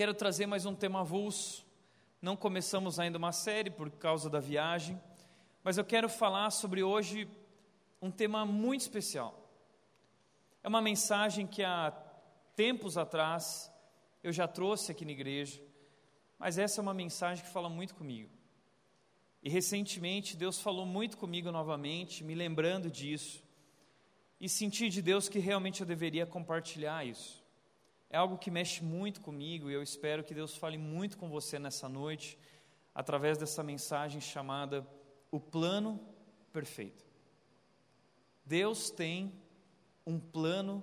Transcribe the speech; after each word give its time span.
Quero 0.00 0.14
trazer 0.14 0.46
mais 0.46 0.64
um 0.64 0.74
tema 0.74 1.00
avulso. 1.02 1.62
Não 2.22 2.34
começamos 2.34 2.98
ainda 2.98 3.18
uma 3.18 3.32
série 3.32 3.68
por 3.68 3.90
causa 3.90 4.30
da 4.30 4.40
viagem, 4.40 4.98
mas 5.62 5.76
eu 5.76 5.84
quero 5.84 6.08
falar 6.08 6.50
sobre 6.52 6.82
hoje 6.82 7.28
um 8.00 8.10
tema 8.10 8.46
muito 8.46 8.80
especial. 8.80 9.46
É 10.62 10.68
uma 10.68 10.80
mensagem 10.80 11.46
que 11.46 11.62
há 11.62 11.90
tempos 12.56 12.96
atrás 12.96 13.70
eu 14.22 14.32
já 14.32 14.48
trouxe 14.48 14.90
aqui 14.90 15.04
na 15.04 15.12
igreja, 15.12 15.60
mas 16.38 16.56
essa 16.56 16.80
é 16.80 16.82
uma 16.82 16.94
mensagem 16.94 17.44
que 17.44 17.50
fala 17.50 17.68
muito 17.68 17.94
comigo. 17.94 18.30
E 19.42 19.50
recentemente 19.50 20.34
Deus 20.34 20.58
falou 20.58 20.86
muito 20.86 21.18
comigo 21.18 21.52
novamente, 21.52 22.24
me 22.24 22.34
lembrando 22.34 22.90
disso, 22.90 23.44
e 24.40 24.48
senti 24.48 24.88
de 24.88 25.02
Deus 25.02 25.28
que 25.28 25.38
realmente 25.38 25.82
eu 25.82 25.86
deveria 25.86 26.24
compartilhar 26.24 27.04
isso. 27.04 27.39
É 28.10 28.16
algo 28.16 28.36
que 28.36 28.50
mexe 28.50 28.82
muito 28.82 29.20
comigo 29.20 29.70
e 29.70 29.72
eu 29.72 29.82
espero 29.82 30.24
que 30.24 30.34
Deus 30.34 30.56
fale 30.56 30.76
muito 30.76 31.16
com 31.16 31.30
você 31.30 31.60
nessa 31.60 31.88
noite, 31.88 32.36
através 32.92 33.38
dessa 33.38 33.62
mensagem 33.62 34.20
chamada 34.20 34.84
O 35.30 35.38
Plano 35.38 36.00
Perfeito. 36.52 37.04
Deus 38.44 38.90
tem 38.90 39.32
um 40.04 40.18
plano 40.18 40.82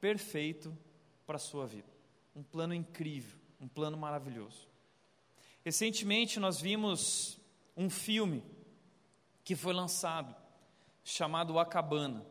perfeito 0.00 0.76
para 1.24 1.36
a 1.36 1.38
sua 1.38 1.64
vida, 1.64 1.92
um 2.34 2.42
plano 2.42 2.74
incrível, 2.74 3.38
um 3.60 3.68
plano 3.68 3.96
maravilhoso. 3.96 4.68
Recentemente 5.64 6.40
nós 6.40 6.60
vimos 6.60 7.38
um 7.76 7.88
filme 7.88 8.44
que 9.44 9.54
foi 9.54 9.72
lançado, 9.72 10.34
chamado 11.04 11.56
A 11.56 11.64
Cabana. 11.64 12.26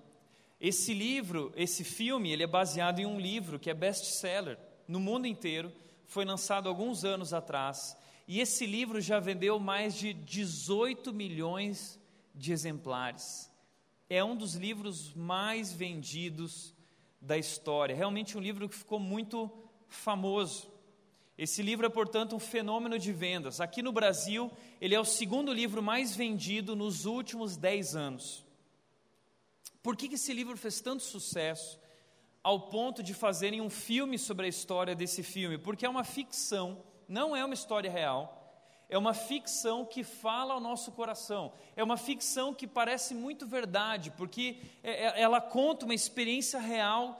Esse 0.63 0.94
livro, 0.94 1.52
esse 1.58 1.84
filme, 1.84 2.31
ele 2.31 2.44
é 2.44 2.48
baseado 2.48 2.99
em 2.99 3.05
um 3.05 3.20
livro 3.20 3.59
que 3.59 3.70
é 3.70 3.73
best-seller 3.73 4.58
no 4.88 4.98
mundo 4.98 5.27
inteiro, 5.27 5.70
foi 6.05 6.23
lançado 6.23 6.70
alguns 6.70 7.03
anos 7.03 7.34
atrás, 7.34 7.98
e 8.26 8.39
esse 8.39 8.66
livro 8.66 9.02
já 9.02 9.20
vendeu 9.20 9.59
mais 9.59 9.94
de 9.94 10.14
18 10.14 11.11
milhões 11.11 12.00
de 12.33 12.53
exemplares. 12.53 13.52
É 14.09 14.23
um 14.23 14.38
dos 14.38 14.55
livros 14.55 15.14
mais 15.14 15.73
vendidos 15.73 16.73
da 17.20 17.38
história. 17.38 17.94
Realmente 17.94 18.38
um 18.38 18.42
livro 18.42 18.70
que 18.70 18.75
ficou 18.75 19.02
muito 19.02 19.52
famoso. 19.89 20.72
Esse 21.38 21.61
livro 21.61 21.86
é, 21.86 21.89
portanto, 21.89 22.38
um 22.38 22.39
fenômeno 22.39 22.98
de 22.98 23.11
vendas. 23.11 23.59
Aqui 23.59 23.81
no 23.81 23.92
Brasil, 23.92 24.50
ele 24.80 24.95
é 24.95 25.00
o 25.00 25.03
segundo 25.03 25.52
livro 25.52 25.83
mais 25.83 26.16
vendido 26.16 26.73
nos 26.73 27.05
últimos 27.05 27.58
10 27.58 27.98
anos. 27.98 28.45
Por 29.84 29.95
que 29.95 30.16
esse 30.16 30.34
livro 30.34 30.58
fez 30.58 30.81
tanto 30.81 31.03
sucesso 31.03 31.80
ao 32.42 32.70
ponto 32.70 33.03
de 33.03 33.14
fazerem 33.14 33.62
um 33.62 33.70
filme 33.70 34.17
sobre 34.17 34.48
a 34.48 34.50
história 34.50 34.95
desse 34.95 35.22
filme? 35.22 35.58
Porque 35.58 35.86
é 35.86 35.89
uma 35.89 36.03
ficção, 36.03 36.81
não 37.08 37.36
é 37.36 37.45
uma 37.45 37.53
história 37.53 37.92
real. 37.92 38.39
É 38.89 38.98
uma 38.98 39.14
ficção 39.14 39.86
que 39.86 40.04
fala 40.04 40.54
ao 40.54 40.59
nosso 40.59 40.92
coração. 40.92 41.54
É 41.76 41.84
uma 41.84 41.98
ficção 41.98 42.54
que 42.54 42.66
parece 42.66 43.14
muito 43.14 43.45
verdade, 43.45 44.11
porque 44.11 44.58
é, 44.81 45.08
é, 45.08 45.22
ela 45.22 45.42
conta 45.42 45.86
uma 45.86 45.94
experiência 45.94 46.59
real 46.59 47.20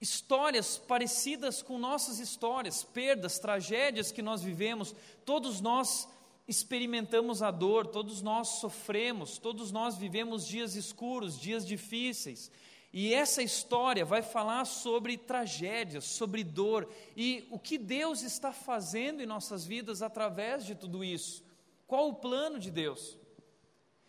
histórias 0.00 0.78
parecidas 0.78 1.60
com 1.60 1.78
nossas 1.78 2.18
histórias, 2.20 2.84
perdas, 2.84 3.38
tragédias 3.38 4.12
que 4.12 4.22
nós 4.22 4.42
vivemos, 4.42 4.94
todos 5.24 5.60
nós 5.60 6.08
experimentamos 6.48 7.42
a 7.42 7.50
dor, 7.50 7.86
todos 7.86 8.22
nós 8.22 8.48
sofremos, 8.60 9.36
todos 9.36 9.70
nós 9.70 9.96
vivemos 9.96 10.46
dias 10.46 10.74
escuros, 10.74 11.38
dias 11.38 11.64
difíceis. 11.64 12.50
E 12.90 13.12
essa 13.12 13.42
história 13.42 14.02
vai 14.04 14.22
falar 14.22 14.64
sobre 14.64 15.18
tragédias, 15.18 16.04
sobre 16.04 16.42
dor 16.42 16.90
e 17.14 17.46
o 17.50 17.58
que 17.58 17.76
Deus 17.76 18.22
está 18.22 18.50
fazendo 18.50 19.22
em 19.22 19.26
nossas 19.26 19.66
vidas 19.66 20.00
através 20.00 20.64
de 20.64 20.74
tudo 20.74 21.04
isso. 21.04 21.44
Qual 21.86 22.08
o 22.08 22.14
plano 22.14 22.58
de 22.58 22.70
Deus? 22.70 23.18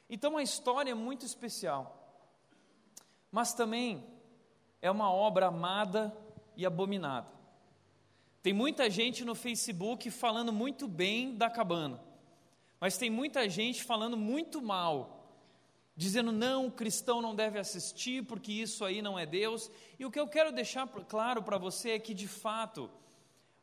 Então 0.09 0.37
a 0.37 0.43
história 0.43 0.91
é 0.91 0.95
muito 0.95 1.25
especial. 1.25 1.97
Mas 3.29 3.53
também 3.53 4.03
é 4.81 4.89
uma 4.89 5.11
obra 5.11 5.47
amada 5.47 6.15
e 6.55 6.65
abominada. 6.65 7.27
Tem 8.41 8.53
muita 8.53 8.89
gente 8.89 9.25
no 9.25 9.35
Facebook 9.35 10.09
falando 10.09 10.53
muito 10.53 10.87
bem 10.87 11.35
da 11.35 11.49
cabana, 11.49 12.01
mas 12.79 12.97
tem 12.97 13.09
muita 13.09 13.49
gente 13.49 13.83
falando 13.83 14.15
muito 14.15 14.61
mal, 14.61 15.19
dizendo 15.95 16.31
não, 16.31 16.67
o 16.67 16.71
cristão 16.71 17.21
não 17.21 17.35
deve 17.35 17.59
assistir 17.59 18.23
porque 18.23 18.51
isso 18.51 18.85
aí 18.85 19.01
não 19.01 19.19
é 19.19 19.25
Deus. 19.25 19.69
E 19.99 20.05
o 20.05 20.11
que 20.11 20.19
eu 20.19 20.27
quero 20.27 20.51
deixar 20.51 20.87
claro 20.87 21.43
para 21.43 21.57
você 21.57 21.91
é 21.91 21.99
que, 21.99 22.13
de 22.13 22.27
fato, 22.27 22.89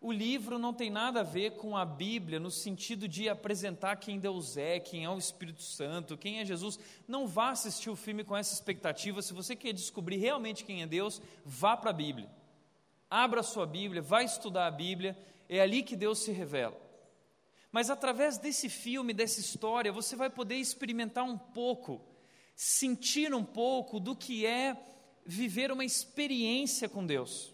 o 0.00 0.12
livro 0.12 0.58
não 0.58 0.74
tem 0.74 0.90
nada 0.90 1.20
a 1.20 1.24
ver 1.24 1.52
com 1.52 1.76
a 1.76 1.84
Bíblia 1.84 2.38
no 2.38 2.50
sentido 2.50 3.08
de 3.08 3.28
apresentar 3.28 3.96
quem 3.96 4.18
Deus 4.18 4.58
é, 4.58 4.78
quem 4.78 5.04
é 5.04 5.10
o 5.10 5.16
Espírito 5.16 5.62
Santo, 5.62 6.18
quem 6.18 6.38
é 6.38 6.44
Jesus. 6.44 6.78
Não 7.08 7.26
vá 7.26 7.50
assistir 7.50 7.88
o 7.88 7.96
filme 7.96 8.22
com 8.22 8.36
essa 8.36 8.52
expectativa. 8.52 9.22
Se 9.22 9.32
você 9.32 9.56
quer 9.56 9.72
descobrir 9.72 10.18
realmente 10.18 10.64
quem 10.64 10.82
é 10.82 10.86
Deus, 10.86 11.22
vá 11.44 11.76
para 11.76 11.90
a 11.90 11.94
Bíblia. 11.94 12.30
Abra 13.08 13.40
a 13.40 13.42
sua 13.42 13.64
Bíblia, 13.64 14.02
vá 14.02 14.22
estudar 14.22 14.66
a 14.66 14.70
Bíblia, 14.70 15.16
é 15.48 15.60
ali 15.60 15.82
que 15.82 15.96
Deus 15.96 16.18
se 16.18 16.32
revela. 16.32 16.85
Mas 17.76 17.90
através 17.90 18.38
desse 18.38 18.70
filme, 18.70 19.12
dessa 19.12 19.38
história, 19.38 19.92
você 19.92 20.16
vai 20.16 20.30
poder 20.30 20.54
experimentar 20.54 21.24
um 21.24 21.36
pouco, 21.36 22.00
sentir 22.54 23.34
um 23.34 23.44
pouco 23.44 24.00
do 24.00 24.16
que 24.16 24.46
é 24.46 24.74
viver 25.26 25.70
uma 25.70 25.84
experiência 25.84 26.88
com 26.88 27.04
Deus. 27.04 27.52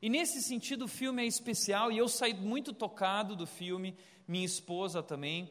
E 0.00 0.08
nesse 0.08 0.40
sentido 0.40 0.86
o 0.86 0.88
filme 0.88 1.22
é 1.22 1.26
especial 1.26 1.92
e 1.92 1.98
eu 1.98 2.08
saí 2.08 2.32
muito 2.32 2.72
tocado 2.72 3.36
do 3.36 3.46
filme, 3.46 3.94
minha 4.26 4.46
esposa 4.46 5.02
também, 5.02 5.50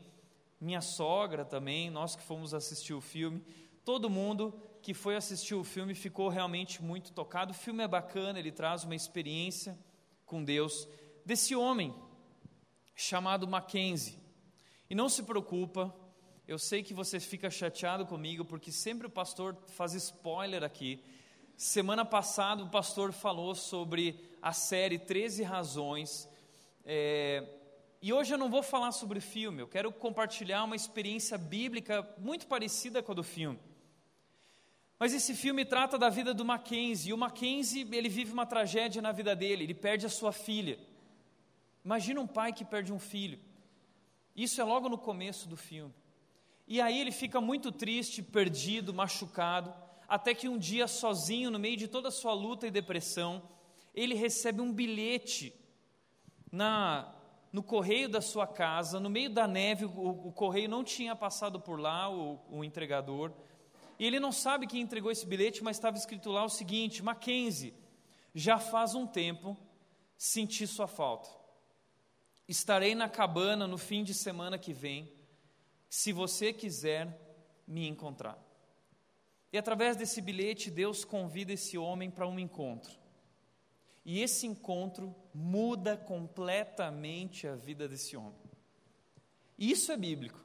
minha 0.59 0.81
sogra 0.81 1.45
também, 1.45 1.91
nós 1.91 2.15
que 2.15 2.23
fomos 2.23 2.51
assistir 2.51 2.95
o 2.95 3.01
filme, 3.01 3.45
todo 3.85 4.09
mundo 4.09 4.59
que 4.81 4.91
foi 4.91 5.17
assistir 5.17 5.53
o 5.53 5.63
filme 5.63 5.93
ficou 5.93 6.29
realmente 6.29 6.81
muito 6.81 7.13
tocado. 7.13 7.51
O 7.51 7.55
filme 7.55 7.83
é 7.83 7.87
bacana, 7.87 8.39
ele 8.39 8.51
traz 8.51 8.83
uma 8.83 8.95
experiência 8.95 9.77
com 10.25 10.43
Deus 10.43 10.87
desse 11.23 11.55
homem 11.55 11.93
chamado 12.99 13.47
Mackenzie. 13.47 14.19
E 14.89 14.93
não 14.93 15.07
se 15.07 15.23
preocupa, 15.23 15.95
eu 16.45 16.59
sei 16.59 16.83
que 16.83 16.93
você 16.93 17.17
fica 17.17 17.49
chateado 17.49 18.05
comigo 18.05 18.43
porque 18.43 18.73
sempre 18.73 19.07
o 19.07 19.09
pastor 19.09 19.55
faz 19.67 19.93
spoiler 19.93 20.63
aqui. 20.63 21.01
Semana 21.55 22.03
passada 22.03 22.61
o 22.61 22.69
pastor 22.69 23.13
falou 23.13 23.55
sobre 23.55 24.19
a 24.41 24.51
série 24.51 24.99
13 24.99 25.43
Razões. 25.43 26.27
É, 26.83 27.47
e 28.01 28.11
hoje 28.11 28.33
eu 28.33 28.37
não 28.37 28.49
vou 28.49 28.61
falar 28.61 28.91
sobre 28.91 29.21
filme, 29.21 29.61
eu 29.61 29.67
quero 29.67 29.93
compartilhar 29.93 30.65
uma 30.65 30.75
experiência 30.75 31.37
bíblica 31.37 32.05
muito 32.17 32.47
parecida 32.47 33.01
com 33.01 33.13
a 33.13 33.15
do 33.15 33.23
filme. 33.23 33.59
Mas 34.97 35.13
esse 35.13 35.33
filme 35.33 35.63
trata 35.63 35.97
da 35.97 36.09
vida 36.09 36.33
do 36.33 36.43
Mackenzie, 36.43 37.11
e 37.11 37.13
o 37.13 37.17
Mackenzie, 37.17 37.87
ele 37.93 38.09
vive 38.09 38.33
uma 38.33 38.45
tragédia 38.45 39.01
na 39.01 39.13
vida 39.13 39.33
dele, 39.33 39.63
ele 39.63 39.73
perde 39.73 40.05
a 40.05 40.09
sua 40.09 40.33
filha. 40.33 40.77
Imagina 41.83 42.21
um 42.21 42.27
pai 42.27 42.53
que 42.53 42.65
perde 42.65 42.91
um 42.91 42.99
filho. 42.99 43.39
Isso 44.35 44.61
é 44.61 44.63
logo 44.63 44.89
no 44.89 44.97
começo 44.97 45.47
do 45.47 45.57
filme. 45.57 45.93
E 46.67 46.79
aí 46.79 46.99
ele 46.99 47.11
fica 47.11 47.41
muito 47.41 47.71
triste, 47.71 48.21
perdido, 48.21 48.93
machucado 48.93 49.73
até 50.09 50.33
que 50.33 50.49
um 50.49 50.57
dia, 50.57 50.87
sozinho, 50.87 51.51
no 51.51 51.59
meio 51.59 51.77
de 51.77 51.87
toda 51.87 52.07
a 52.07 52.11
sua 52.11 52.33
luta 52.33 52.65
e 52.65 52.71
depressão, 52.71 53.43
ele 53.93 54.15
recebe 54.15 54.59
um 54.59 54.73
bilhete 54.73 55.53
na 56.51 57.15
no 57.51 57.63
correio 57.63 58.07
da 58.07 58.21
sua 58.21 58.45
casa, 58.45 58.99
no 58.99 59.09
meio 59.09 59.27
da 59.27 59.47
neve, 59.47 59.83
o, 59.83 60.27
o 60.27 60.31
correio 60.31 60.69
não 60.69 60.83
tinha 60.83 61.15
passado 61.15 61.59
por 61.59 61.79
lá, 61.79 62.07
o, 62.07 62.39
o 62.47 62.63
entregador, 62.63 63.31
e 63.97 64.05
ele 64.05 64.19
não 64.19 64.31
sabe 64.31 64.67
quem 64.67 64.81
entregou 64.81 65.11
esse 65.11 65.25
bilhete, 65.25 65.63
mas 65.63 65.77
estava 65.77 65.97
escrito 65.97 66.29
lá 66.29 66.43
o 66.43 66.49
seguinte: 66.49 67.03
Mackenzie, 67.03 67.73
já 68.35 68.59
faz 68.59 68.93
um 68.93 69.07
tempo 69.07 69.57
senti 70.15 70.67
sua 70.67 70.87
falta. 70.87 71.29
Estarei 72.49 72.95
na 72.95 73.07
cabana 73.07 73.67
no 73.67 73.77
fim 73.77 74.03
de 74.03 74.11
semana 74.11 74.57
que 74.57 74.73
vem, 74.73 75.07
se 75.87 76.11
você 76.11 76.51
quiser 76.51 77.15
me 77.67 77.87
encontrar. 77.87 78.43
E 79.53 79.57
através 79.57 79.95
desse 79.95 80.19
bilhete, 80.19 80.71
Deus 80.71 81.05
convida 81.05 81.53
esse 81.53 81.77
homem 81.77 82.09
para 82.09 82.27
um 82.27 82.39
encontro. 82.39 82.91
E 84.03 84.19
esse 84.19 84.47
encontro 84.47 85.15
muda 85.31 85.95
completamente 85.95 87.47
a 87.47 87.55
vida 87.55 87.87
desse 87.87 88.17
homem. 88.17 88.41
E 89.55 89.69
isso 89.69 89.91
é 89.91 89.97
bíblico, 89.97 90.43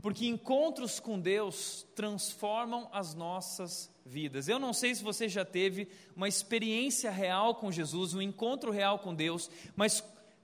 porque 0.00 0.24
encontros 0.24 1.00
com 1.00 1.18
Deus 1.18 1.84
transformam 1.96 2.88
as 2.92 3.12
nossas 3.12 3.90
vidas. 4.06 4.46
Eu 4.46 4.60
não 4.60 4.72
sei 4.72 4.94
se 4.94 5.02
você 5.02 5.28
já 5.28 5.44
teve 5.44 5.88
uma 6.14 6.28
experiência 6.28 7.10
real 7.10 7.56
com 7.56 7.72
Jesus, 7.72 8.14
um 8.14 8.22
encontro 8.22 8.70
real 8.70 9.00
com 9.00 9.12
Deus, 9.12 9.50
mas 9.74 10.00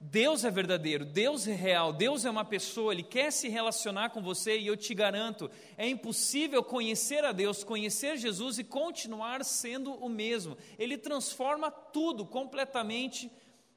Deus 0.07 0.45
é 0.45 0.51
verdadeiro, 0.51 1.03
Deus 1.03 1.49
é 1.49 1.55
real, 1.55 1.91
Deus 1.91 2.27
é 2.27 2.31
uma 2.31 2.45
pessoa, 2.45 2.93
Ele 2.93 3.03
quer 3.03 3.33
se 3.33 3.49
relacionar 3.49 4.11
com 4.11 4.21
você 4.21 4.59
e 4.59 4.67
eu 4.67 4.77
te 4.77 4.95
garanto, 4.95 5.51
é 5.79 5.89
impossível 5.89 6.63
conhecer 6.63 7.25
a 7.25 7.33
Deus, 7.33 7.65
conhecer 7.65 8.19
Jesus 8.19 8.59
e 8.59 8.65
continuar 8.65 9.43
sendo 9.43 9.95
o 9.95 10.07
mesmo. 10.07 10.59
Ele 10.79 10.99
transforma 10.99 11.71
tudo 11.71 12.27
completamente 12.27 13.33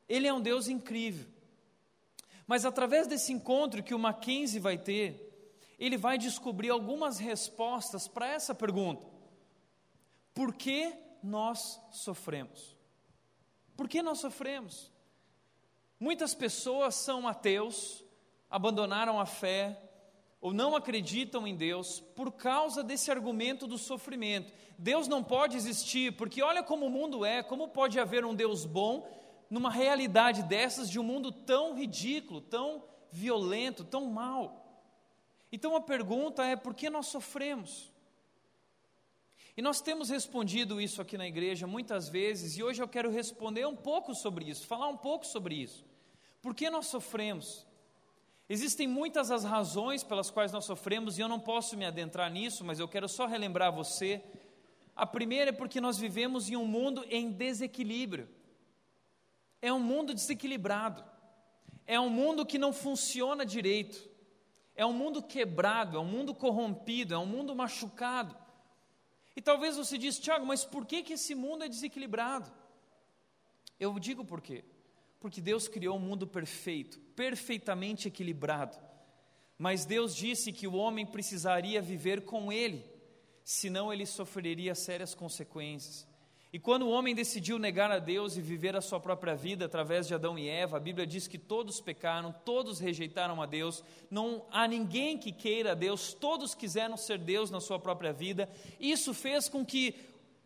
Ele 0.07 0.27
é 0.27 0.33
um 0.33 0.41
Deus 0.41 0.68
incrível. 0.68 1.27
Mas 2.45 2.65
através 2.65 3.07
desse 3.07 3.31
encontro 3.31 3.81
que 3.81 3.95
o 3.95 4.00
Mackenzie 4.00 4.59
vai 4.59 4.77
ter, 4.77 5.23
ele 5.80 5.95
vai 5.95 6.18
descobrir 6.18 6.71
algumas 6.71 7.19
respostas 7.19 8.06
para 8.06 8.27
essa 8.27 8.53
pergunta: 8.53 9.01
Por 10.33 10.53
que 10.53 10.94
nós 11.23 11.80
sofremos? 11.89 12.75
Por 13.77 13.88
que 13.88 14.01
nós 14.01 14.19
sofremos? 14.19 14.91
Muitas 15.99 16.35
pessoas 16.35 16.95
são 16.95 17.27
ateus, 17.27 18.03
abandonaram 18.49 19.19
a 19.19 19.25
fé, 19.25 19.81
ou 20.39 20.53
não 20.53 20.75
acreditam 20.75 21.47
em 21.47 21.55
Deus 21.55 21.99
por 21.99 22.31
causa 22.31 22.83
desse 22.83 23.09
argumento 23.09 23.65
do 23.65 23.77
sofrimento. 23.77 24.53
Deus 24.77 25.07
não 25.07 25.23
pode 25.23 25.57
existir, 25.57 26.15
porque 26.15 26.41
olha 26.44 26.61
como 26.61 26.85
o 26.85 26.89
mundo 26.89 27.25
é, 27.25 27.41
como 27.41 27.67
pode 27.67 27.99
haver 27.99 28.23
um 28.23 28.35
Deus 28.35 28.65
bom 28.65 29.09
numa 29.49 29.71
realidade 29.71 30.44
dessas 30.44 30.89
de 30.89 30.99
um 30.99 31.03
mundo 31.03 31.31
tão 31.31 31.73
ridículo, 31.75 32.41
tão 32.41 32.83
violento, 33.11 33.83
tão 33.83 34.05
mau. 34.05 34.63
Então 35.51 35.75
a 35.75 35.81
pergunta 35.81 36.45
é: 36.45 36.55
por 36.55 36.75
que 36.75 36.89
nós 36.89 37.07
sofremos? 37.07 37.91
E 39.55 39.61
nós 39.61 39.81
temos 39.81 40.09
respondido 40.09 40.79
isso 40.79 41.01
aqui 41.01 41.17
na 41.17 41.27
igreja 41.27 41.65
muitas 41.65 42.07
vezes, 42.07 42.57
e 42.57 42.63
hoje 42.63 42.83
eu 42.83 42.88
quero 42.88 43.09
responder 43.09 43.65
um 43.65 43.75
pouco 43.75 44.13
sobre 44.13 44.45
isso, 44.45 44.67
falar 44.67 44.88
um 44.88 44.97
pouco 44.97 45.25
sobre 45.25 45.55
isso. 45.55 45.83
Por 46.47 46.55
que 46.55 46.69
nós 46.69 46.88
sofremos? 46.88 47.67
Existem 48.47 48.88
muitas 48.88 49.31
as 49.31 49.44
razões 49.44 50.01
pelas 50.01 50.31
quais 50.31 50.49
nós 50.53 50.63
sofremos, 50.63 51.17
e 51.17 51.21
eu 51.21 51.27
não 51.27 51.41
posso 51.41 51.75
me 51.75 51.83
adentrar 51.83 52.31
nisso, 52.31 52.63
mas 52.63 52.79
eu 52.79 52.88
quero 52.88 53.09
só 53.09 53.25
relembrar 53.25 53.69
você. 53.69 54.23
A 54.95 55.05
primeira 55.05 55.49
é 55.49 55.51
porque 55.51 55.81
nós 55.81 55.97
vivemos 55.97 56.49
em 56.49 56.55
um 56.55 56.65
mundo 56.65 57.05
em 57.09 57.29
desequilíbrio. 57.29 58.29
É 59.61 59.73
um 59.73 59.79
mundo 59.81 60.13
desequilibrado. 60.13 61.03
É 61.85 61.99
um 61.99 62.09
mundo 62.09 62.45
que 62.45 62.57
não 62.57 62.71
funciona 62.71 63.45
direito. 63.45 64.09
É 64.73 64.85
um 64.85 64.94
mundo 64.94 65.21
quebrado, 65.21 65.97
é 65.97 65.99
um 65.99 66.05
mundo 66.05 66.33
corrompido, 66.33 67.13
é 67.13 67.17
um 67.17 67.25
mundo 67.25 67.53
machucado. 67.53 68.33
E 69.35 69.41
talvez 69.41 69.75
você 69.75 69.97
diz, 69.97 70.17
Tiago, 70.17 70.45
mas 70.45 70.63
por 70.63 70.85
que, 70.85 71.03
que 71.03 71.11
esse 71.11 71.35
mundo 71.35 71.65
é 71.65 71.67
desequilibrado? 71.67 72.49
Eu 73.77 73.99
digo 73.99 74.23
por 74.23 74.39
quê. 74.39 74.63
Porque 75.19 75.41
Deus 75.41 75.67
criou 75.67 75.97
um 75.97 75.99
mundo 75.99 76.27
perfeito, 76.27 76.99
perfeitamente 77.15 78.07
equilibrado. 78.07 78.77
Mas 79.57 79.85
Deus 79.85 80.15
disse 80.15 80.53
que 80.53 80.67
o 80.67 80.75
homem 80.75 81.05
precisaria 81.05 81.81
viver 81.81 82.21
com 82.21 82.51
Ele, 82.51 82.85
senão 83.43 83.91
ele 83.91 84.05
sofreria 84.05 84.75
sérias 84.75 85.15
consequências. 85.15 86.07
E 86.51 86.59
quando 86.59 86.83
o 86.83 86.89
homem 86.89 87.13
decidiu 87.13 87.59
negar 87.59 87.91
a 87.91 87.99
Deus 87.99 88.37
e 88.37 88.41
viver 88.41 88.73
a 88.75 88.81
sua 88.81 89.01
própria 89.01 89.35
vida 89.35 89.65
através 89.65 90.07
de 90.07 90.13
Adão 90.13 90.39
e 90.39 90.47
Eva, 90.47 90.77
a 90.77 90.79
Bíblia 90.79 91.05
diz 91.05 91.27
que 91.27 91.37
todos 91.37 91.81
pecaram, 91.81 92.33
todos 92.45 92.79
rejeitaram 92.79 93.41
a 93.41 93.45
Deus, 93.45 93.83
não 94.09 94.45
há 94.49 94.65
ninguém 94.65 95.17
que 95.17 95.33
queira 95.33 95.73
a 95.73 95.75
Deus, 95.75 96.13
todos 96.13 96.55
quiseram 96.55 96.95
ser 96.95 97.17
Deus 97.17 97.51
na 97.51 97.59
sua 97.59 97.77
própria 97.77 98.13
vida. 98.13 98.49
Isso 98.79 99.13
fez 99.13 99.49
com 99.49 99.65
que 99.65 99.93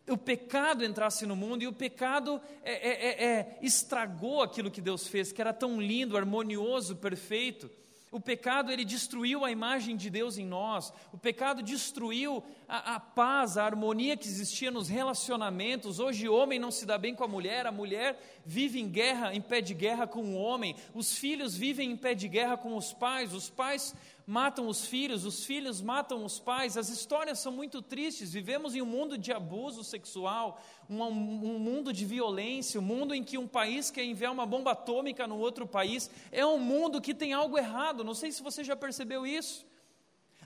o 0.08 0.16
pecado 0.16 0.84
entrasse 0.84 1.24
no 1.26 1.36
mundo 1.36 1.62
e 1.62 1.66
o 1.66 1.72
pecado 1.72 2.40
é, 2.62 2.72
é, 2.72 2.90
é, 2.90 3.24
é, 3.24 3.58
estragou 3.62 4.42
aquilo 4.42 4.70
que 4.70 4.80
Deus 4.80 5.06
fez, 5.06 5.32
que 5.32 5.40
era 5.40 5.52
tão 5.52 5.80
lindo, 5.80 6.16
harmonioso, 6.16 6.96
perfeito. 6.96 7.70
O 8.12 8.20
pecado 8.20 8.70
ele 8.70 8.84
destruiu 8.84 9.42
a 9.42 9.50
imagem 9.50 9.96
de 9.96 10.10
Deus 10.10 10.36
em 10.36 10.44
nós. 10.44 10.92
O 11.14 11.16
pecado 11.16 11.62
destruiu 11.62 12.44
a, 12.68 12.96
a, 12.96 13.00
paz, 13.00 13.56
a 13.56 13.64
harmonia 13.64 14.18
que 14.18 14.28
existia 14.28 14.70
nos 14.70 14.86
relacionamentos. 14.86 15.98
Hoje 15.98 16.28
o 16.28 16.34
homem 16.34 16.58
não 16.58 16.70
se 16.70 16.84
dá 16.84 16.98
bem 16.98 17.14
com 17.14 17.24
a 17.24 17.28
mulher, 17.28 17.66
a 17.66 17.72
mulher 17.72 18.20
vive 18.44 18.78
em 18.78 18.86
guerra, 18.86 19.34
em 19.34 19.40
pé 19.40 19.62
de 19.62 19.72
guerra 19.72 20.06
com 20.06 20.20
o 20.24 20.34
homem. 20.34 20.76
Os 20.92 21.16
filhos 21.16 21.56
vivem 21.56 21.90
em 21.90 21.96
pé 21.96 22.12
de 22.12 22.28
guerra 22.28 22.58
com 22.58 22.76
os 22.76 22.92
pais. 22.92 23.32
Os 23.32 23.48
pais 23.48 23.94
matam 24.26 24.68
os 24.68 24.86
filhos, 24.86 25.24
os 25.24 25.44
filhos 25.44 25.80
matam 25.80 26.24
os 26.24 26.38
pais. 26.38 26.76
As 26.76 26.88
histórias 26.88 27.38
são 27.38 27.52
muito 27.52 27.82
tristes. 27.82 28.32
Vivemos 28.32 28.74
em 28.74 28.82
um 28.82 28.86
mundo 28.86 29.18
de 29.18 29.32
abuso 29.32 29.82
sexual, 29.82 30.60
um, 30.88 31.02
um, 31.02 31.58
mundo 31.58 31.92
de 31.92 32.04
violência, 32.04 32.80
um 32.80 32.84
mundo 32.84 33.14
em 33.14 33.22
que 33.22 33.38
um 33.38 33.48
país 33.48 33.90
quer 33.90 34.04
enviar 34.04 34.32
uma 34.32 34.46
bomba 34.46 34.72
atômica 34.72 35.26
no 35.26 35.38
outro 35.38 35.66
país. 35.66 36.10
É 36.30 36.44
um 36.46 36.58
mundo 36.58 37.00
que 37.00 37.14
tem 37.14 37.32
algo 37.32 37.58
errado. 37.58 38.04
Não 38.04 38.14
sei 38.14 38.32
se 38.32 38.42
você 38.42 38.62
já 38.62 38.76
percebeu 38.76 39.26
isso. 39.26 39.66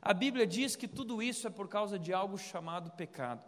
A 0.01 0.15
Bíblia 0.15 0.47
diz 0.47 0.77
que 0.77 0.87
tudo 0.87 1.23
isso 1.23 1.47
é 1.47 1.51
por 1.51 1.69
causa 1.69 1.99
de 1.99 2.13
algo 2.13 2.39
chamado 2.39 2.93
pecado, 2.93 3.43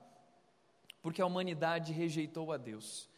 porque 1.00 1.22
a 1.22 1.26
humanidade 1.26 1.92
rejeitou 1.92 2.50
a 2.52 2.56
Deus. 2.56 3.08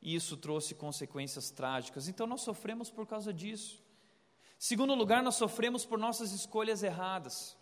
E 0.00 0.14
isso 0.14 0.36
trouxe 0.36 0.74
consequências 0.74 1.50
trágicas. 1.50 2.08
Então 2.08 2.26
nós 2.26 2.40
sofremos 2.40 2.90
por 2.90 3.06
causa 3.06 3.32
disso. 3.32 3.84
Segundo 4.58 4.94
lugar, 4.94 5.22
nós 5.22 5.34
sofremos 5.34 5.84
por 5.84 5.98
nossas 5.98 6.32
escolhas 6.32 6.82
erradas. 6.82 7.56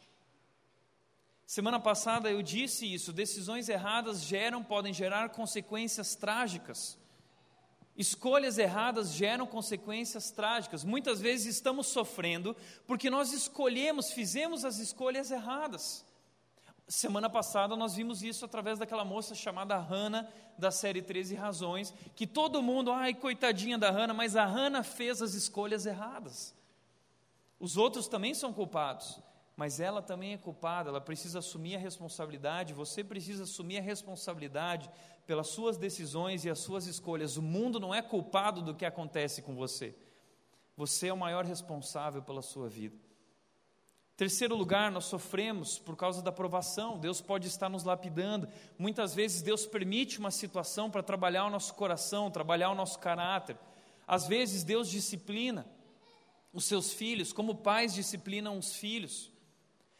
Semana 1.46 1.78
passada 1.78 2.30
eu 2.30 2.42
disse 2.42 2.92
isso: 2.92 3.12
decisões 3.12 3.68
erradas 3.68 4.22
geram, 4.22 4.62
podem 4.62 4.92
gerar 4.92 5.28
consequências 5.30 6.14
trágicas. 6.14 6.98
Escolhas 7.96 8.58
erradas 8.58 9.12
geram 9.12 9.46
consequências 9.46 10.30
trágicas. 10.30 10.82
Muitas 10.82 11.20
vezes 11.20 11.54
estamos 11.54 11.86
sofrendo 11.86 12.56
porque 12.86 13.08
nós 13.08 13.32
escolhemos, 13.32 14.10
fizemos 14.10 14.64
as 14.64 14.78
escolhas 14.78 15.30
erradas. 15.30 16.04
Semana 16.88 17.30
passada 17.30 17.76
nós 17.76 17.94
vimos 17.94 18.22
isso 18.22 18.44
através 18.44 18.78
daquela 18.78 19.04
moça 19.04 19.34
chamada 19.34 19.76
Hannah, 19.78 20.28
da 20.58 20.70
série 20.70 21.00
13 21.00 21.34
Razões, 21.34 21.94
que 22.14 22.26
todo 22.26 22.62
mundo, 22.62 22.90
ai, 22.90 23.14
coitadinha 23.14 23.78
da 23.78 23.90
Hannah, 23.90 24.12
mas 24.12 24.36
a 24.36 24.44
Hannah 24.44 24.82
fez 24.82 25.22
as 25.22 25.34
escolhas 25.34 25.86
erradas. 25.86 26.54
Os 27.64 27.78
outros 27.78 28.06
também 28.06 28.34
são 28.34 28.52
culpados, 28.52 29.18
mas 29.56 29.80
ela 29.80 30.02
também 30.02 30.34
é 30.34 30.36
culpada, 30.36 30.90
ela 30.90 31.00
precisa 31.00 31.38
assumir 31.38 31.76
a 31.76 31.78
responsabilidade, 31.78 32.74
você 32.74 33.02
precisa 33.02 33.44
assumir 33.44 33.78
a 33.78 33.80
responsabilidade 33.80 34.90
pelas 35.26 35.46
suas 35.46 35.78
decisões 35.78 36.44
e 36.44 36.50
as 36.50 36.58
suas 36.58 36.86
escolhas. 36.86 37.38
O 37.38 37.42
mundo 37.42 37.80
não 37.80 37.94
é 37.94 38.02
culpado 38.02 38.60
do 38.60 38.74
que 38.74 38.84
acontece 38.84 39.40
com 39.40 39.54
você. 39.54 39.96
Você 40.76 41.06
é 41.06 41.12
o 41.14 41.16
maior 41.16 41.46
responsável 41.46 42.20
pela 42.20 42.42
sua 42.42 42.68
vida. 42.68 42.98
Terceiro 44.14 44.54
lugar, 44.54 44.92
nós 44.92 45.06
sofremos 45.06 45.78
por 45.78 45.96
causa 45.96 46.20
da 46.20 46.30
provação. 46.30 46.98
Deus 46.98 47.22
pode 47.22 47.46
estar 47.46 47.70
nos 47.70 47.82
lapidando. 47.82 48.46
Muitas 48.78 49.14
vezes 49.14 49.40
Deus 49.40 49.64
permite 49.64 50.18
uma 50.18 50.30
situação 50.30 50.90
para 50.90 51.02
trabalhar 51.02 51.46
o 51.46 51.50
nosso 51.50 51.72
coração, 51.72 52.30
trabalhar 52.30 52.68
o 52.68 52.74
nosso 52.74 52.98
caráter. 52.98 53.56
Às 54.06 54.28
vezes 54.28 54.64
Deus 54.64 54.90
disciplina 54.90 55.64
os 56.54 56.64
seus 56.64 56.92
filhos, 56.92 57.32
como 57.32 57.56
pais 57.56 57.92
disciplinam 57.92 58.56
os 58.56 58.76
filhos. 58.76 59.30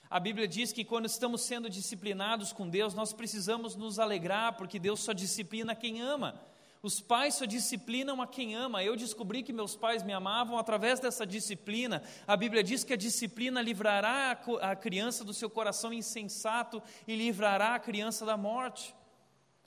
A 0.08 0.20
Bíblia 0.20 0.46
diz 0.46 0.72
que 0.72 0.84
quando 0.84 1.06
estamos 1.06 1.42
sendo 1.42 1.68
disciplinados 1.68 2.52
com 2.52 2.68
Deus, 2.68 2.94
nós 2.94 3.12
precisamos 3.12 3.74
nos 3.74 3.98
alegrar, 3.98 4.56
porque 4.56 4.78
Deus 4.78 5.00
só 5.00 5.12
disciplina 5.12 5.74
quem 5.74 6.00
ama. 6.00 6.40
Os 6.80 7.00
pais 7.00 7.34
só 7.34 7.44
disciplinam 7.44 8.22
a 8.22 8.26
quem 8.26 8.54
ama. 8.54 8.84
Eu 8.84 8.94
descobri 8.94 9.42
que 9.42 9.52
meus 9.52 9.74
pais 9.74 10.04
me 10.04 10.12
amavam 10.12 10.56
através 10.56 11.00
dessa 11.00 11.26
disciplina. 11.26 12.02
A 12.26 12.36
Bíblia 12.36 12.62
diz 12.62 12.84
que 12.84 12.92
a 12.92 12.96
disciplina 12.96 13.60
livrará 13.60 14.38
a 14.60 14.76
criança 14.76 15.24
do 15.24 15.34
seu 15.34 15.50
coração 15.50 15.92
insensato 15.92 16.80
e 17.08 17.16
livrará 17.16 17.74
a 17.74 17.80
criança 17.80 18.24
da 18.24 18.36
morte. 18.36 18.94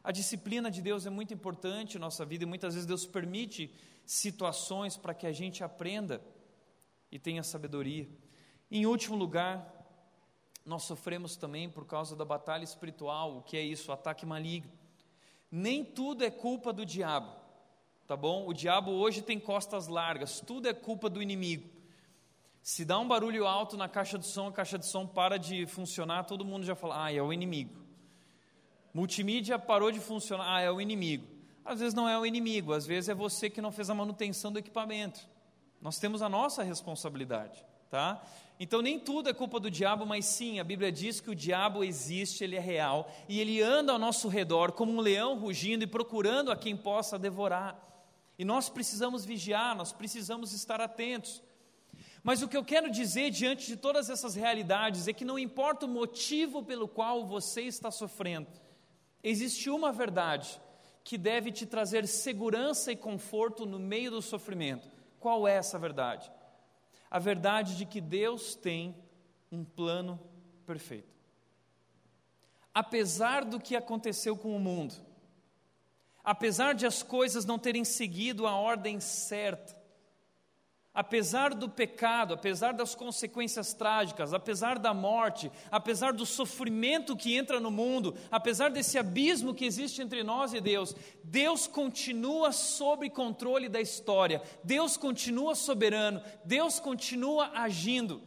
A 0.01 0.11
disciplina 0.11 0.71
de 0.71 0.81
Deus 0.81 1.05
é 1.05 1.09
muito 1.09 1.33
importante 1.33 1.97
em 1.97 1.99
nossa 1.99 2.23
vida 2.23 2.43
e 2.43 2.47
muitas 2.47 2.75
vezes 2.75 2.87
Deus 2.87 3.05
permite 3.05 3.73
situações 4.05 4.95
para 4.95 5.13
que 5.13 5.27
a 5.27 5.33
gente 5.33 5.63
aprenda 5.63 6.21
e 7.11 7.17
tenha 7.19 7.43
sabedoria. 7.43 8.07
Em 8.69 8.85
último 8.85 9.15
lugar, 9.15 9.73
nós 10.65 10.83
sofremos 10.83 11.35
também 11.37 11.69
por 11.69 11.85
causa 11.85 12.15
da 12.15 12.25
batalha 12.25 12.63
espiritual, 12.63 13.37
o 13.37 13.41
que 13.41 13.55
é 13.55 13.61
isso? 13.61 13.89
O 13.89 13.93
ataque 13.93 14.25
maligno. 14.25 14.71
Nem 15.49 15.83
tudo 15.83 16.25
é 16.25 16.29
culpa 16.29 16.73
do 16.73 16.85
diabo, 16.85 17.31
tá 18.05 18.17
bom? 18.17 18.45
O 18.45 18.53
diabo 18.53 18.91
hoje 18.91 19.21
tem 19.21 19.39
costas 19.39 19.87
largas, 19.87 20.41
tudo 20.41 20.67
é 20.67 20.73
culpa 20.73 21.09
do 21.09 21.21
inimigo. 21.21 21.69
Se 22.61 22.83
dá 22.83 22.99
um 22.99 23.07
barulho 23.07 23.47
alto 23.47 23.77
na 23.77 23.87
caixa 23.87 24.19
de 24.19 24.27
som, 24.27 24.47
a 24.47 24.51
caixa 24.51 24.77
de 24.77 24.85
som 24.85 25.07
para 25.07 25.37
de 25.37 25.65
funcionar, 25.65 26.25
todo 26.25 26.43
mundo 26.43 26.65
já 26.65 26.75
fala, 26.75 27.05
ah, 27.05 27.13
é 27.13 27.21
o 27.21 27.31
inimigo. 27.31 27.73
Multimídia 28.93 29.57
parou 29.57 29.89
de 29.89 30.01
funcionar, 30.01 30.53
ah, 30.53 30.59
é 30.59 30.69
o 30.69 30.81
inimigo. 30.81 31.25
Às 31.63 31.79
vezes 31.79 31.93
não 31.93 32.09
é 32.09 32.19
o 32.19 32.25
inimigo, 32.25 32.73
às 32.73 32.85
vezes 32.85 33.07
é 33.07 33.15
você 33.15 33.49
que 33.49 33.61
não 33.61 33.71
fez 33.71 33.89
a 33.89 33.95
manutenção 33.95 34.51
do 34.51 34.59
equipamento. 34.59 35.25
Nós 35.81 35.99
temos 35.99 36.21
a 36.21 36.29
nossa 36.29 36.63
responsabilidade, 36.63 37.63
tá? 37.89 38.21
Então 38.59 38.81
nem 38.81 38.99
tudo 38.99 39.29
é 39.29 39.33
culpa 39.33 39.59
do 39.59 39.69
diabo, 39.69 40.05
mas 40.05 40.25
sim, 40.25 40.59
a 40.59 40.63
Bíblia 40.63 40.91
diz 40.91 41.19
que 41.19 41.29
o 41.29 41.35
diabo 41.35 41.83
existe, 41.83 42.43
ele 42.43 42.55
é 42.55 42.59
real 42.59 43.11
e 43.29 43.39
ele 43.39 43.61
anda 43.61 43.91
ao 43.91 43.99
nosso 43.99 44.27
redor 44.27 44.71
como 44.71 44.91
um 44.91 44.99
leão 44.99 45.37
rugindo 45.37 45.83
e 45.83 45.87
procurando 45.87 46.51
a 46.51 46.55
quem 46.55 46.75
possa 46.75 47.19
devorar. 47.19 47.83
E 48.37 48.43
nós 48.43 48.69
precisamos 48.69 49.25
vigiar, 49.25 49.75
nós 49.75 49.91
precisamos 49.91 50.53
estar 50.53 50.81
atentos. 50.81 51.41
Mas 52.23 52.41
o 52.41 52.47
que 52.47 52.57
eu 52.57 52.65
quero 52.65 52.91
dizer 52.91 53.29
diante 53.29 53.67
de 53.67 53.75
todas 53.77 54.09
essas 54.09 54.35
realidades 54.35 55.07
é 55.07 55.13
que 55.13 55.23
não 55.23 55.39
importa 55.39 55.85
o 55.85 55.89
motivo 55.89 56.63
pelo 56.63 56.87
qual 56.87 57.25
você 57.25 57.61
está 57.61 57.91
sofrendo, 57.91 58.47
existe 59.23 59.69
uma 59.69 59.91
verdade 59.91 60.59
que 61.03 61.17
deve 61.17 61.51
te 61.51 61.65
trazer 61.65 62.05
segurança 62.05 62.91
e 62.91 62.95
conforto 62.95 63.65
no 63.65 63.79
meio 63.79 64.11
do 64.11 64.21
sofrimento. 64.21 64.96
Qual 65.19 65.47
é 65.47 65.53
essa 65.53 65.77
verdade? 65.77 66.31
A 67.09 67.19
verdade 67.19 67.75
de 67.77 67.85
que 67.85 68.01
Deus 68.01 68.55
tem 68.55 68.95
um 69.51 69.63
plano 69.63 70.19
perfeito. 70.65 71.15
Apesar 72.73 73.45
do 73.45 73.59
que 73.59 73.75
aconteceu 73.75 74.35
com 74.35 74.55
o 74.55 74.59
mundo, 74.59 74.93
apesar 76.23 76.73
de 76.73 76.85
as 76.85 77.01
coisas 77.01 77.45
não 77.45 77.57
terem 77.57 77.85
seguido 77.85 78.45
a 78.45 78.55
ordem 78.55 78.99
certa, 78.99 79.76
apesar 80.97 81.53
do 81.53 81.69
pecado, 81.69 82.33
apesar 82.33 82.73
das 82.73 82.95
consequências 82.95 83.71
trágicas, 83.71 84.33
apesar 84.33 84.79
da 84.79 84.95
morte, 84.95 85.51
apesar 85.69 86.11
do 86.11 86.25
sofrimento 86.25 87.15
que 87.15 87.35
entra 87.35 87.59
no 87.59 87.69
mundo, 87.69 88.15
apesar 88.31 88.71
desse 88.71 88.97
abismo 88.97 89.53
que 89.53 89.63
existe 89.63 90.01
entre 90.01 90.23
nós 90.23 90.55
e 90.55 90.59
Deus, 90.59 90.95
Deus 91.23 91.67
continua 91.67 92.51
sob 92.51 93.07
controle 93.11 93.69
da 93.69 93.79
história, 93.79 94.41
Deus 94.63 94.97
continua 94.97 95.53
soberano, 95.53 96.19
Deus 96.43 96.79
continua 96.79 97.51
agindo. 97.53 98.19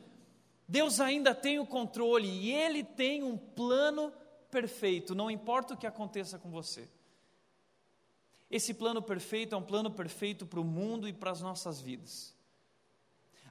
Deus 0.69 1.01
ainda 1.01 1.35
tem 1.35 1.59
o 1.59 1.67
controle 1.67 2.29
e 2.29 2.53
Ele 2.53 2.85
tem 2.85 3.25
um 3.25 3.37
plano 3.37 4.13
perfeito, 4.49 5.13
não 5.13 5.29
importa 5.29 5.75
o 5.75 5.77
que 5.77 5.89
aconteça 5.89 6.39
com 6.39 6.53
você. 6.53 6.89
Esse 8.49 8.73
plano 8.73 9.03
perfeito 9.03 9.57
é 9.57 9.59
um 9.59 9.63
plano 9.63 9.91
perfeito 9.91 10.47
para 10.47 10.61
o 10.61 10.65
mundo 10.65 11.09
e 11.09 11.13
para 11.13 11.33
as 11.33 11.41
nossas 11.41 11.81
vidas. 11.81 12.39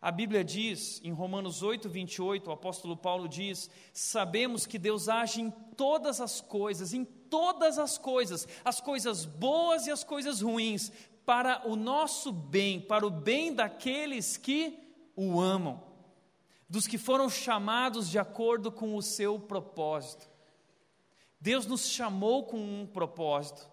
A 0.02 0.12
Bíblia 0.12 0.44
diz, 0.44 1.02
em 1.04 1.12
Romanos 1.12 1.62
8, 1.62 1.90
28, 1.90 2.50
o 2.50 2.54
apóstolo 2.54 2.96
Paulo 2.96 3.28
diz: 3.28 3.70
Sabemos 3.92 4.66
que 4.66 4.80
Deus 4.80 5.10
age 5.10 5.42
em 5.42 5.52
todas 5.76 6.22
as 6.22 6.40
coisas, 6.40 6.94
em 6.94 7.04
todas 7.04 7.78
as 7.78 7.98
coisas, 7.98 8.48
as 8.64 8.80
coisas 8.80 9.26
boas 9.26 9.88
e 9.88 9.92
as 9.92 10.04
coisas 10.04 10.42
ruins, 10.42 10.92
para 11.26 11.68
o 11.68 11.76
nosso 11.76 12.32
bem, 12.32 12.80
para 12.80 13.06
o 13.06 13.10
bem 13.10 13.54
daqueles 13.54 14.38
que 14.38 14.80
o 15.16 15.40
amam, 15.40 15.84
dos 16.70 16.88
que 16.88 16.98
foram 16.98 17.30
chamados 17.30 18.10
de 18.10 18.18
acordo 18.18 18.72
com 18.72 18.96
o 18.96 19.02
seu 19.02 19.38
propósito. 19.38 20.30
Deus 21.42 21.66
nos 21.66 21.90
chamou 21.90 22.46
com 22.46 22.58
um 22.58 22.88
propósito. 22.88 23.70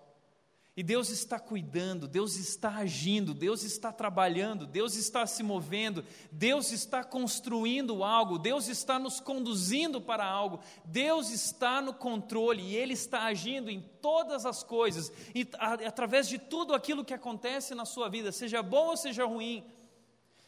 E 0.77 0.83
Deus 0.83 1.09
está 1.09 1.41
cuidando, 1.41 2.07
Deus 2.07 2.37
está 2.37 2.69
agindo, 2.77 3.33
Deus 3.33 3.63
está 3.63 3.91
trabalhando, 3.91 4.67
Deus 4.67 4.95
está 4.95 5.27
se 5.27 5.43
movendo, 5.43 6.05
Deus 6.31 6.71
está 6.71 7.03
construindo 7.03 8.05
algo, 8.05 8.39
Deus 8.39 8.69
está 8.69 8.99
nos 8.99 9.19
conduzindo 9.19 10.03
para 10.03 10.27
algo, 10.27 10.61
Deus 10.85 11.31
está 11.31 11.81
no 11.81 11.95
controle 11.95 12.63
e 12.63 12.77
Ele 12.77 12.93
está 12.93 13.23
agindo 13.23 13.71
em 13.71 13.81
todas 14.03 14.45
as 14.45 14.63
coisas, 14.63 15.11
e 15.35 15.49
através 15.87 16.29
de 16.29 16.39
tudo 16.39 16.75
aquilo 16.75 17.07
que 17.07 17.15
acontece 17.15 17.75
na 17.75 17.87
sua 17.87 18.11
vida, 18.11 18.31
seja 18.31 18.63
bom 18.63 18.89
ou 18.89 18.99
seja 18.99 19.25
ruim, 19.25 19.65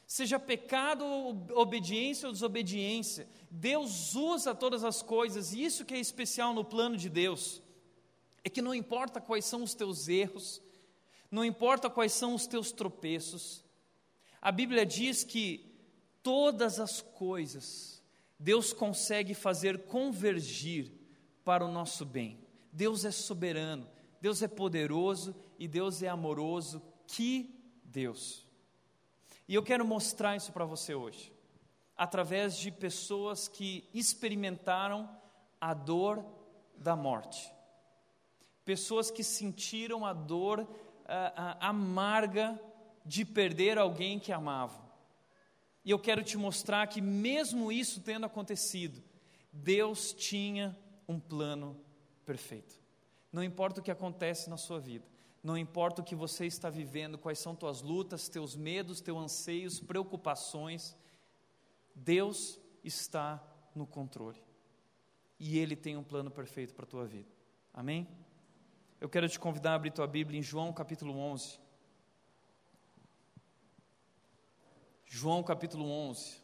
seja 0.07 0.39
pecado, 0.39 1.07
obediência 1.55 2.27
ou 2.27 2.35
desobediência, 2.35 3.27
Deus 3.51 4.15
usa 4.15 4.55
todas 4.55 4.85
as 4.85 5.01
coisas, 5.01 5.55
e 5.55 5.65
isso 5.65 5.87
que 5.87 5.95
é 5.95 5.99
especial 5.99 6.53
no 6.53 6.67
plano 6.67 6.99
de 6.99 7.09
Deus 7.09 7.63
é 8.45 8.49
que 8.49 8.63
não 8.63 8.75
importa 8.75 9.21
quais 9.21 9.45
são 9.45 9.63
os 9.63 9.75
teus 9.75 10.09
erros, 10.09 10.63
não 11.31 11.45
importa 11.45 11.91
quais 11.91 12.13
são 12.13 12.35
os 12.35 12.47
teus 12.47 12.73
tropeços, 12.73 13.65
a 14.41 14.51
Bíblia 14.51 14.87
diz 14.87 15.25
que 15.25 15.69
todas 16.23 16.79
as 16.79 17.01
coisas 17.01 18.03
Deus 18.39 18.73
consegue 18.73 19.35
fazer 19.35 19.87
convergir 19.87 20.93
para 21.45 21.65
o 21.65 21.71
nosso 21.71 22.05
bem. 22.05 22.39
Deus 22.73 23.05
é 23.05 23.11
soberano, 23.11 23.89
Deus 24.21 24.43
é 24.43 24.49
poderoso 24.49 25.35
e 25.59 25.67
Deus 25.67 26.03
é 26.03 26.09
amoroso. 26.09 26.81
Que 27.07 27.53
Deus! 27.83 28.47
E 29.49 29.55
eu 29.55 29.63
quero 29.63 29.85
mostrar 29.85 30.37
isso 30.37 30.53
para 30.53 30.65
você 30.65 30.95
hoje, 30.95 31.33
através 31.97 32.57
de 32.57 32.71
pessoas 32.71 33.49
que 33.49 33.89
experimentaram 33.93 35.11
a 35.61 35.75
dor 35.75 36.25
da 36.77 36.95
morte 36.95 37.58
pessoas 38.69 39.11
que 39.11 39.25
sentiram 39.25 40.05
a 40.05 40.13
dor 40.13 40.69
a, 41.07 41.57
a, 41.57 41.69
amarga 41.71 42.61
de 43.03 43.25
perder 43.25 43.79
alguém 43.79 44.19
que 44.19 44.31
amavam. 44.31 44.85
E 45.83 45.91
eu 45.91 45.99
quero 45.99 46.23
te 46.23 46.37
mostrar 46.37 46.87
que, 46.87 47.01
mesmo 47.01 47.73
isso 47.73 48.03
tendo 48.03 48.27
acontecido, 48.27 49.03
Deus 49.51 50.13
tinha 50.13 50.77
um 51.09 51.19
plano 51.19 51.81
perfeito. 52.27 52.79
Não 53.33 53.43
importa 53.43 53.81
o 53.81 53.83
que 53.83 53.91
acontece 53.91 54.51
na 54.51 54.59
sua 54.59 54.79
vida, 54.79 55.09
não 55.43 55.57
importa 55.57 56.03
o 56.03 56.05
que 56.05 56.15
você 56.15 56.45
está 56.45 56.69
vivendo, 56.69 57.17
quais 57.17 57.39
são 57.39 57.57
tuas 57.57 57.81
lutas, 57.81 58.29
teus 58.29 58.55
medos, 58.55 59.01
teus 59.01 59.17
anseios, 59.17 59.81
preocupações, 59.81 60.95
Deus 61.95 62.61
está 62.85 63.43
no 63.75 63.87
controle. 63.87 64.43
E 65.41 65.59
Ele 65.59 65.75
tem 65.75 65.97
um 65.97 66.05
plano 66.05 66.31
perfeito 66.31 66.75
para 66.75 66.85
a 66.85 66.89
tua 66.89 67.07
vida. 67.07 67.31
Amém? 67.73 68.07
Eu 69.01 69.09
quero 69.09 69.29
te 69.29 69.39
convidar 69.39 69.73
a 69.73 69.75
abrir 69.77 69.93
tua 69.93 70.09
Bíblia 70.09 70.41
em 70.41 70.43
João 70.43 70.73
capítulo 70.73 71.17
11. 71.17 71.61
João 75.07 75.41
capítulo 75.41 75.89
11. 75.89 76.43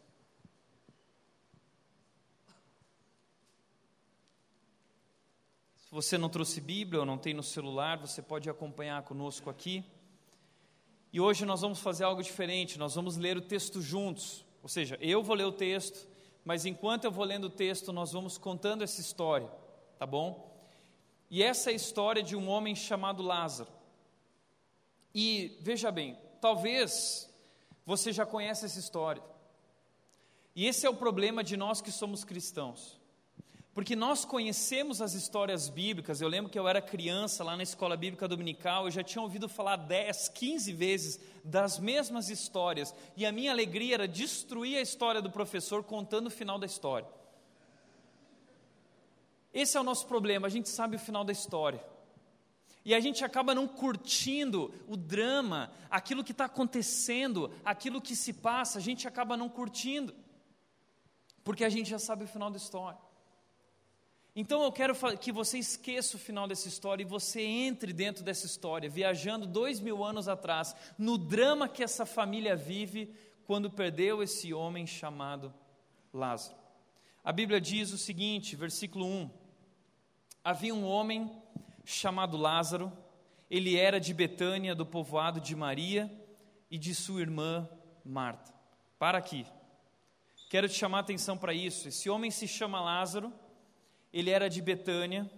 Se 5.76 5.90
você 5.90 6.16
não 6.16 6.28
trouxe 6.28 6.61
Bíblia 6.61 7.00
ou 7.00 7.06
não 7.06 7.18
tem 7.18 7.34
no 7.34 7.42
celular, 7.42 7.99
você 7.99 8.23
pode 8.23 8.49
acompanhar 8.49 9.02
conosco 9.02 9.50
aqui. 9.50 9.84
E 11.12 11.20
hoje 11.20 11.44
nós 11.44 11.61
vamos 11.61 11.80
fazer 11.80 12.04
algo 12.04 12.23
diferente, 12.23 12.78
nós 12.78 12.94
vamos 12.94 13.16
ler 13.16 13.37
o 13.37 13.40
texto 13.40 13.82
juntos. 13.82 14.46
Ou 14.62 14.68
seja, 14.68 14.96
eu 15.00 15.25
vou 15.25 15.34
ler 15.34 15.44
o 15.44 15.52
texto, 15.52 16.06
mas 16.44 16.64
enquanto 16.64 17.02
eu 17.02 17.11
vou 17.11 17.25
lendo 17.25 17.49
o 17.49 17.50
texto, 17.50 17.92
nós 17.92 18.12
vamos 18.12 18.38
contando 18.38 18.82
essa 18.82 19.00
história, 19.00 19.50
tá 19.99 20.06
bom? 20.06 20.53
E 21.31 21.43
essa 21.43 21.71
é 21.71 21.73
a 21.73 21.76
história 21.76 22.23
de 22.23 22.37
um 22.37 22.49
homem 22.49 22.75
chamado 22.75 23.23
Lázaro. 23.23 23.71
E 25.14 25.57
veja 25.61 25.90
bem, 25.90 26.19
talvez 26.40 27.31
você 27.87 28.12
já 28.12 28.26
conhece 28.26 28.66
essa 28.66 28.78
história. 28.78 29.23
E 30.57 30.66
esse 30.66 30.87
é 30.87 30.90
o 30.90 30.95
problema 30.95 31.43
de 31.43 31.57
nós 31.57 31.81
que 31.81 31.90
somos 31.90 32.25
cristãos. 32.25 32.99
Porque 33.75 33.97
nós 33.97 34.25
conhecemos 34.25 35.02
as 35.02 35.14
histórias 35.14 35.69
bíblicas. 35.69 36.21
Eu 36.21 36.28
lembro 36.28 36.50
que 36.50 36.59
eu 36.59 36.69
era 36.69 36.81
criança 36.81 37.43
lá 37.43 37.57
na 37.57 37.64
escola 37.64 37.97
bíblica 37.97 38.28
dominical, 38.28 38.85
eu 38.85 38.90
já 38.93 39.02
tinha 39.02 39.21
ouvido 39.21 39.49
falar 39.49 39.75
10, 39.75 40.28
15 40.28 40.73
vezes 40.73 41.21
das 41.43 41.81
mesmas 41.81 42.28
histórias. 42.28 42.95
E 43.16 43.26
a 43.26 43.33
minha 43.33 43.50
alegria 43.50 43.95
era 43.95 44.09
destruir 44.09 44.78
a 44.78 44.81
história 44.81 45.21
do 45.21 45.31
professor 45.31 45.83
contando 45.83 46.28
o 46.28 46.31
final 46.31 46.57
da 46.57 46.66
história. 46.66 47.09
Esse 49.54 49.76
é 49.76 49.80
o 49.80 49.84
nosso 49.84 50.06
problema, 50.08 50.49
a 50.49 50.50
gente 50.50 50.68
sabe 50.68 50.96
o 50.96 50.99
final 50.99 51.25
da 51.25 51.32
história. 51.32 51.82
E 52.84 52.92
a 52.92 53.00
gente 53.00 53.25
acaba 53.25 53.54
não 53.54 53.66
curtindo 53.66 54.75
o 54.87 54.96
drama, 54.96 55.73
aquilo 55.88 56.25
que 56.25 56.32
está 56.32 56.46
acontecendo, 56.46 57.50
aquilo 57.64 58.02
que 58.02 58.16
se 58.16 58.32
passa, 58.32 58.78
a 58.78 58.82
gente 58.82 59.06
acaba 59.08 59.37
não 59.37 59.49
curtindo, 59.49 60.12
porque 61.44 61.64
a 61.64 61.68
gente 61.68 61.88
já 61.88 61.99
sabe 61.99 62.25
o 62.25 62.28
final 62.28 62.50
da 62.50 62.58
história. 62.58 62.99
Então 64.37 64.64
eu 64.64 64.73
quero 64.73 64.94
que 65.18 65.30
você 65.30 65.58
esqueça 65.58 66.16
o 66.16 66.20
final 66.20 66.49
dessa 66.49 66.66
história 66.66 67.04
e 67.04 67.06
você 67.06 67.40
entre 67.40 67.92
dentro 67.92 68.25
dessa 68.25 68.44
história, 68.44 68.90
viajando 68.90 69.46
dois 69.46 69.78
mil 69.78 70.02
anos 70.02 70.26
atrás, 70.26 70.75
no 70.99 71.16
drama 71.16 71.68
que 71.68 71.84
essa 71.84 72.04
família 72.04 72.56
vive 72.56 73.14
quando 73.46 73.70
perdeu 73.70 74.23
esse 74.23 74.52
homem 74.52 74.87
chamado 74.87 75.54
Lázaro. 76.12 76.58
A 77.23 77.32
Bíblia 77.32 77.61
diz 77.61 77.92
o 77.92 77.99
seguinte, 77.99 78.56
versículo 78.56 79.06
1 79.06 79.44
havia 80.45 80.75
um 80.75 80.85
homem 80.85 81.33
chamado 81.87 82.37
Lázaro, 82.37 82.93
ele 83.51 83.77
era 83.77 83.99
de 83.99 84.13
Betânia, 84.13 84.75
do 84.75 84.85
povoado 84.85 85.41
de 85.41 85.57
Maria 85.57 86.13
e 86.71 86.77
de 86.77 86.95
sua 86.95 87.23
irmã 87.23 87.67
Marta. 88.05 88.53
Para 88.99 89.17
aqui. 89.17 89.47
Quero 90.51 90.69
te 90.69 90.75
chamar 90.75 90.99
a 90.99 91.01
atenção 91.01 91.39
para 91.39 91.55
isso. 91.55 91.89
Esse 91.89 92.11
homem 92.11 92.31
se 92.31 92.47
chama 92.47 92.81
Lázaro, 92.81 93.33
ele 94.13 94.29
era 94.29 94.49
de 94.49 94.61
Betânia, 94.61 95.31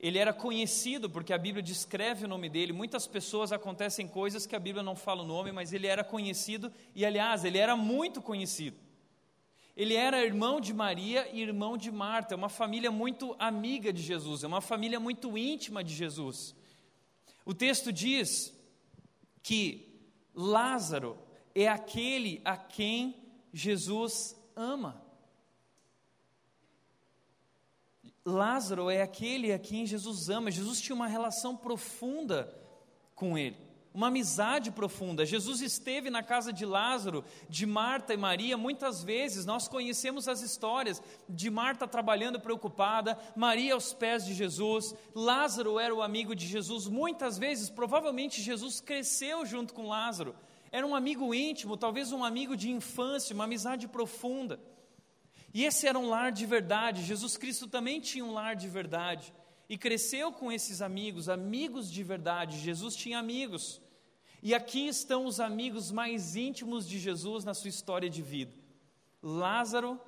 ele 0.00 0.18
era 0.18 0.32
conhecido 0.32 1.10
porque 1.10 1.34
a 1.34 1.38
Bíblia 1.38 1.62
descreve 1.62 2.24
o 2.24 2.28
nome 2.28 2.48
dele. 2.48 2.72
Muitas 2.72 3.06
pessoas 3.06 3.52
acontecem 3.52 4.08
coisas 4.08 4.46
que 4.46 4.56
a 4.56 4.60
Bíblia 4.60 4.82
não 4.82 4.96
fala 4.96 5.22
o 5.22 5.26
nome, 5.26 5.52
mas 5.52 5.74
ele 5.74 5.86
era 5.86 6.02
conhecido 6.02 6.72
e, 6.94 7.04
aliás, 7.04 7.44
ele 7.44 7.58
era 7.58 7.76
muito 7.76 8.22
conhecido. 8.22 8.87
Ele 9.78 9.94
era 9.94 10.24
irmão 10.24 10.60
de 10.60 10.74
Maria 10.74 11.28
e 11.32 11.40
irmão 11.40 11.76
de 11.76 11.92
Marta, 11.92 12.34
uma 12.34 12.48
família 12.48 12.90
muito 12.90 13.36
amiga 13.38 13.92
de 13.92 14.02
Jesus, 14.02 14.42
é 14.42 14.46
uma 14.48 14.60
família 14.60 14.98
muito 14.98 15.38
íntima 15.38 15.84
de 15.84 15.94
Jesus. 15.94 16.52
O 17.44 17.54
texto 17.54 17.92
diz 17.92 18.52
que 19.40 20.02
Lázaro 20.34 21.16
é 21.54 21.68
aquele 21.68 22.42
a 22.44 22.56
quem 22.56 23.14
Jesus 23.52 24.36
ama. 24.56 25.00
Lázaro 28.24 28.90
é 28.90 29.00
aquele 29.00 29.52
a 29.52 29.60
quem 29.60 29.86
Jesus 29.86 30.28
ama. 30.28 30.50
Jesus 30.50 30.80
tinha 30.80 30.96
uma 30.96 31.06
relação 31.06 31.56
profunda 31.56 32.52
com 33.14 33.38
ele, 33.38 33.56
uma 33.98 34.06
amizade 34.06 34.70
profunda. 34.70 35.26
Jesus 35.26 35.60
esteve 35.60 36.08
na 36.08 36.22
casa 36.22 36.52
de 36.52 36.64
Lázaro, 36.64 37.24
de 37.48 37.66
Marta 37.66 38.14
e 38.14 38.16
Maria, 38.16 38.56
muitas 38.56 39.02
vezes. 39.02 39.44
Nós 39.44 39.66
conhecemos 39.66 40.28
as 40.28 40.40
histórias 40.40 41.02
de 41.28 41.50
Marta 41.50 41.84
trabalhando 41.84 42.38
preocupada, 42.38 43.18
Maria 43.34 43.74
aos 43.74 43.92
pés 43.92 44.24
de 44.24 44.34
Jesus, 44.34 44.94
Lázaro 45.12 45.80
era 45.80 45.92
o 45.92 46.00
amigo 46.00 46.32
de 46.32 46.46
Jesus. 46.46 46.86
Muitas 46.86 47.38
vezes, 47.38 47.68
provavelmente, 47.68 48.40
Jesus 48.40 48.80
cresceu 48.80 49.44
junto 49.44 49.74
com 49.74 49.88
Lázaro. 49.88 50.36
Era 50.70 50.86
um 50.86 50.94
amigo 50.94 51.34
íntimo, 51.34 51.76
talvez 51.76 52.12
um 52.12 52.24
amigo 52.24 52.56
de 52.56 52.70
infância, 52.70 53.34
uma 53.34 53.44
amizade 53.44 53.88
profunda. 53.88 54.60
E 55.52 55.64
esse 55.64 55.88
era 55.88 55.98
um 55.98 56.08
lar 56.08 56.30
de 56.30 56.46
verdade. 56.46 57.02
Jesus 57.02 57.36
Cristo 57.36 57.66
também 57.66 57.98
tinha 57.98 58.24
um 58.24 58.32
lar 58.32 58.54
de 58.54 58.68
verdade. 58.68 59.34
E 59.68 59.76
cresceu 59.76 60.30
com 60.30 60.52
esses 60.52 60.80
amigos, 60.80 61.28
amigos 61.28 61.90
de 61.90 62.04
verdade. 62.04 62.60
Jesus 62.60 62.94
tinha 62.94 63.18
amigos. 63.18 63.82
E 64.42 64.54
aqui 64.54 64.86
estão 64.86 65.26
os 65.26 65.40
amigos 65.40 65.90
mais 65.90 66.36
íntimos 66.36 66.88
de 66.88 66.98
Jesus 66.98 67.44
na 67.44 67.54
sua 67.54 67.68
história 67.68 68.08
de 68.08 68.22
vida: 68.22 68.52
Lázaro, 69.22 70.00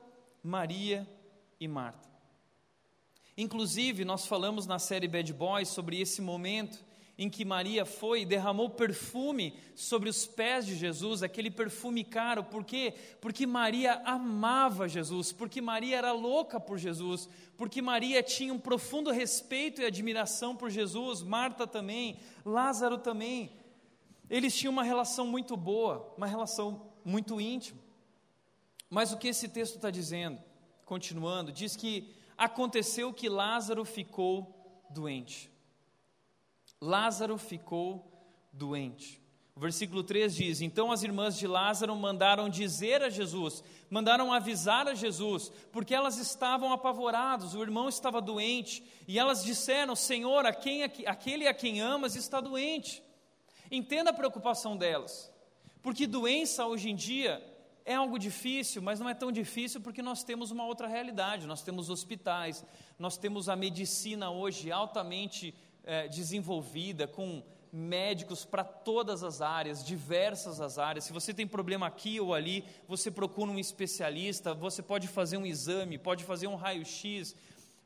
Maria 0.42 1.08
e 1.58 1.66
Marta. 1.66 2.08
Inclusive, 3.36 4.04
nós 4.04 4.26
falamos 4.26 4.66
na 4.66 4.78
série 4.78 5.08
Bad 5.08 5.32
Boys 5.32 5.68
sobre 5.68 6.00
esse 6.00 6.20
momento 6.20 6.84
em 7.20 7.28
que 7.28 7.44
Maria 7.44 7.84
foi 7.84 8.22
e 8.22 8.24
derramou 8.24 8.70
perfume 8.70 9.54
sobre 9.74 10.08
os 10.08 10.26
pés 10.26 10.64
de 10.64 10.74
Jesus, 10.74 11.22
aquele 11.22 11.50
perfume 11.50 12.02
caro, 12.02 12.42
por 12.42 12.64
quê? 12.64 12.94
Porque 13.20 13.46
Maria 13.46 14.00
amava 14.06 14.88
Jesus, 14.88 15.30
porque 15.30 15.60
Maria 15.60 15.98
era 15.98 16.12
louca 16.12 16.58
por 16.58 16.78
Jesus, 16.78 17.28
porque 17.58 17.82
Maria 17.82 18.22
tinha 18.22 18.54
um 18.54 18.58
profundo 18.58 19.10
respeito 19.10 19.82
e 19.82 19.84
admiração 19.84 20.56
por 20.56 20.70
Jesus, 20.70 21.22
Marta 21.22 21.66
também, 21.66 22.16
Lázaro 22.42 22.96
também. 22.96 23.52
Eles 24.30 24.56
tinham 24.56 24.72
uma 24.72 24.84
relação 24.84 25.26
muito 25.26 25.56
boa, 25.56 26.14
uma 26.16 26.26
relação 26.26 26.92
muito 27.04 27.40
íntima. 27.40 27.80
Mas 28.88 29.12
o 29.12 29.18
que 29.18 29.28
esse 29.28 29.48
texto 29.48 29.74
está 29.74 29.90
dizendo, 29.90 30.38
continuando, 30.84 31.52
diz 31.52 31.74
que 31.74 32.14
aconteceu 32.38 33.12
que 33.12 33.28
Lázaro 33.28 33.84
ficou 33.84 34.86
doente. 34.88 35.50
Lázaro 36.80 37.36
ficou 37.36 38.10
doente. 38.52 39.20
O 39.54 39.60
versículo 39.60 40.02
3 40.02 40.34
diz: 40.34 40.60
Então 40.60 40.90
as 40.90 41.02
irmãs 41.02 41.36
de 41.36 41.46
Lázaro 41.46 41.94
mandaram 41.94 42.48
dizer 42.48 43.02
a 43.02 43.10
Jesus, 43.10 43.62
mandaram 43.90 44.32
avisar 44.32 44.88
a 44.88 44.94
Jesus, 44.94 45.52
porque 45.70 45.94
elas 45.94 46.18
estavam 46.18 46.72
apavoradas, 46.72 47.54
o 47.54 47.62
irmão 47.62 47.88
estava 47.88 48.22
doente, 48.22 48.82
e 49.06 49.18
elas 49.18 49.44
disseram: 49.44 49.94
Senhor, 49.94 50.46
a 50.46 50.52
quem, 50.52 50.82
aquele 50.82 51.46
a 51.46 51.52
quem 51.52 51.80
amas 51.80 52.16
está 52.16 52.40
doente. 52.40 53.02
Entenda 53.70 54.10
a 54.10 54.12
preocupação 54.12 54.76
delas, 54.76 55.32
porque 55.82 56.06
doença 56.06 56.66
hoje 56.66 56.90
em 56.90 56.96
dia 56.96 57.42
é 57.84 57.94
algo 57.94 58.18
difícil, 58.18 58.82
mas 58.82 59.00
não 59.00 59.08
é 59.08 59.14
tão 59.14 59.32
difícil 59.32 59.80
porque 59.80 60.02
nós 60.02 60.22
temos 60.22 60.50
uma 60.50 60.64
outra 60.64 60.86
realidade. 60.86 61.46
Nós 61.46 61.62
temos 61.62 61.88
hospitais, 61.88 62.64
nós 62.98 63.16
temos 63.16 63.48
a 63.48 63.56
medicina 63.56 64.30
hoje 64.30 64.70
altamente 64.70 65.54
é, 65.84 66.08
desenvolvida, 66.08 67.06
com 67.06 67.42
médicos 67.72 68.44
para 68.44 68.64
todas 68.64 69.22
as 69.22 69.40
áreas, 69.40 69.84
diversas 69.84 70.60
as 70.60 70.78
áreas. 70.78 71.04
Se 71.04 71.12
você 71.12 71.32
tem 71.32 71.46
problema 71.46 71.86
aqui 71.86 72.20
ou 72.20 72.34
ali, 72.34 72.64
você 72.88 73.10
procura 73.10 73.50
um 73.50 73.58
especialista, 73.58 74.52
você 74.52 74.82
pode 74.82 75.06
fazer 75.06 75.36
um 75.36 75.46
exame, 75.46 75.96
pode 75.96 76.24
fazer 76.24 76.48
um 76.48 76.56
raio-x, 76.56 77.34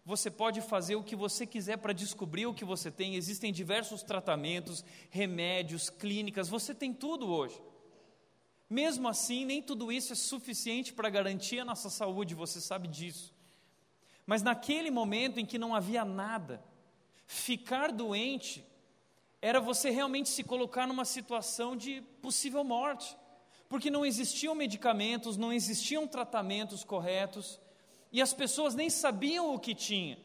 você 0.05 0.31
pode 0.31 0.61
fazer 0.61 0.97
o 0.97 1.03
que 1.03 1.17
você 1.17 1.47
quiser 1.47 1.79
para 1.79 1.93
descobrir 1.93 2.47
o 2.47 2.55
que 2.55 2.65
você 2.65 2.91
tem. 2.91 3.15
Existem 3.15 3.53
diversos 3.53 4.03
tratamentos, 4.03 4.85
remédios, 5.11 5.89
clínicas, 5.89 6.49
você 6.49 6.75
tem 6.75 6.93
tudo 6.93 7.27
hoje. 7.29 7.61
Mesmo 8.69 9.09
assim, 9.09 9.45
nem 9.45 9.63
tudo 9.63 9.91
isso 9.91 10.13
é 10.13 10.17
suficiente 10.17 10.93
para 10.93 11.09
garantir 11.09 11.61
a 11.61 11.65
nossa 11.65 11.89
saúde, 11.89 12.35
você 12.35 12.61
sabe 12.61 12.89
disso. 12.89 13.35
Mas 14.27 14.43
naquele 14.43 14.91
momento 14.91 15.39
em 15.39 15.47
que 15.47 15.59
não 15.59 15.75
havia 15.75 16.05
nada, 16.05 16.63
Ficar 17.27 17.91
doente 17.91 18.65
era 19.41 19.61
você 19.61 19.91
realmente 19.91 20.29
se 20.29 20.43
colocar 20.43 20.87
numa 20.87 21.05
situação 21.05 21.77
de 21.77 22.03
possível 22.23 22.63
morte, 22.65 23.17
porque 23.69 23.91
não 23.91 24.05
existiam 24.05 24.55
medicamentos, 24.55 25.37
não 25.37 25.53
existiam 25.53 26.07
tratamentos 26.07 26.85
corretos, 26.85 27.61
e 28.15 28.23
as 28.23 28.33
pessoas 28.33 28.77
nem 28.77 28.89
sabiam 28.89 29.53
o 29.53 29.59
que 29.59 29.75
tinha. 29.75 30.17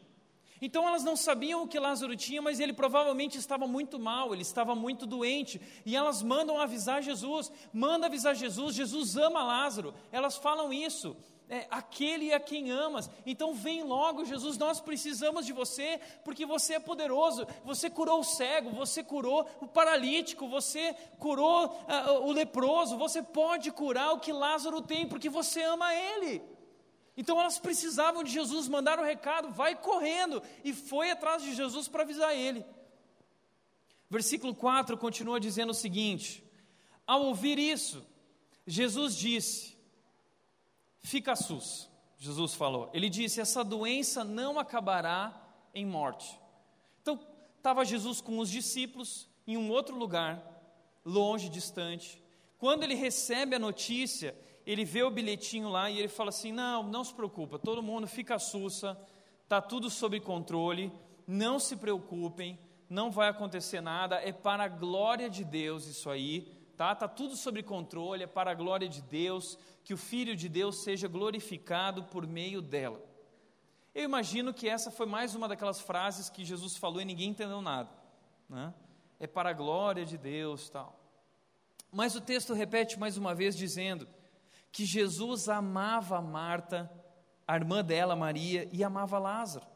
Então 0.62 0.86
elas 0.86 1.02
não 1.02 1.16
sabiam 1.16 1.64
o 1.64 1.66
que 1.66 1.76
Lázaro 1.76 2.14
tinha, 2.14 2.40
mas 2.40 2.60
ele 2.60 2.72
provavelmente 2.72 3.36
estava 3.36 3.66
muito 3.66 3.98
mal, 3.98 4.32
ele 4.32 4.42
estava 4.42 4.76
muito 4.76 5.06
doente, 5.06 5.60
e 5.84 5.96
elas 5.96 6.22
mandam 6.22 6.60
avisar 6.60 7.02
Jesus, 7.02 7.50
manda 7.72 8.06
avisar 8.06 8.36
Jesus, 8.36 8.76
Jesus 8.76 9.16
ama 9.16 9.42
Lázaro. 9.42 9.92
Elas 10.12 10.36
falam 10.36 10.72
isso 10.72 11.16
é, 11.48 11.66
aquele 11.68 12.32
a 12.32 12.38
quem 12.38 12.70
amas. 12.70 13.10
Então 13.26 13.54
vem 13.54 13.82
logo, 13.82 14.24
Jesus, 14.24 14.56
nós 14.56 14.80
precisamos 14.80 15.44
de 15.44 15.52
você, 15.52 15.98
porque 16.24 16.46
você 16.46 16.74
é 16.74 16.78
poderoso. 16.78 17.44
Você 17.64 17.90
curou 17.90 18.20
o 18.20 18.24
cego, 18.24 18.70
você 18.70 19.02
curou 19.02 19.48
o 19.60 19.66
paralítico, 19.66 20.46
você 20.46 20.94
curou 21.18 21.66
uh, 21.66 22.24
o 22.24 22.30
leproso, 22.30 22.96
você 22.96 23.20
pode 23.20 23.72
curar 23.72 24.12
o 24.12 24.20
que 24.20 24.32
Lázaro 24.32 24.80
tem, 24.80 25.08
porque 25.08 25.28
você 25.28 25.60
ama 25.62 25.92
ele. 25.92 26.59
Então 27.16 27.38
elas 27.38 27.58
precisavam 27.58 28.22
de 28.22 28.30
Jesus, 28.30 28.68
mandaram 28.68 29.02
o 29.02 29.06
recado, 29.06 29.50
vai 29.50 29.74
correndo, 29.74 30.42
e 30.64 30.72
foi 30.72 31.10
atrás 31.10 31.42
de 31.42 31.54
Jesus 31.54 31.88
para 31.88 32.02
avisar 32.02 32.34
ele. 32.34 32.64
Versículo 34.08 34.54
4 34.54 34.96
continua 34.96 35.38
dizendo 35.38 35.70
o 35.70 35.74
seguinte: 35.74 36.42
Ao 37.06 37.22
ouvir 37.22 37.58
isso, 37.58 38.04
Jesus 38.66 39.16
disse: 39.16 39.76
Fica 41.00 41.36
sus, 41.36 41.88
Jesus 42.18 42.54
falou. 42.54 42.90
Ele 42.92 43.08
disse: 43.08 43.40
essa 43.40 43.64
doença 43.64 44.24
não 44.24 44.58
acabará 44.58 45.48
em 45.74 45.86
morte. 45.86 46.38
Então, 47.02 47.18
estava 47.56 47.84
Jesus 47.84 48.20
com 48.20 48.38
os 48.38 48.50
discípulos 48.50 49.28
em 49.46 49.56
um 49.56 49.70
outro 49.70 49.96
lugar, 49.96 50.42
longe, 51.04 51.48
distante. 51.48 52.22
Quando 52.58 52.82
ele 52.82 52.94
recebe 52.94 53.56
a 53.56 53.58
notícia, 53.58 54.36
ele 54.66 54.84
vê 54.84 55.02
o 55.02 55.10
bilhetinho 55.10 55.68
lá 55.68 55.90
e 55.90 55.98
ele 55.98 56.08
fala 56.08 56.28
assim: 56.30 56.52
Não, 56.52 56.82
não 56.82 57.04
se 57.04 57.14
preocupa, 57.14 57.58
todo 57.58 57.82
mundo 57.82 58.06
fica 58.06 58.38
sussa, 58.38 58.98
está 59.42 59.60
tudo 59.60 59.90
sob 59.90 60.18
controle, 60.20 60.92
não 61.26 61.58
se 61.58 61.76
preocupem, 61.76 62.58
não 62.88 63.10
vai 63.10 63.28
acontecer 63.28 63.80
nada, 63.80 64.16
é 64.16 64.32
para 64.32 64.64
a 64.64 64.68
glória 64.68 65.30
de 65.30 65.44
Deus 65.44 65.86
isso 65.86 66.10
aí, 66.10 66.42
tá? 66.76 66.92
Está 66.92 67.08
tudo 67.08 67.36
sob 67.36 67.62
controle, 67.62 68.24
é 68.24 68.26
para 68.26 68.50
a 68.50 68.54
glória 68.54 68.88
de 68.88 69.00
Deus 69.02 69.58
que 69.84 69.94
o 69.94 69.98
Filho 69.98 70.36
de 70.36 70.48
Deus 70.48 70.82
seja 70.82 71.08
glorificado 71.08 72.04
por 72.04 72.26
meio 72.26 72.60
dela. 72.60 73.00
Eu 73.94 74.04
imagino 74.04 74.54
que 74.54 74.68
essa 74.68 74.90
foi 74.90 75.06
mais 75.06 75.34
uma 75.34 75.48
daquelas 75.48 75.80
frases 75.80 76.28
que 76.28 76.44
Jesus 76.44 76.76
falou 76.76 77.00
e 77.00 77.04
ninguém 77.04 77.30
entendeu 77.30 77.60
nada. 77.60 77.90
Né? 78.48 78.72
É 79.18 79.26
para 79.26 79.50
a 79.50 79.52
glória 79.52 80.04
de 80.04 80.16
Deus 80.16 80.70
tal. 80.70 80.98
Mas 81.90 82.14
o 82.14 82.20
texto 82.20 82.54
repete 82.54 82.98
mais 82.98 83.16
uma 83.16 83.34
vez 83.34 83.56
dizendo 83.56 84.06
que 84.72 84.84
Jesus 84.84 85.48
amava 85.48 86.20
Marta, 86.20 86.90
a 87.46 87.56
irmã 87.56 87.84
dela, 87.84 88.14
Maria, 88.14 88.68
e 88.72 88.84
amava 88.84 89.18
Lázaro. 89.18 89.66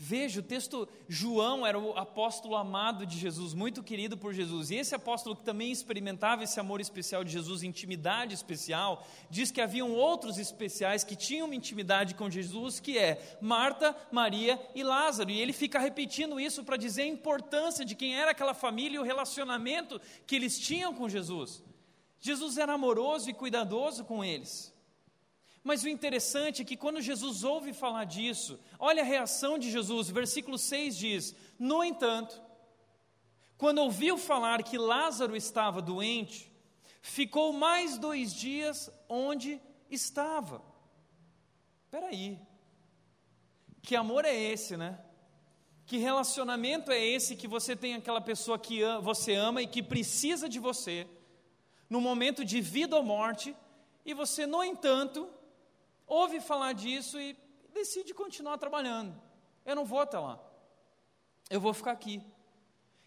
Veja, 0.00 0.38
o 0.38 0.44
texto, 0.44 0.88
João 1.08 1.66
era 1.66 1.76
o 1.76 1.98
apóstolo 1.98 2.54
amado 2.54 3.04
de 3.04 3.18
Jesus, 3.18 3.52
muito 3.52 3.82
querido 3.82 4.16
por 4.16 4.32
Jesus, 4.32 4.70
e 4.70 4.76
esse 4.76 4.94
apóstolo 4.94 5.34
que 5.34 5.42
também 5.42 5.72
experimentava 5.72 6.44
esse 6.44 6.60
amor 6.60 6.80
especial 6.80 7.24
de 7.24 7.32
Jesus, 7.32 7.64
intimidade 7.64 8.32
especial, 8.32 9.04
diz 9.28 9.50
que 9.50 9.60
haviam 9.60 9.90
outros 9.90 10.38
especiais 10.38 11.02
que 11.02 11.16
tinham 11.16 11.46
uma 11.46 11.54
intimidade 11.56 12.14
com 12.14 12.30
Jesus, 12.30 12.78
que 12.78 12.96
é 12.96 13.36
Marta, 13.40 13.96
Maria 14.12 14.60
e 14.72 14.84
Lázaro, 14.84 15.30
e 15.30 15.40
ele 15.40 15.52
fica 15.52 15.80
repetindo 15.80 16.38
isso 16.38 16.62
para 16.62 16.76
dizer 16.76 17.02
a 17.02 17.06
importância 17.06 17.84
de 17.84 17.96
quem 17.96 18.14
era 18.16 18.30
aquela 18.30 18.54
família 18.54 18.98
e 18.98 19.00
o 19.00 19.04
relacionamento 19.04 20.00
que 20.24 20.36
eles 20.36 20.60
tinham 20.60 20.94
com 20.94 21.08
Jesus. 21.08 21.60
Jesus 22.20 22.58
era 22.58 22.72
amoroso 22.72 23.30
e 23.30 23.34
cuidadoso 23.34 24.04
com 24.04 24.24
eles. 24.24 24.74
Mas 25.62 25.82
o 25.82 25.88
interessante 25.88 26.62
é 26.62 26.64
que 26.64 26.76
quando 26.76 27.00
Jesus 27.00 27.44
ouve 27.44 27.72
falar 27.72 28.04
disso, 28.04 28.58
olha 28.78 29.02
a 29.02 29.06
reação 29.06 29.58
de 29.58 29.70
Jesus, 29.70 30.08
versículo 30.08 30.56
6 30.56 30.96
diz: 30.96 31.34
No 31.58 31.84
entanto, 31.84 32.40
quando 33.56 33.78
ouviu 33.78 34.16
falar 34.16 34.62
que 34.62 34.78
Lázaro 34.78 35.36
estava 35.36 35.82
doente, 35.82 36.50
ficou 37.02 37.52
mais 37.52 37.98
dois 37.98 38.32
dias 38.32 38.90
onde 39.08 39.60
estava. 39.90 40.62
Espera 41.84 42.06
aí, 42.06 42.38
que 43.82 43.96
amor 43.96 44.24
é 44.24 44.34
esse, 44.34 44.76
né? 44.76 44.98
Que 45.86 45.96
relacionamento 45.96 46.92
é 46.92 47.02
esse 47.02 47.34
que 47.34 47.48
você 47.48 47.74
tem 47.74 47.94
aquela 47.94 48.20
pessoa 48.20 48.58
que 48.58 48.80
você 49.02 49.34
ama 49.34 49.62
e 49.62 49.66
que 49.66 49.82
precisa 49.82 50.48
de 50.48 50.58
você, 50.58 51.06
no 51.88 52.00
momento 52.00 52.44
de 52.44 52.60
vida 52.60 52.96
ou 52.96 53.02
morte, 53.02 53.56
e 54.04 54.14
você, 54.14 54.46
no 54.46 54.62
entanto, 54.62 55.28
ouve 56.06 56.40
falar 56.40 56.72
disso 56.72 57.20
e 57.20 57.36
decide 57.72 58.14
continuar 58.14 58.58
trabalhando. 58.58 59.20
Eu 59.64 59.76
não 59.76 59.84
vou 59.84 60.00
até 60.00 60.18
lá. 60.18 60.38
Eu 61.50 61.60
vou 61.60 61.72
ficar 61.72 61.92
aqui. 61.92 62.22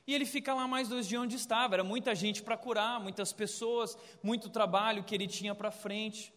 E 0.05 0.13
ele 0.13 0.25
fica 0.25 0.53
lá 0.53 0.67
mais 0.67 0.89
dois 0.89 1.07
dias 1.07 1.21
onde 1.21 1.35
estava. 1.35 1.75
Era 1.75 1.83
muita 1.83 2.15
gente 2.15 2.41
para 2.41 2.57
curar, 2.57 2.99
muitas 2.99 3.31
pessoas, 3.31 3.97
muito 4.21 4.49
trabalho 4.49 5.03
que 5.03 5.13
ele 5.13 5.27
tinha 5.27 5.53
para 5.53 5.71
frente. 5.71 6.33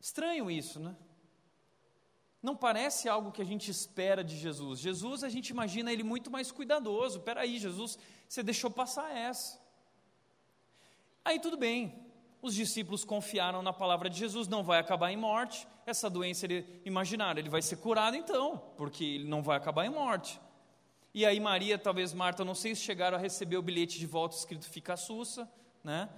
Estranho 0.00 0.50
isso, 0.50 0.80
né? 0.80 0.96
Não 2.42 2.56
parece 2.56 3.08
algo 3.08 3.30
que 3.30 3.40
a 3.40 3.44
gente 3.44 3.70
espera 3.70 4.24
de 4.24 4.36
Jesus. 4.36 4.80
Jesus, 4.80 5.22
a 5.22 5.28
gente 5.28 5.50
imagina 5.50 5.92
ele 5.92 6.02
muito 6.02 6.28
mais 6.28 6.50
cuidadoso. 6.50 7.20
Peraí, 7.20 7.56
Jesus, 7.56 7.96
você 8.28 8.42
deixou 8.42 8.68
passar 8.68 9.16
essa. 9.16 9.61
Aí 11.24 11.38
tudo 11.38 11.56
bem, 11.56 11.94
os 12.40 12.54
discípulos 12.54 13.04
confiaram 13.04 13.62
na 13.62 13.72
palavra 13.72 14.10
de 14.10 14.18
Jesus, 14.18 14.48
não 14.48 14.64
vai 14.64 14.80
acabar 14.80 15.12
em 15.12 15.16
morte. 15.16 15.66
Essa 15.86 16.10
doença, 16.10 16.46
ele 16.46 16.80
imaginaram, 16.84 17.38
ele 17.38 17.48
vai 17.48 17.62
ser 17.62 17.76
curado 17.76 18.16
então, 18.16 18.62
porque 18.76 19.04
ele 19.04 19.28
não 19.28 19.42
vai 19.42 19.56
acabar 19.56 19.86
em 19.86 19.90
morte. 19.90 20.40
E 21.14 21.26
aí 21.26 21.38
Maria, 21.38 21.78
talvez 21.78 22.14
Marta, 22.14 22.44
não 22.44 22.54
sei 22.54 22.74
se 22.74 22.80
chegaram 22.80 23.18
a 23.18 23.20
receber 23.20 23.56
o 23.56 23.62
bilhete 23.62 23.98
de 23.98 24.06
volta 24.06 24.34
escrito 24.34 24.68
fica 24.68 24.96
sussa, 24.96 25.48
né? 25.84 26.08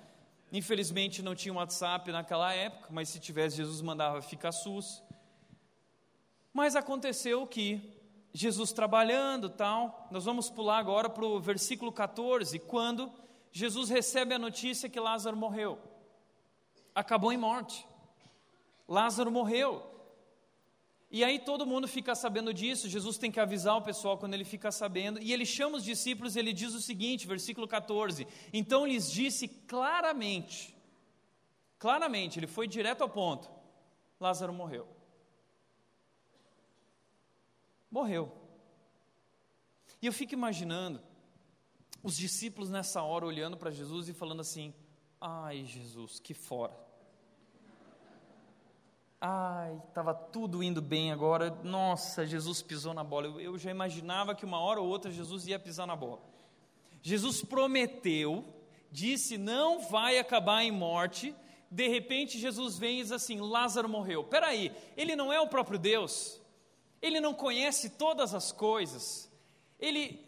Infelizmente 0.52 1.20
não 1.20 1.34
tinha 1.34 1.52
WhatsApp 1.52 2.12
naquela 2.12 2.52
época, 2.54 2.88
mas 2.90 3.08
se 3.08 3.18
tivesse 3.18 3.56
Jesus 3.56 3.82
mandava 3.82 4.22
fica 4.22 4.52
sus. 4.52 5.02
Mas 6.52 6.76
aconteceu 6.76 7.44
que 7.44 7.92
Jesus 8.32 8.72
trabalhando, 8.72 9.50
tal, 9.50 10.06
nós 10.12 10.24
vamos 10.24 10.48
pular 10.48 10.78
agora 10.78 11.10
para 11.10 11.24
o 11.24 11.40
versículo 11.40 11.90
14, 11.90 12.58
quando 12.60 13.12
Jesus 13.56 13.88
recebe 13.88 14.34
a 14.34 14.38
notícia 14.38 14.88
que 14.88 14.98
Lázaro 14.98 15.36
morreu. 15.36 15.78
Acabou 16.92 17.32
em 17.32 17.36
morte. 17.36 17.86
Lázaro 18.88 19.30
morreu. 19.30 19.88
E 21.08 21.22
aí 21.22 21.38
todo 21.38 21.64
mundo 21.64 21.86
fica 21.86 22.16
sabendo 22.16 22.52
disso, 22.52 22.88
Jesus 22.88 23.16
tem 23.16 23.30
que 23.30 23.38
avisar 23.38 23.76
o 23.76 23.82
pessoal 23.82 24.18
quando 24.18 24.34
ele 24.34 24.44
fica 24.44 24.72
sabendo, 24.72 25.22
e 25.22 25.32
ele 25.32 25.46
chama 25.46 25.76
os 25.76 25.84
discípulos 25.84 26.34
e 26.34 26.40
ele 26.40 26.52
diz 26.52 26.74
o 26.74 26.80
seguinte, 26.80 27.28
versículo 27.28 27.68
14: 27.68 28.26
Então 28.52 28.84
lhes 28.84 29.08
disse 29.08 29.46
claramente, 29.46 30.76
claramente, 31.78 32.40
ele 32.40 32.48
foi 32.48 32.66
direto 32.66 33.02
ao 33.02 33.08
ponto: 33.08 33.48
Lázaro 34.18 34.52
morreu. 34.52 34.88
Morreu. 37.88 38.32
E 40.02 40.06
eu 40.06 40.12
fico 40.12 40.34
imaginando 40.34 41.00
os 42.04 42.18
discípulos 42.18 42.68
nessa 42.68 43.02
hora 43.02 43.24
olhando 43.24 43.56
para 43.56 43.70
Jesus 43.70 44.10
e 44.10 44.12
falando 44.12 44.40
assim: 44.40 44.74
Ai, 45.18 45.64
Jesus, 45.64 46.20
que 46.20 46.34
fora. 46.34 46.78
Ai, 49.18 49.80
estava 49.88 50.12
tudo 50.12 50.62
indo 50.62 50.82
bem 50.82 51.10
agora. 51.10 51.50
Nossa, 51.64 52.26
Jesus 52.26 52.60
pisou 52.60 52.92
na 52.92 53.02
bola. 53.02 53.26
Eu, 53.26 53.40
eu 53.40 53.58
já 53.58 53.70
imaginava 53.70 54.34
que 54.34 54.44
uma 54.44 54.60
hora 54.60 54.82
ou 54.82 54.86
outra 54.86 55.10
Jesus 55.10 55.46
ia 55.46 55.58
pisar 55.58 55.86
na 55.86 55.96
bola. 55.96 56.20
Jesus 57.00 57.42
prometeu, 57.42 58.44
disse: 58.92 59.38
não 59.38 59.80
vai 59.80 60.18
acabar 60.18 60.62
em 60.62 60.70
morte. 60.70 61.34
De 61.70 61.88
repente, 61.88 62.38
Jesus 62.38 62.76
vem 62.76 63.00
e 63.00 63.02
diz 63.02 63.12
assim: 63.12 63.40
Lázaro 63.40 63.88
morreu. 63.88 64.24
Peraí, 64.24 64.70
ele 64.94 65.16
não 65.16 65.32
é 65.32 65.40
o 65.40 65.48
próprio 65.48 65.78
Deus? 65.78 66.38
Ele 67.00 67.18
não 67.18 67.32
conhece 67.32 67.90
todas 67.90 68.34
as 68.34 68.52
coisas? 68.52 69.30
Ele, 69.80 70.22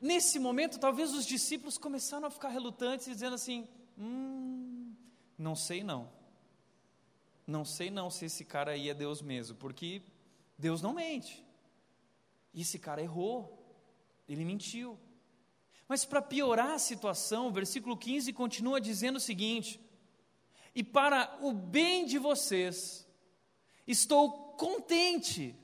nesse 0.00 0.38
momento, 0.38 0.78
talvez 0.78 1.12
os 1.14 1.26
discípulos 1.26 1.78
começaram 1.78 2.26
a 2.26 2.30
ficar 2.30 2.48
relutantes, 2.48 3.06
dizendo 3.06 3.34
assim: 3.34 3.68
Hum, 3.98 4.94
não 5.38 5.54
sei 5.54 5.82
não 5.82 6.16
não 7.46 7.64
sei 7.64 7.90
não 7.90 8.10
se 8.10 8.24
esse 8.24 8.44
cara 8.44 8.72
aí 8.72 8.90
é 8.90 8.94
Deus 8.94 9.22
mesmo, 9.22 9.56
porque 9.56 10.02
Deus 10.58 10.82
não 10.82 10.92
mente. 10.92 11.44
Esse 12.52 12.78
cara 12.78 13.02
errou, 13.02 13.56
ele 14.28 14.44
mentiu. 14.44 14.98
Mas 15.86 16.04
para 16.04 16.20
piorar 16.20 16.72
a 16.72 16.78
situação, 16.78 17.46
o 17.46 17.52
versículo 17.52 17.96
15 17.96 18.32
continua 18.32 18.80
dizendo 18.80 19.16
o 19.16 19.20
seguinte: 19.20 19.80
E 20.74 20.82
para 20.82 21.38
o 21.40 21.52
bem 21.52 22.04
de 22.04 22.18
vocês, 22.18 23.06
estou 23.86 24.54
contente 24.56 25.54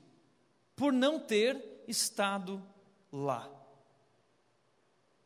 por 0.75 0.93
não 0.93 1.19
ter 1.19 1.83
estado 1.87 2.63
lá. 3.11 3.49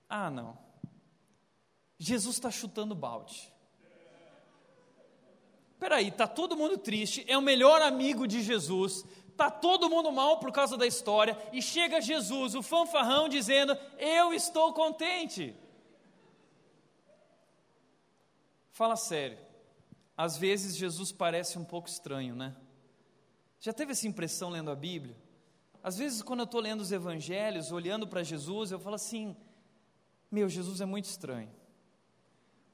Ah, 0.10 0.30
não. 0.30 0.58
Jesus 1.98 2.36
está 2.36 2.52
chutando 2.52 2.96
balde. 2.96 3.52
Peraí, 5.80 6.08
está 6.08 6.28
todo 6.28 6.58
mundo 6.58 6.78
triste, 6.78 7.24
é 7.28 7.38
o 7.38 7.42
melhor 7.42 7.82
amigo 7.82 8.28
de 8.28 8.42
Jesus, 8.42 9.06
está 9.30 9.52
todo 9.52 9.90
mundo 9.90 10.12
mal 10.12 10.40
por 10.40 10.52
causa 10.52 10.76
da 10.76 10.88
história, 10.88 11.38
e 11.54 11.62
chega 11.62 12.02
Jesus, 12.02 12.56
o 12.56 12.64
fanfarrão, 12.64 13.30
dizendo: 13.30 13.78
Eu 14.00 14.34
estou 14.34 14.74
contente. 14.74 15.56
Fala 18.72 18.96
sério, 18.96 19.38
às 20.16 20.38
vezes 20.38 20.76
Jesus 20.76 21.12
parece 21.12 21.60
um 21.60 21.64
pouco 21.64 21.88
estranho, 21.88 22.36
né? 22.36 22.56
Já 23.60 23.74
teve 23.74 23.92
essa 23.92 24.08
impressão 24.08 24.50
lendo 24.50 24.72
a 24.72 24.76
Bíblia? 24.76 25.16
Às 25.84 25.98
vezes, 25.98 26.22
quando 26.22 26.42
eu 26.42 26.46
estou 26.46 26.62
lendo 26.62 26.82
os 26.82 26.92
evangelhos, 26.92 27.72
olhando 27.72 28.08
para 28.08 28.24
Jesus, 28.24 28.72
eu 28.72 28.80
falo 28.80 28.96
assim: 28.96 29.36
Meu, 30.30 30.50
Jesus 30.50 30.82
é 30.82 30.86
muito 30.86 31.06
estranho. 31.06 31.50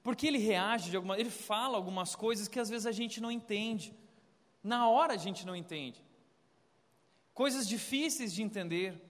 Porque 0.02 0.28
ele 0.28 0.38
reage 0.38 0.89
de 0.89 0.98
alguma, 0.98 1.18
ele 1.18 1.30
fala 1.30 1.78
algumas 1.78 2.16
coisas 2.16 2.48
que 2.48 2.60
às 2.60 2.70
vezes 2.70 2.86
a 2.86 2.92
gente 2.92 3.22
não 3.22 3.32
entende. 3.32 3.96
Na 4.62 4.89
hora 4.89 5.13
a 5.13 5.18
gente 5.18 5.46
não 5.46 5.56
entende. 5.56 6.04
Coisas 7.34 7.68
difíceis 7.68 8.34
de 8.34 8.44
entender. 8.44 9.02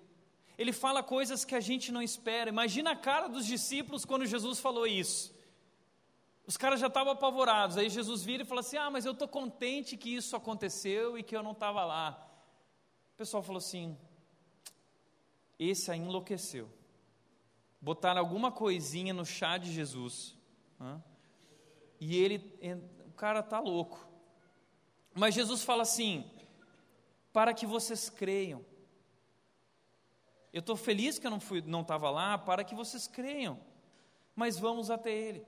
Ele 0.58 0.72
fala 0.72 1.02
coisas 1.02 1.44
que 1.44 1.56
a 1.56 1.60
gente 1.60 1.92
não 1.92 2.02
espera. 2.02 2.50
Imagina 2.50 2.92
a 2.92 2.96
cara 2.96 3.28
dos 3.28 3.46
discípulos 3.46 4.06
quando 4.06 4.26
Jesus 4.26 4.60
falou 4.60 4.86
isso. 4.86 5.34
Os 6.46 6.58
caras 6.58 6.80
já 6.80 6.88
estavam 6.88 7.14
apavorados. 7.14 7.78
Aí 7.78 7.90
Jesus 7.90 8.24
vira 8.24 8.44
e 8.44 8.46
fala 8.46 8.60
assim: 8.60 8.78
Ah, 8.78 8.92
mas 8.92 9.06
eu 9.06 9.14
estou 9.14 9.28
contente 9.28 9.98
que 9.98 10.14
isso 10.14 10.36
aconteceu 10.36 11.18
e 11.18 11.24
que 11.24 11.36
eu 11.36 11.42
não 11.42 11.54
estava 11.54 11.84
lá. 11.84 12.30
O 13.14 13.18
pessoal 13.18 13.42
falou 13.42 13.58
assim: 13.58 13.98
Esse 15.58 15.90
aí 15.90 16.00
enlouqueceu. 16.00 16.70
Botaram 17.84 18.22
alguma 18.22 18.50
coisinha 18.50 19.14
no 19.14 19.26
chá 19.26 19.58
de 19.58 19.70
Jesus. 19.70 20.38
E 22.00 22.16
ele, 22.16 22.58
o 23.06 23.12
cara 23.12 23.42
está 23.42 23.60
louco. 23.60 24.08
Mas 25.14 25.36
Jesus 25.36 25.64
fala 25.64 25.84
assim: 25.84 26.24
para 27.34 27.54
que 27.54 27.66
vocês 27.66 28.10
creiam. 28.10 28.64
Eu 30.54 30.62
estou 30.62 30.78
feliz 30.78 31.20
que 31.20 31.28
eu 31.28 31.32
não 31.32 31.42
fui, 31.42 31.62
não 31.62 31.82
estava 31.82 32.10
lá, 32.10 32.38
para 32.38 32.64
que 32.64 32.74
vocês 32.74 33.06
creiam. 33.06 33.60
Mas 34.34 34.58
vamos 34.58 34.90
até 34.90 35.12
Ele. 35.12 35.46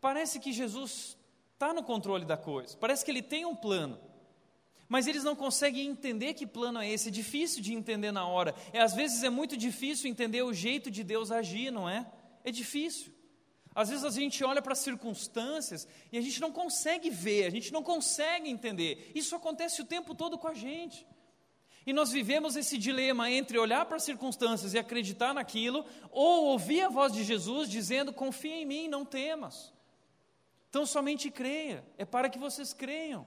Parece 0.00 0.38
que 0.38 0.52
Jesus 0.52 1.18
está 1.54 1.74
no 1.74 1.82
controle 1.82 2.24
da 2.24 2.36
coisa. 2.36 2.76
Parece 2.76 3.04
que 3.04 3.10
Ele 3.10 3.22
tem 3.22 3.44
um 3.44 3.56
plano. 3.56 3.98
Mas 4.88 5.06
eles 5.06 5.24
não 5.24 5.34
conseguem 5.34 5.86
entender 5.86 6.34
que 6.34 6.46
plano 6.46 6.80
é 6.80 6.88
esse. 6.88 7.08
É 7.08 7.10
difícil 7.10 7.62
de 7.62 7.72
entender 7.72 8.12
na 8.12 8.26
hora. 8.26 8.54
É, 8.72 8.80
às 8.80 8.94
vezes 8.94 9.22
é 9.22 9.30
muito 9.30 9.56
difícil 9.56 10.10
entender 10.10 10.42
o 10.42 10.52
jeito 10.52 10.90
de 10.90 11.02
Deus 11.02 11.30
agir, 11.30 11.70
não 11.70 11.88
é? 11.88 12.06
É 12.42 12.50
difícil. 12.50 13.12
Às 13.74 13.88
vezes 13.88 14.04
a 14.04 14.10
gente 14.10 14.44
olha 14.44 14.62
para 14.62 14.72
as 14.72 14.78
circunstâncias 14.78 15.88
e 16.12 16.16
a 16.16 16.20
gente 16.20 16.40
não 16.40 16.52
consegue 16.52 17.10
ver, 17.10 17.46
a 17.46 17.50
gente 17.50 17.72
não 17.72 17.82
consegue 17.82 18.48
entender. 18.48 19.10
Isso 19.14 19.34
acontece 19.34 19.82
o 19.82 19.84
tempo 19.84 20.14
todo 20.14 20.38
com 20.38 20.46
a 20.46 20.54
gente. 20.54 21.04
E 21.86 21.92
nós 21.92 22.10
vivemos 22.10 22.56
esse 22.56 22.78
dilema 22.78 23.30
entre 23.30 23.58
olhar 23.58 23.84
para 23.84 23.96
as 23.96 24.04
circunstâncias 24.04 24.72
e 24.72 24.78
acreditar 24.78 25.34
naquilo, 25.34 25.84
ou 26.10 26.46
ouvir 26.46 26.82
a 26.82 26.88
voz 26.88 27.12
de 27.12 27.24
Jesus 27.24 27.68
dizendo: 27.68 28.12
confia 28.12 28.56
em 28.56 28.64
mim, 28.64 28.88
não 28.88 29.04
temas. 29.04 29.72
Então 30.70 30.86
somente 30.86 31.30
creia, 31.30 31.84
é 31.98 32.04
para 32.04 32.28
que 32.28 32.38
vocês 32.38 32.72
creiam. 32.72 33.26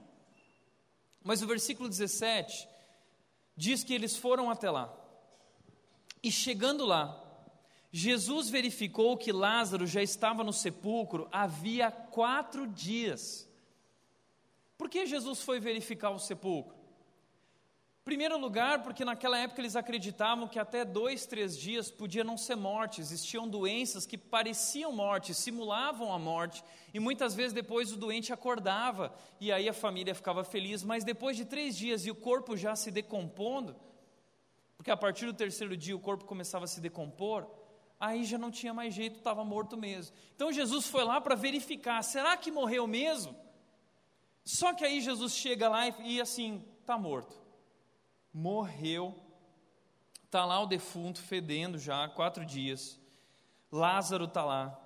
Mas 1.28 1.42
o 1.42 1.46
versículo 1.46 1.90
17 1.90 2.66
diz 3.54 3.84
que 3.84 3.92
eles 3.92 4.16
foram 4.16 4.48
até 4.50 4.70
lá. 4.70 4.90
E 6.22 6.32
chegando 6.32 6.86
lá, 6.86 7.22
Jesus 7.92 8.48
verificou 8.48 9.14
que 9.14 9.30
Lázaro 9.30 9.86
já 9.86 10.02
estava 10.02 10.42
no 10.42 10.54
sepulcro 10.54 11.28
havia 11.30 11.90
quatro 11.90 12.66
dias. 12.66 13.46
Por 14.78 14.88
que 14.88 15.04
Jesus 15.04 15.42
foi 15.42 15.60
verificar 15.60 16.12
o 16.12 16.18
sepulcro? 16.18 16.77
Primeiro 18.08 18.38
lugar, 18.38 18.82
porque 18.82 19.04
naquela 19.04 19.36
época 19.36 19.60
eles 19.60 19.76
acreditavam 19.76 20.48
que 20.48 20.58
até 20.58 20.82
dois, 20.82 21.26
três 21.26 21.58
dias 21.58 21.90
podia 21.90 22.24
não 22.24 22.38
ser 22.38 22.56
morte. 22.56 23.02
Existiam 23.02 23.46
doenças 23.46 24.06
que 24.06 24.16
pareciam 24.16 24.90
morte, 24.90 25.34
simulavam 25.34 26.10
a 26.10 26.18
morte, 26.18 26.64
e 26.94 26.98
muitas 26.98 27.34
vezes 27.34 27.52
depois 27.52 27.92
o 27.92 27.98
doente 27.98 28.32
acordava 28.32 29.14
e 29.38 29.52
aí 29.52 29.68
a 29.68 29.74
família 29.74 30.14
ficava 30.14 30.42
feliz, 30.42 30.82
mas 30.82 31.04
depois 31.04 31.36
de 31.36 31.44
três 31.44 31.76
dias 31.76 32.06
e 32.06 32.10
o 32.10 32.14
corpo 32.14 32.56
já 32.56 32.74
se 32.74 32.90
decompondo, 32.90 33.76
porque 34.78 34.90
a 34.90 34.96
partir 34.96 35.26
do 35.26 35.34
terceiro 35.34 35.76
dia 35.76 35.94
o 35.94 36.00
corpo 36.00 36.24
começava 36.24 36.64
a 36.64 36.66
se 36.66 36.80
decompor, 36.80 37.46
aí 38.00 38.24
já 38.24 38.38
não 38.38 38.50
tinha 38.50 38.72
mais 38.72 38.94
jeito, 38.94 39.18
estava 39.18 39.44
morto 39.44 39.76
mesmo. 39.76 40.16
Então 40.34 40.50
Jesus 40.50 40.86
foi 40.86 41.04
lá 41.04 41.20
para 41.20 41.34
verificar: 41.34 42.02
será 42.02 42.38
que 42.38 42.50
morreu 42.50 42.86
mesmo? 42.86 43.36
Só 44.46 44.72
que 44.72 44.82
aí 44.82 45.02
Jesus 45.02 45.34
chega 45.34 45.68
lá 45.68 45.86
e, 45.86 46.14
e 46.14 46.20
assim, 46.22 46.64
está 46.80 46.96
morto. 46.96 47.47
Morreu 48.32 49.28
Está 50.28 50.44
lá 50.44 50.60
o 50.60 50.66
defunto 50.66 51.22
fedendo 51.22 51.78
já 51.78 52.06
quatro 52.06 52.44
dias. 52.44 53.00
Lázaro 53.72 54.26
está 54.26 54.44
lá. 54.44 54.78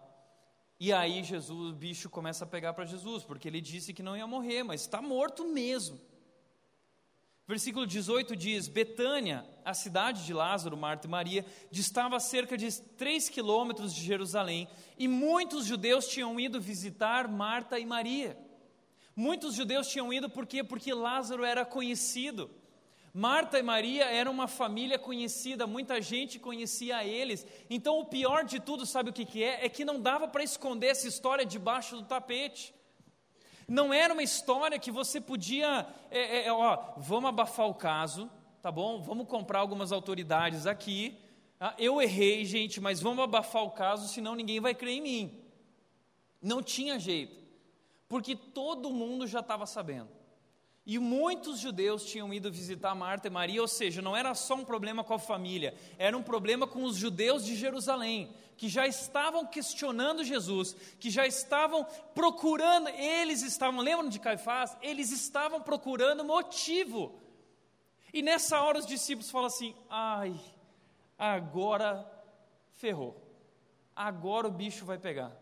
E 0.78 0.92
aí 0.92 1.24
Jesus, 1.24 1.72
o 1.72 1.74
bicho 1.74 2.08
começa 2.08 2.44
a 2.44 2.46
pegar 2.46 2.74
para 2.74 2.84
Jesus, 2.84 3.24
porque 3.24 3.48
ele 3.48 3.60
disse 3.60 3.92
que 3.92 4.04
não 4.04 4.16
ia 4.16 4.24
morrer, 4.24 4.62
mas 4.62 4.82
está 4.82 5.02
morto 5.02 5.44
mesmo. 5.44 6.00
Versículo 7.44 7.88
18 7.88 8.36
diz: 8.36 8.68
Betânia, 8.68 9.44
a 9.64 9.74
cidade 9.74 10.24
de 10.24 10.32
Lázaro, 10.32 10.76
Marta 10.76 11.08
e 11.08 11.10
Maria, 11.10 11.44
distava 11.72 12.14
a 12.14 12.20
cerca 12.20 12.56
de 12.56 12.72
três 12.80 13.28
quilômetros 13.28 13.92
de 13.92 14.00
Jerusalém, 14.00 14.68
e 14.96 15.08
muitos 15.08 15.66
judeus 15.66 16.06
tinham 16.06 16.38
ido 16.38 16.60
visitar 16.60 17.26
Marta 17.26 17.80
e 17.80 17.84
Maria. 17.84 18.38
Muitos 19.16 19.56
judeus 19.56 19.88
tinham 19.88 20.12
ido 20.12 20.30
por 20.30 20.46
quê? 20.46 20.62
Porque 20.62 20.94
Lázaro 20.94 21.44
era 21.44 21.64
conhecido. 21.64 22.61
Marta 23.14 23.58
e 23.58 23.62
Maria 23.62 24.06
eram 24.06 24.32
uma 24.32 24.48
família 24.48 24.98
conhecida, 24.98 25.66
muita 25.66 26.00
gente 26.00 26.38
conhecia 26.38 27.04
eles. 27.04 27.46
Então, 27.68 27.98
o 27.98 28.06
pior 28.06 28.42
de 28.44 28.58
tudo, 28.58 28.86
sabe 28.86 29.10
o 29.10 29.12
que, 29.12 29.26
que 29.26 29.42
é? 29.42 29.66
É 29.66 29.68
que 29.68 29.84
não 29.84 30.00
dava 30.00 30.26
para 30.26 30.42
esconder 30.42 30.86
essa 30.86 31.06
história 31.06 31.44
debaixo 31.44 31.96
do 31.96 32.04
tapete. 32.04 32.74
Não 33.68 33.92
era 33.92 34.14
uma 34.14 34.22
história 34.22 34.78
que 34.78 34.90
você 34.90 35.20
podia, 35.20 35.86
é, 36.10 36.46
é, 36.46 36.52
ó, 36.52 36.94
vamos 36.96 37.28
abafar 37.28 37.66
o 37.68 37.74
caso, 37.74 38.30
tá 38.62 38.72
bom? 38.72 39.02
Vamos 39.02 39.28
comprar 39.28 39.58
algumas 39.58 39.92
autoridades 39.92 40.66
aqui. 40.66 41.18
Ah, 41.60 41.74
eu 41.78 42.00
errei, 42.00 42.46
gente, 42.46 42.80
mas 42.80 43.00
vamos 43.00 43.22
abafar 43.22 43.62
o 43.62 43.70
caso, 43.70 44.08
senão 44.08 44.34
ninguém 44.34 44.58
vai 44.58 44.74
crer 44.74 44.96
em 44.96 45.00
mim. 45.02 45.44
Não 46.40 46.62
tinha 46.62 46.98
jeito, 46.98 47.36
porque 48.08 48.34
todo 48.34 48.90
mundo 48.90 49.26
já 49.26 49.40
estava 49.40 49.66
sabendo. 49.66 50.21
E 50.84 50.98
muitos 50.98 51.60
judeus 51.60 52.04
tinham 52.04 52.34
ido 52.34 52.50
visitar 52.50 52.92
Marta 52.94 53.28
e 53.28 53.30
Maria, 53.30 53.62
ou 53.62 53.68
seja, 53.68 54.02
não 54.02 54.16
era 54.16 54.34
só 54.34 54.56
um 54.56 54.64
problema 54.64 55.04
com 55.04 55.14
a 55.14 55.18
família, 55.18 55.74
era 55.96 56.16
um 56.16 56.22
problema 56.22 56.66
com 56.66 56.82
os 56.82 56.96
judeus 56.96 57.44
de 57.44 57.54
Jerusalém, 57.54 58.34
que 58.56 58.68
já 58.68 58.86
estavam 58.86 59.46
questionando 59.46 60.24
Jesus, 60.24 60.74
que 60.98 61.08
já 61.08 61.24
estavam 61.24 61.84
procurando, 62.14 62.88
eles 62.88 63.42
estavam, 63.42 63.80
lembram 63.80 64.08
de 64.08 64.18
Caifás? 64.18 64.76
Eles 64.82 65.12
estavam 65.12 65.62
procurando 65.62 66.24
motivo. 66.24 67.14
E 68.12 68.20
nessa 68.20 68.60
hora 68.60 68.78
os 68.78 68.86
discípulos 68.86 69.30
falam 69.30 69.46
assim: 69.46 69.74
ai, 69.88 70.34
agora 71.16 72.04
ferrou, 72.72 73.16
agora 73.94 74.48
o 74.48 74.52
bicho 74.52 74.84
vai 74.84 74.98
pegar. 74.98 75.32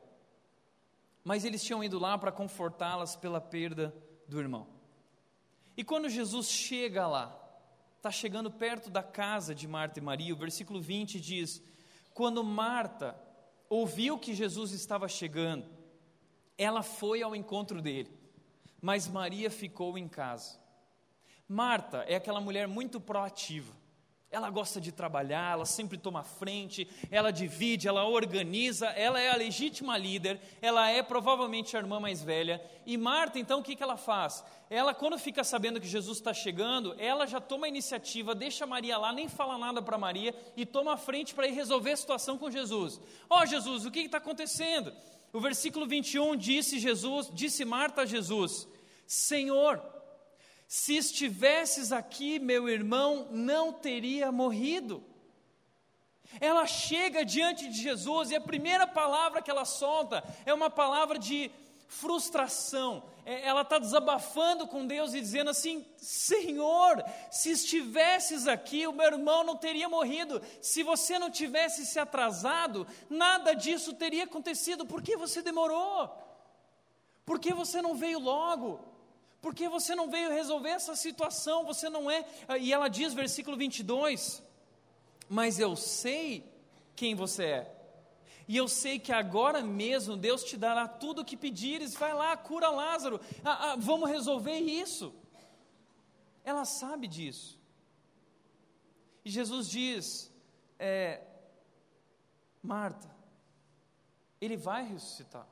Mas 1.25 1.47
eles 1.47 1.65
tinham 1.65 1.83
ido 1.83 1.99
lá 1.99 2.17
para 2.19 2.31
confortá-las 2.31 3.17
pela 3.17 3.41
perda 3.41 3.95
do 4.29 4.39
irmão. 4.39 4.80
E 5.77 5.85
quando 5.85 6.09
Jesus 6.09 6.49
chega 6.49 7.07
lá, 7.07 7.37
está 7.97 8.11
chegando 8.11 8.51
perto 8.51 8.91
da 8.91 9.03
casa 9.03 9.55
de 9.55 9.69
Marta 9.69 9.99
e 9.99 10.03
Maria, 10.03 10.33
o 10.33 10.37
versículo 10.37 10.81
20 10.81 11.21
diz: 11.21 11.63
Quando 12.13 12.43
Marta 12.43 13.19
ouviu 13.69 14.19
que 14.19 14.35
Jesus 14.35 14.73
estava 14.73 15.09
chegando, 15.09 15.67
ela 16.59 16.83
foi 16.83 17.23
ao 17.23 17.35
encontro 17.35 17.81
dele, 17.81 18.11
mas 18.81 19.09
Maria 19.09 19.51
ficou 19.51 19.97
em 19.97 20.09
casa. 20.09 20.59
Marta 21.49 22.05
é 22.07 22.17
aquela 22.17 22.41
mulher 22.41 22.69
muito 22.69 23.01
proativa. 23.01 23.80
Ela 24.33 24.49
gosta 24.49 24.81
de 24.81 24.93
trabalhar, 24.93 25.55
ela 25.55 25.67
sempre 25.67 25.99
toma 25.99 26.23
frente, 26.23 26.89
ela 27.11 27.33
divide, 27.33 27.89
ela 27.89 28.07
organiza, 28.07 28.87
ela 28.91 29.21
é 29.21 29.29
a 29.29 29.37
legítima 29.37 29.99
líder, 29.99 30.41
ela 30.63 30.89
é 30.89 31.03
provavelmente 31.03 31.77
a 31.77 31.81
irmã 31.81 31.99
mais 31.99 32.23
velha. 32.23 32.63
E 32.87 32.97
Marta, 32.97 33.41
então, 33.41 33.59
o 33.59 33.63
que, 33.63 33.75
que 33.75 33.83
ela 33.83 33.97
faz? 33.97 34.45
Ela, 34.71 34.95
quando 34.95 35.19
fica 35.19 35.43
sabendo 35.43 35.81
que 35.81 35.89
Jesus 35.89 36.19
está 36.19 36.33
chegando, 36.33 36.95
ela 36.97 37.27
já 37.27 37.41
toma 37.41 37.67
a 37.67 37.69
iniciativa, 37.69 38.33
deixa 38.33 38.65
Maria 38.65 38.99
lá, 38.99 39.13
nem 39.13 39.29
fala 39.29 39.59
nada 39.59 39.83
para 39.83 39.99
Maria 39.99 40.33
e 40.57 40.65
toma 40.65 40.95
a 40.95 40.97
frente 40.97 41.35
para 41.35 41.49
ir 41.49 41.53
resolver 41.53 41.91
a 41.91 41.97
situação 41.97 42.39
com 42.39 42.49
Jesus. 42.49 43.01
Ó 43.29 43.43
oh, 43.43 43.47
Jesus, 43.47 43.85
o 43.85 43.91
que 43.91 43.99
está 43.99 44.19
acontecendo? 44.19 44.93
O 45.33 45.41
versículo 45.41 45.89
21 45.89 46.37
disse 46.37 46.79
Jesus, 46.79 47.29
disse 47.33 47.65
Marta 47.65 48.03
a 48.03 48.07
Jesus: 48.07 48.69
Senhor, 49.07 49.83
se 50.71 50.95
estivesses 50.95 51.91
aqui, 51.91 52.39
meu 52.39 52.69
irmão 52.69 53.27
não 53.33 53.73
teria 53.73 54.31
morrido. 54.31 55.03
Ela 56.41 56.65
chega 56.65 57.25
diante 57.25 57.67
de 57.67 57.83
Jesus 57.83 58.31
e 58.31 58.37
a 58.37 58.41
primeira 58.41 58.87
palavra 58.87 59.43
que 59.43 59.51
ela 59.51 59.65
solta 59.65 60.23
é 60.47 60.55
uma 60.55 60.71
palavra 60.71 61.19
de 61.19 61.51
frustração. 61.89 63.03
É, 63.27 63.49
ela 63.49 63.63
está 63.63 63.81
desabafando 63.81 64.65
com 64.69 64.87
Deus 64.87 65.13
e 65.13 65.21
dizendo 65.21 65.51
assim: 65.51 65.85
Senhor, 65.97 67.03
se 67.33 67.51
estivesses 67.51 68.47
aqui, 68.47 68.87
o 68.87 68.93
meu 68.93 69.07
irmão 69.07 69.43
não 69.43 69.57
teria 69.57 69.89
morrido. 69.89 70.41
Se 70.63 70.85
você 70.85 71.19
não 71.19 71.33
tivesse 71.33 71.85
se 71.85 71.99
atrasado, 71.99 72.87
nada 73.09 73.55
disso 73.55 73.93
teria 73.93 74.23
acontecido. 74.23 74.87
Por 74.87 75.03
que 75.03 75.17
você 75.17 75.43
demorou? 75.43 76.09
Por 77.27 77.41
que 77.41 77.53
você 77.53 77.83
não 77.83 77.97
veio 77.97 78.21
logo? 78.21 78.90
Porque 79.41 79.69
você 79.69 79.95
não 79.95 80.11
veio 80.11 80.31
resolver 80.31 80.71
essa 80.71 80.95
situação, 80.95 81.65
você 81.65 81.89
não 81.89 82.11
é. 82.11 82.25
E 82.61 82.73
ela 82.73 82.89
diz, 82.89 83.15
versículo 83.15 83.57
22, 83.57 84.43
mas 85.29 85.59
eu 85.59 85.75
sei 85.77 86.45
quem 86.95 87.15
você 87.15 87.45
é. 87.45 87.77
E 88.47 88.57
eu 88.57 88.67
sei 88.67 88.99
que 88.99 89.13
agora 89.13 89.63
mesmo 89.63 90.17
Deus 90.17 90.43
te 90.43 90.57
dará 90.57 90.89
tudo 90.89 91.23
o 91.23 91.25
que 91.25 91.37
pedires. 91.37 91.95
Vai 91.95 92.13
lá, 92.13 92.37
cura 92.37 92.69
Lázaro. 92.69 93.21
Ah, 93.45 93.71
ah, 93.73 93.77
vamos 93.77 94.11
resolver 94.11 94.59
isso. 94.59 95.15
Ela 96.45 96.65
sabe 96.65 97.07
disso. 97.07 97.61
E 99.25 99.31
Jesus 99.31 99.69
diz: 99.69 100.33
é, 100.79 101.23
Marta, 102.61 103.09
ele 104.41 104.57
vai 104.57 104.85
ressuscitar. 104.85 105.47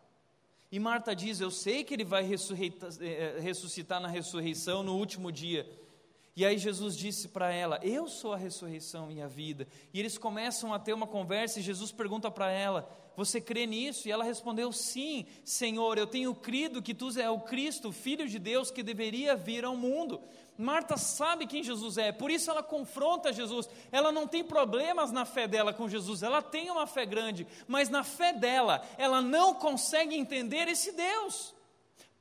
E 0.71 0.79
Marta 0.79 1.15
diz: 1.15 1.41
Eu 1.41 1.51
sei 1.51 1.83
que 1.83 1.95
ele 1.95 2.05
vai 2.05 2.23
eh, 2.23 3.39
ressuscitar 3.41 4.01
na 4.01 4.09
ressurreição 4.09 4.83
no 4.83 4.97
último 4.97 5.33
dia. 5.33 5.67
E 6.39 6.45
aí 6.45 6.57
Jesus 6.57 6.97
disse 6.97 7.27
para 7.27 7.53
ela: 7.53 7.81
Eu 7.83 8.07
sou 8.07 8.33
a 8.33 8.37
ressurreição 8.37 9.11
e 9.11 9.21
a 9.21 9.27
vida. 9.27 9.67
E 9.93 9.99
eles 9.99 10.17
começam 10.17 10.73
a 10.73 10.79
ter 10.79 10.93
uma 10.93 11.05
conversa 11.05 11.59
e 11.59 11.63
Jesus 11.65 11.91
pergunta 11.91 12.31
para 12.31 12.49
ela: 12.49 12.89
Você 13.17 13.41
crê 13.41 13.67
nisso? 13.67 14.07
E 14.07 14.13
ela 14.13 14.23
respondeu: 14.23 14.71
Sim, 14.73 15.27
Senhor, 15.45 15.99
eu 15.99 16.07
tenho 16.07 16.33
crido 16.37 16.81
que 16.81 16.95
tu 16.95 17.11
é 17.19 17.29
o 17.29 17.41
Cristo, 17.41 17.91
filho 17.91 18.29
de 18.29 18.39
Deus, 18.39 18.71
que 18.71 18.85
deveria 18.85 19.35
vir 19.35 19.65
ao 19.65 19.75
mundo. 19.77 20.21
Marta 20.57 20.97
sabe 20.97 21.45
quem 21.45 21.61
Jesus 21.61 21.99
é, 21.99 22.13
por 22.13 22.31
isso 22.31 22.49
ela 22.49 22.63
confronta 22.63 23.33
Jesus. 23.33 23.69
Ela 23.91 24.13
não 24.13 24.25
tem 24.25 24.45
problemas 24.45 25.11
na 25.11 25.25
fé 25.25 25.49
dela 25.49 25.75
com 25.75 25.89
Jesus, 25.89 26.23
ela 26.23 26.41
tem 26.41 26.71
uma 26.71 26.87
fé 26.87 27.05
grande, 27.05 27.49
mas 27.67 27.89
na 27.89 28.05
fé 28.05 28.33
dela, 28.33 28.87
ela 28.97 29.21
não 29.21 29.55
consegue 29.55 30.15
entender 30.15 30.69
esse 30.69 30.93
Deus. 30.93 31.53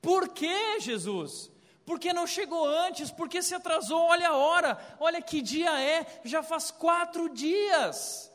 Por 0.02 0.30
que 0.30 0.80
Jesus? 0.80 1.52
Porque 1.88 2.14
não 2.14 2.28
chegou 2.28 2.68
antes? 2.68 3.10
Porque 3.10 3.42
se 3.42 3.56
atrasou? 3.56 4.00
Olha 4.00 4.30
a 4.30 4.38
hora, 4.38 4.98
olha 5.00 5.22
que 5.22 5.42
dia 5.42 5.82
é, 5.82 6.22
já 6.24 6.44
faz 6.44 6.70
quatro 6.70 7.30
dias. 7.30 8.32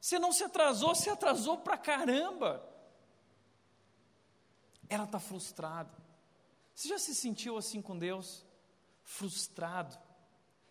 Você 0.00 0.18
não 0.18 0.32
se 0.32 0.44
atrasou, 0.44 0.94
se 0.94 1.10
atrasou 1.10 1.58
pra 1.58 1.76
caramba. 1.76 2.66
Ela 4.88 5.04
está 5.04 5.20
frustrada. 5.20 5.92
Você 6.74 6.88
já 6.88 6.98
se 6.98 7.14
sentiu 7.14 7.58
assim 7.58 7.82
com 7.82 7.98
Deus? 7.98 8.46
frustrado, 9.04 9.98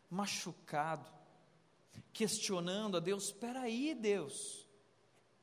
machucado, 0.10 1.12
questionando 2.14 2.98
a 2.98 3.00
Deus: 3.00 3.26
espera 3.26 3.62
aí, 3.62 3.94
Deus. 3.94 4.68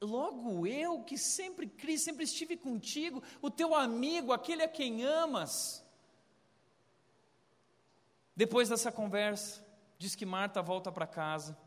Logo 0.01 0.67
eu 0.67 1.03
que 1.03 1.19
sempre 1.19 1.67
criei, 1.67 1.99
sempre 1.99 2.25
estive 2.25 2.57
contigo, 2.57 3.23
o 3.43 3.51
teu 3.51 3.75
amigo, 3.75 4.33
aquele 4.33 4.63
a 4.63 4.69
quem 4.69 5.05
amas. 5.05 5.85
Depois 8.39 8.69
dessa 8.69 8.93
conversa, 8.93 9.67
diz 9.99 10.15
que 10.15 10.25
Marta 10.25 10.63
volta 10.63 10.93
para 10.93 11.09
casa. 11.09 11.59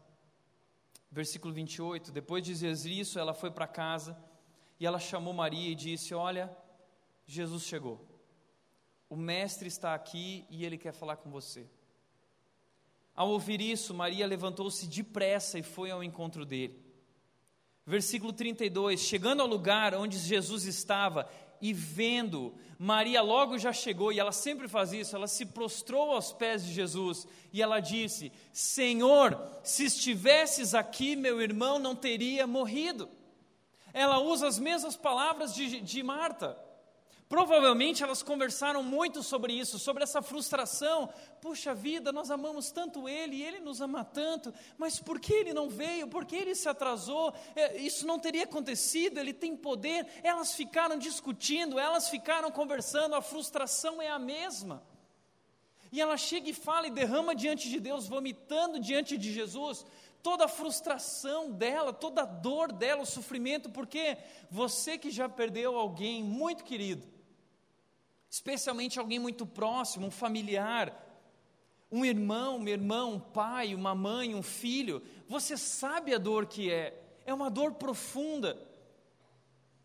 Versículo 1.12 1.54
28, 1.54 2.14
depois 2.14 2.42
de 2.42 2.54
dizer 2.54 2.90
isso, 2.90 3.20
ela 3.20 3.34
foi 3.34 3.52
para 3.52 3.68
casa 3.68 4.18
e 4.80 4.86
ela 4.86 4.98
chamou 4.98 5.34
Maria 5.34 5.70
e 5.70 5.76
disse: 5.76 6.14
Olha, 6.14 6.50
Jesus 7.26 7.64
chegou. 7.64 8.00
O 9.10 9.18
Mestre 9.18 9.68
está 9.68 9.94
aqui 9.94 10.46
e 10.50 10.64
ele 10.64 10.78
quer 10.78 10.94
falar 10.94 11.18
com 11.18 11.30
você. 11.30 11.70
Ao 13.14 13.30
ouvir 13.30 13.60
isso, 13.60 13.94
Maria 13.94 14.26
levantou-se 14.26 14.88
depressa 14.88 15.60
e 15.60 15.64
foi 15.64 15.92
ao 15.92 16.02
encontro 16.02 16.46
dele. 16.46 16.82
Versículo 17.86 18.32
32: 18.32 19.02
Chegando 19.02 19.42
ao 19.42 19.48
lugar 19.48 19.94
onde 19.94 20.18
Jesus 20.18 20.64
estava 20.64 21.30
e 21.62 21.72
vendo, 21.74 22.54
Maria 22.78 23.22
logo 23.22 23.58
já 23.58 23.72
chegou, 23.72 24.12
e 24.12 24.20
ela 24.20 24.32
sempre 24.32 24.68
faz 24.68 24.92
isso, 24.92 25.16
ela 25.16 25.28
se 25.28 25.46
prostrou 25.46 26.12
aos 26.12 26.34
pés 26.34 26.66
de 26.66 26.74
Jesus 26.74 27.28
e 27.54 27.62
ela 27.62 27.80
disse: 27.80 28.32
Senhor, 28.52 29.40
se 29.64 29.86
estivesses 29.86 30.74
aqui, 30.74 31.16
meu 31.16 31.42
irmão 31.42 31.78
não 31.78 31.96
teria 31.96 32.48
morrido. 32.48 33.08
Ela 33.94 34.20
usa 34.20 34.48
as 34.48 34.58
mesmas 34.58 34.96
palavras 34.96 35.54
de, 35.54 35.82
de 35.82 36.02
Marta. 36.02 36.58
Provavelmente 37.32 38.04
elas 38.04 38.22
conversaram 38.22 38.84
muito 38.84 39.24
sobre 39.24 39.54
isso, 39.54 39.80
sobre 39.80 40.04
essa 40.04 40.22
frustração. 40.22 41.08
Puxa 41.40 41.74
vida, 41.74 42.12
nós 42.12 42.30
amamos 42.30 42.72
tanto 42.72 43.08
Ele, 43.08 43.42
Ele 43.42 43.62
nos 43.62 43.80
ama 43.80 44.04
tanto, 44.04 44.54
mas 44.78 45.00
por 45.00 45.18
que 45.18 45.32
Ele 45.36 45.54
não 45.54 45.70
veio? 45.70 46.10
Por 46.10 46.26
que 46.26 46.36
Ele 46.36 46.54
se 46.54 46.68
atrasou? 46.68 47.34
É, 47.56 47.78
isso 47.78 48.06
não 48.06 48.20
teria 48.20 48.44
acontecido, 48.44 49.18
Ele 49.18 49.32
tem 49.32 49.56
poder. 49.56 50.06
Elas 50.22 50.54
ficaram 50.54 50.98
discutindo, 50.98 51.80
elas 51.80 52.10
ficaram 52.10 52.52
conversando, 52.52 53.16
a 53.16 53.22
frustração 53.22 54.02
é 54.02 54.10
a 54.10 54.20
mesma. 54.20 54.84
E 55.90 56.02
ela 56.02 56.18
chega 56.18 56.50
e 56.50 56.54
fala 56.54 56.88
e 56.88 56.92
derrama 56.92 57.34
diante 57.34 57.70
de 57.70 57.80
Deus, 57.80 58.10
vomitando 58.10 58.78
diante 58.78 59.18
de 59.18 59.32
Jesus, 59.32 59.86
toda 60.22 60.46
a 60.46 60.50
frustração 60.50 61.50
dela, 61.50 61.94
toda 61.94 62.24
a 62.24 62.26
dor 62.26 62.74
dela, 62.74 63.04
o 63.04 63.06
sofrimento, 63.06 63.70
porque 63.70 64.18
você 64.50 64.98
que 64.98 65.10
já 65.10 65.30
perdeu 65.30 65.78
alguém 65.78 66.22
muito 66.22 66.66
querido, 66.66 67.11
especialmente 68.32 68.98
alguém 68.98 69.20
muito 69.20 69.46
próximo, 69.46 70.08
um 70.08 70.12
familiar, 70.12 71.08
um 71.92 72.06
irmão, 72.06 72.56
uma 72.56 72.70
irmã, 72.70 73.06
um 73.06 73.20
pai, 73.20 73.76
uma 73.76 73.94
mãe, 73.94 74.34
um 74.34 74.42
filho, 74.42 75.04
você 75.28 75.58
sabe 75.58 76.16
a 76.16 76.18
dor 76.18 76.46
que 76.46 76.72
é, 76.72 76.98
é 77.26 77.34
uma 77.34 77.52
dor 77.52 77.74
profunda. 77.74 78.58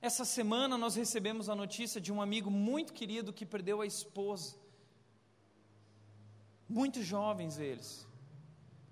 Essa 0.01 0.25
semana 0.25 0.79
nós 0.79 0.95
recebemos 0.95 1.49
a 1.49 1.57
notícia 1.57 2.01
de 2.01 2.13
um 2.13 2.23
amigo 2.23 2.49
muito 2.49 2.93
querido 2.93 3.33
que 3.33 3.45
perdeu 3.45 3.81
a 3.81 3.87
esposa. 3.87 4.55
Muito 6.69 7.03
jovens 7.03 7.59
eles 7.59 8.06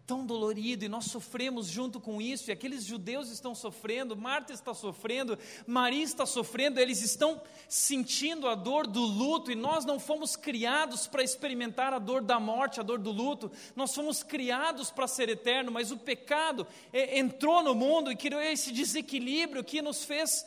tão 0.06 0.26
dolorido 0.26 0.84
e 0.84 0.88
nós 0.88 1.06
sofremos 1.06 1.66
junto 1.66 1.98
com 1.98 2.20
isso, 2.20 2.50
e 2.50 2.52
aqueles 2.52 2.84
judeus 2.84 3.30
estão 3.30 3.54
sofrendo, 3.54 4.16
Marta 4.16 4.52
está 4.52 4.74
sofrendo, 4.74 5.38
Maria 5.66 6.02
está 6.02 6.26
sofrendo, 6.26 6.78
eles 6.78 7.00
estão 7.02 7.40
sentindo 7.68 8.46
a 8.48 8.54
dor 8.54 8.86
do 8.86 9.00
luto, 9.00 9.50
e 9.50 9.54
nós 9.54 9.84
não 9.84 9.98
fomos 9.98 10.36
criados 10.36 11.06
para 11.06 11.22
experimentar 11.22 11.94
a 11.94 11.98
dor 11.98 12.20
da 12.20 12.38
morte, 12.38 12.80
a 12.80 12.82
dor 12.82 12.98
do 12.98 13.10
luto, 13.10 13.50
nós 13.74 13.94
fomos 13.94 14.22
criados 14.22 14.90
para 14.90 15.06
ser 15.06 15.28
eterno, 15.28 15.72
mas 15.72 15.90
o 15.90 15.96
pecado 15.96 16.66
é, 16.92 17.18
entrou 17.18 17.62
no 17.62 17.74
mundo 17.74 18.12
e 18.12 18.16
criou 18.16 18.40
esse 18.42 18.72
desequilíbrio 18.72 19.64
que 19.64 19.80
nos 19.80 20.04
fez. 20.04 20.46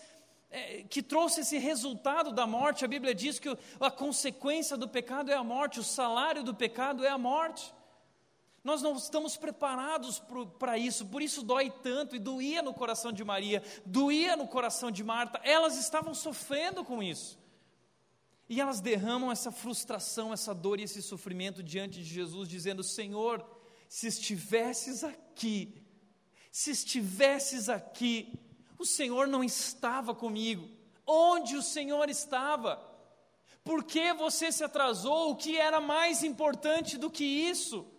É, 0.49 0.85
que 0.89 1.03
trouxe 1.03 1.41
esse 1.41 1.57
resultado 1.57 2.31
da 2.31 2.47
morte, 2.47 2.85
a 2.85 2.87
Bíblia 2.87 3.13
diz 3.13 3.37
que 3.37 3.49
a 3.81 3.91
consequência 3.91 4.77
do 4.77 4.87
pecado 4.87 5.29
é 5.29 5.35
a 5.35 5.43
morte, 5.43 5.77
o 5.77 5.83
salário 5.83 6.41
do 6.41 6.55
pecado 6.55 7.03
é 7.03 7.09
a 7.09 7.17
morte. 7.17 7.75
Nós 8.67 8.81
não 8.81 8.97
estamos 8.97 9.37
preparados 9.37 10.21
para 10.59 10.77
isso, 10.77 11.05
por 11.05 11.21
isso 11.21 11.41
dói 11.41 11.71
tanto 11.71 12.17
e 12.17 12.19
doía 12.19 12.61
no 12.61 12.73
coração 12.73 13.13
de 13.13 13.23
Maria, 13.23 13.63
doía 13.85 14.35
no 14.35 14.45
coração 14.45 14.91
de 14.91 15.05
Marta, 15.05 15.39
elas 15.41 15.77
estavam 15.77 16.13
sofrendo 16.13 16.83
com 16.83 17.01
isso. 17.01 17.39
E 18.49 18.59
elas 18.59 18.81
derramam 18.81 19.31
essa 19.31 19.53
frustração, 19.53 20.33
essa 20.33 20.53
dor 20.53 20.81
e 20.81 20.83
esse 20.83 21.01
sofrimento 21.01 21.63
diante 21.63 21.99
de 21.99 22.03
Jesus, 22.03 22.49
dizendo: 22.49 22.83
Senhor, 22.83 23.41
se 23.87 24.05
estivesses 24.05 25.01
aqui, 25.01 25.81
se 26.51 26.69
estivesses 26.71 27.69
aqui, 27.69 28.37
o 28.77 28.85
Senhor 28.85 29.29
não 29.29 29.45
estava 29.45 30.13
comigo. 30.13 30.69
Onde 31.05 31.55
o 31.55 31.63
Senhor 31.63 32.09
estava? 32.09 32.85
Por 33.63 33.85
que 33.85 34.11
você 34.11 34.51
se 34.51 34.65
atrasou? 34.65 35.31
O 35.31 35.37
que 35.37 35.55
era 35.55 35.79
mais 35.79 36.21
importante 36.21 36.97
do 36.97 37.09
que 37.09 37.23
isso? 37.23 37.93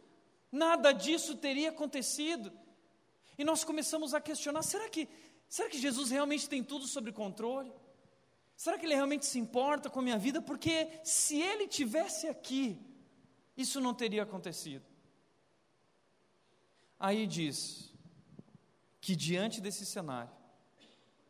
Nada 0.50 0.92
disso 0.92 1.36
teria 1.36 1.70
acontecido. 1.70 2.52
E 3.36 3.44
nós 3.44 3.64
começamos 3.64 4.14
a 4.14 4.20
questionar: 4.20 4.62
será 4.62 4.88
que, 4.88 5.08
será 5.48 5.68
que 5.68 5.78
Jesus 5.78 6.10
realmente 6.10 6.48
tem 6.48 6.62
tudo 6.62 6.86
sob 6.86 7.12
controle? 7.12 7.72
Será 8.56 8.76
que 8.76 8.84
ele 8.86 8.94
realmente 8.94 9.24
se 9.24 9.38
importa 9.38 9.88
com 9.88 10.00
a 10.00 10.02
minha 10.02 10.18
vida? 10.18 10.42
Porque 10.42 10.88
se 11.04 11.40
ele 11.40 11.68
tivesse 11.68 12.26
aqui, 12.26 12.76
isso 13.56 13.80
não 13.80 13.94
teria 13.94 14.24
acontecido. 14.24 14.84
Aí 16.98 17.26
diz 17.26 17.94
que 19.00 19.14
diante 19.14 19.60
desse 19.60 19.86
cenário, 19.86 20.32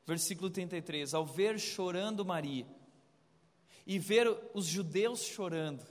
versículo 0.07 0.49
33, 0.49 1.13
ao 1.13 1.27
ver 1.27 1.61
chorando 1.61 2.25
Maria 2.25 2.67
e 3.87 3.99
ver 3.99 4.27
os 4.55 4.65
judeus 4.65 5.21
chorando, 5.21 5.87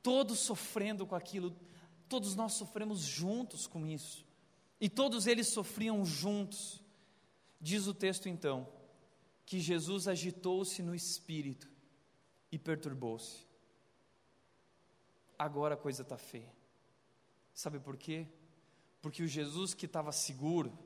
todos 0.00 0.38
sofrendo 0.38 1.04
com 1.04 1.16
aquilo, 1.16 1.56
Todos 2.12 2.36
nós 2.36 2.52
sofremos 2.52 3.00
juntos 3.00 3.66
com 3.66 3.86
isso. 3.86 4.26
E 4.78 4.86
todos 4.86 5.26
eles 5.26 5.48
sofriam 5.48 6.04
juntos. 6.04 6.84
Diz 7.58 7.86
o 7.86 7.94
texto 7.94 8.28
então, 8.28 8.68
que 9.46 9.58
Jesus 9.58 10.06
agitou-se 10.06 10.82
no 10.82 10.94
espírito 10.94 11.70
e 12.50 12.58
perturbou-se. 12.58 13.46
Agora 15.38 15.72
a 15.72 15.78
coisa 15.78 16.02
está 16.02 16.18
feia. 16.18 16.52
Sabe 17.54 17.80
por 17.80 17.96
quê? 17.96 18.26
Porque 19.00 19.22
o 19.22 19.26
Jesus 19.26 19.72
que 19.72 19.86
estava 19.86 20.12
seguro, 20.12 20.78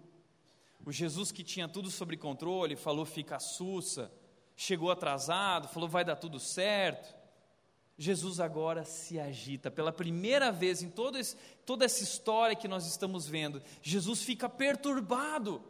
o 0.84 0.92
Jesus 0.92 1.32
que 1.32 1.42
tinha 1.42 1.68
tudo 1.68 1.90
sob 1.90 2.16
controle, 2.16 2.76
falou 2.76 3.04
fica 3.04 3.40
sussa, 3.40 4.12
chegou 4.54 4.92
atrasado, 4.92 5.66
falou 5.66 5.88
vai 5.88 6.04
dar 6.04 6.14
tudo 6.14 6.38
certo, 6.38 7.15
Jesus 7.98 8.40
agora 8.40 8.84
se 8.84 9.18
agita. 9.18 9.70
Pela 9.70 9.92
primeira 9.92 10.52
vez 10.52 10.82
em 10.82 10.90
todo 10.90 11.16
esse, 11.16 11.36
toda 11.64 11.84
essa 11.84 12.02
história 12.02 12.54
que 12.54 12.68
nós 12.68 12.86
estamos 12.86 13.26
vendo, 13.26 13.62
Jesus 13.80 14.22
fica 14.22 14.48
perturbado. 14.48 15.62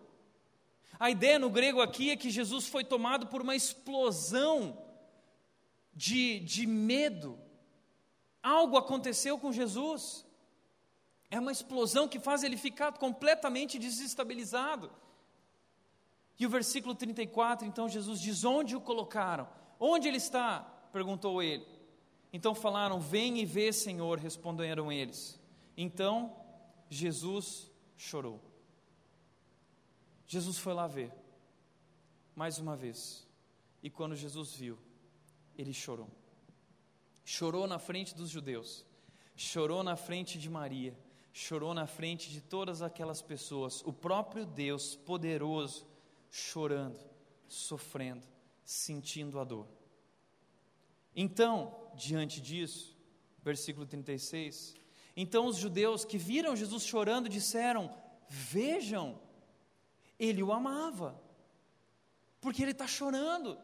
A 0.98 1.10
ideia 1.10 1.38
no 1.38 1.50
grego 1.50 1.80
aqui 1.80 2.10
é 2.10 2.16
que 2.16 2.30
Jesus 2.30 2.66
foi 2.66 2.82
tomado 2.82 3.26
por 3.28 3.42
uma 3.42 3.54
explosão 3.54 4.76
de, 5.94 6.40
de 6.40 6.66
medo. 6.66 7.38
Algo 8.42 8.76
aconteceu 8.76 9.38
com 9.38 9.52
Jesus. 9.52 10.26
É 11.30 11.38
uma 11.38 11.52
explosão 11.52 12.08
que 12.08 12.18
faz 12.18 12.42
ele 12.42 12.56
ficar 12.56 12.92
completamente 12.92 13.78
desestabilizado. 13.78 14.90
E 16.38 16.46
o 16.46 16.50
versículo 16.50 16.94
34, 16.94 17.66
então 17.66 17.88
Jesus 17.88 18.20
diz: 18.20 18.44
Onde 18.44 18.74
o 18.74 18.80
colocaram? 18.80 19.48
Onde 19.78 20.08
ele 20.08 20.18
está? 20.18 20.60
perguntou 20.92 21.42
ele. 21.42 21.75
Então 22.32 22.54
falaram: 22.54 23.00
Vem 23.00 23.38
e 23.38 23.44
vê, 23.44 23.72
Senhor, 23.72 24.18
responderam 24.18 24.90
eles. 24.90 25.40
Então 25.76 26.34
Jesus 26.88 27.70
chorou. 27.96 28.40
Jesus 30.26 30.58
foi 30.58 30.74
lá 30.74 30.86
ver, 30.86 31.12
mais 32.34 32.58
uma 32.58 32.76
vez. 32.76 33.26
E 33.82 33.88
quando 33.88 34.16
Jesus 34.16 34.52
viu, 34.54 34.78
ele 35.56 35.72
chorou. 35.72 36.10
Chorou 37.24 37.66
na 37.66 37.78
frente 37.78 38.14
dos 38.14 38.30
judeus, 38.30 38.84
chorou 39.36 39.82
na 39.82 39.96
frente 39.96 40.38
de 40.38 40.48
Maria, 40.48 40.96
chorou 41.32 41.74
na 41.74 41.86
frente 41.86 42.30
de 42.30 42.40
todas 42.40 42.82
aquelas 42.82 43.22
pessoas. 43.22 43.82
O 43.84 43.92
próprio 43.92 44.44
Deus 44.44 44.96
poderoso 44.96 45.86
chorando, 46.30 46.98
sofrendo, 47.48 48.26
sentindo 48.64 49.38
a 49.38 49.44
dor. 49.44 49.66
Então, 51.14 51.74
diante 51.96 52.40
disso, 52.40 52.96
versículo 53.42 53.86
36, 53.86 54.74
então 55.16 55.46
os 55.46 55.56
judeus 55.56 56.04
que 56.04 56.18
viram 56.18 56.54
Jesus 56.54 56.84
chorando 56.84 57.28
disseram: 57.28 57.92
Vejam, 58.28 59.18
ele 60.18 60.42
o 60.42 60.52
amava, 60.52 61.18
porque 62.40 62.62
ele 62.62 62.72
está 62.72 62.86
chorando, 62.86 63.58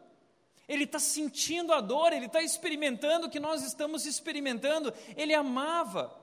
ele 0.66 0.84
está 0.84 0.98
sentindo 0.98 1.72
a 1.72 1.80
dor, 1.80 2.12
ele 2.12 2.26
está 2.26 2.40
experimentando 2.40 3.26
o 3.26 3.30
que 3.30 3.40
nós 3.40 3.62
estamos 3.62 4.06
experimentando, 4.06 4.92
ele 5.16 5.34
amava. 5.34 6.18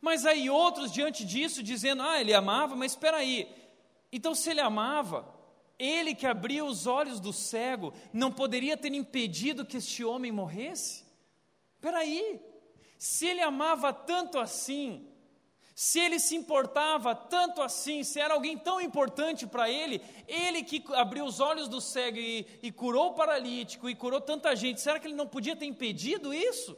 Mas 0.00 0.26
aí 0.26 0.48
outros 0.48 0.92
diante 0.92 1.24
disso 1.24 1.62
dizendo: 1.62 2.02
Ah, 2.02 2.20
ele 2.20 2.34
amava, 2.34 2.76
mas 2.76 2.92
espera 2.92 3.16
aí, 3.16 3.48
então 4.12 4.34
se 4.34 4.50
ele 4.50 4.60
amava, 4.60 5.34
ele 5.78 6.14
que 6.14 6.26
abriu 6.26 6.66
os 6.66 6.86
olhos 6.86 7.20
do 7.20 7.32
cego 7.32 7.92
não 8.12 8.30
poderia 8.30 8.76
ter 8.76 8.92
impedido 8.92 9.64
que 9.64 9.78
este 9.78 10.04
homem 10.04 10.30
morresse? 10.30 11.05
Espera 11.76 11.98
aí, 11.98 12.40
se 12.98 13.26
ele 13.26 13.42
amava 13.42 13.92
tanto 13.92 14.38
assim, 14.38 15.06
se 15.74 16.00
ele 16.00 16.18
se 16.18 16.34
importava 16.34 17.14
tanto 17.14 17.60
assim, 17.60 18.02
se 18.02 18.18
era 18.18 18.32
alguém 18.32 18.56
tão 18.56 18.80
importante 18.80 19.46
para 19.46 19.70
ele, 19.70 20.00
ele 20.26 20.62
que 20.62 20.82
abriu 20.94 21.26
os 21.26 21.38
olhos 21.38 21.68
do 21.68 21.82
cego 21.82 22.16
e, 22.16 22.46
e, 22.62 22.72
curou 22.72 23.10
o 23.10 23.14
paralítico 23.14 23.88
e 23.90 23.94
curou 23.94 24.20
tanta 24.20 24.56
gente, 24.56 24.80
será 24.80 24.98
que 24.98 25.06
ele 25.06 25.14
não 25.14 25.28
podia 25.28 25.54
ter 25.54 25.66
impedido 25.66 26.32
isso? 26.32 26.76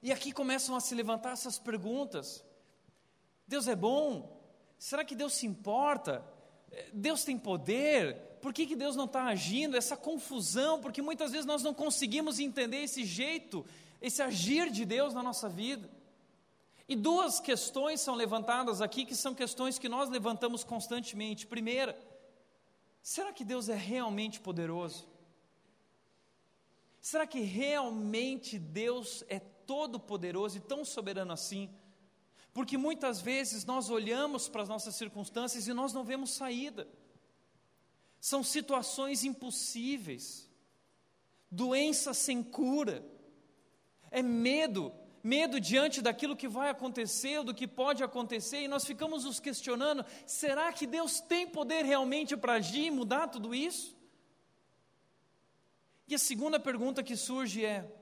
E 0.00 0.12
aqui 0.12 0.32
começam 0.32 0.76
a 0.76 0.80
se 0.80 0.94
levantar 0.94 1.32
essas 1.32 1.58
perguntas: 1.58 2.44
Deus 3.48 3.66
é 3.66 3.74
bom? 3.74 4.40
Será 4.78 5.04
que 5.04 5.14
Deus 5.14 5.34
se 5.34 5.46
importa? 5.46 6.24
Deus 6.92 7.24
tem 7.24 7.36
poder, 7.36 8.16
por 8.42 8.52
que, 8.52 8.66
que 8.66 8.74
Deus 8.74 8.96
não 8.96 9.04
está 9.04 9.26
agindo? 9.26 9.76
Essa 9.76 9.96
confusão, 9.96 10.80
porque 10.80 11.00
muitas 11.00 11.30
vezes 11.30 11.46
nós 11.46 11.62
não 11.62 11.72
conseguimos 11.72 12.40
entender 12.40 12.82
esse 12.82 13.04
jeito, 13.04 13.64
esse 14.00 14.20
agir 14.20 14.68
de 14.68 14.84
Deus 14.84 15.14
na 15.14 15.22
nossa 15.22 15.48
vida. 15.48 15.88
E 16.88 16.96
duas 16.96 17.38
questões 17.38 18.00
são 18.00 18.16
levantadas 18.16 18.82
aqui, 18.82 19.04
que 19.04 19.14
são 19.14 19.32
questões 19.32 19.78
que 19.78 19.88
nós 19.88 20.10
levantamos 20.10 20.64
constantemente. 20.64 21.46
Primeira, 21.46 21.96
será 23.00 23.32
que 23.32 23.44
Deus 23.44 23.68
é 23.68 23.76
realmente 23.76 24.40
poderoso? 24.40 25.06
Será 27.00 27.24
que 27.24 27.40
realmente 27.40 28.58
Deus 28.58 29.22
é 29.28 29.38
todo 29.38 30.00
poderoso 30.00 30.56
e 30.56 30.60
tão 30.60 30.84
soberano 30.84 31.32
assim? 31.32 31.70
Porque 32.52 32.76
muitas 32.76 33.20
vezes 33.20 33.64
nós 33.64 33.88
olhamos 33.88 34.48
para 34.48 34.62
as 34.62 34.68
nossas 34.68 34.96
circunstâncias 34.96 35.68
e 35.68 35.72
nós 35.72 35.92
não 35.92 36.02
vemos 36.02 36.32
saída. 36.32 36.88
São 38.22 38.40
situações 38.44 39.24
impossíveis, 39.24 40.48
doença 41.50 42.14
sem 42.14 42.40
cura, 42.40 43.04
é 44.12 44.22
medo, 44.22 44.92
medo 45.24 45.58
diante 45.58 46.00
daquilo 46.00 46.36
que 46.36 46.46
vai 46.46 46.70
acontecer, 46.70 47.42
do 47.42 47.52
que 47.52 47.66
pode 47.66 48.04
acontecer, 48.04 48.60
e 48.60 48.68
nós 48.68 48.84
ficamos 48.84 49.24
nos 49.24 49.40
questionando: 49.40 50.06
será 50.24 50.72
que 50.72 50.86
Deus 50.86 51.18
tem 51.18 51.48
poder 51.48 51.84
realmente 51.84 52.36
para 52.36 52.52
agir 52.52 52.84
e 52.84 52.90
mudar 52.92 53.26
tudo 53.26 53.52
isso? 53.52 53.96
E 56.06 56.14
a 56.14 56.18
segunda 56.18 56.60
pergunta 56.60 57.02
que 57.02 57.16
surge 57.16 57.64
é: 57.64 57.92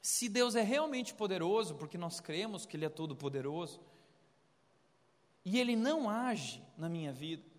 se 0.00 0.28
Deus 0.28 0.54
é 0.54 0.62
realmente 0.62 1.12
poderoso, 1.12 1.74
porque 1.74 1.98
nós 1.98 2.20
cremos 2.20 2.64
que 2.64 2.76
Ele 2.76 2.84
é 2.84 2.88
todo 2.88 3.16
poderoso, 3.16 3.80
e 5.44 5.58
Ele 5.58 5.74
não 5.74 6.08
age 6.08 6.62
na 6.78 6.88
minha 6.88 7.12
vida, 7.12 7.53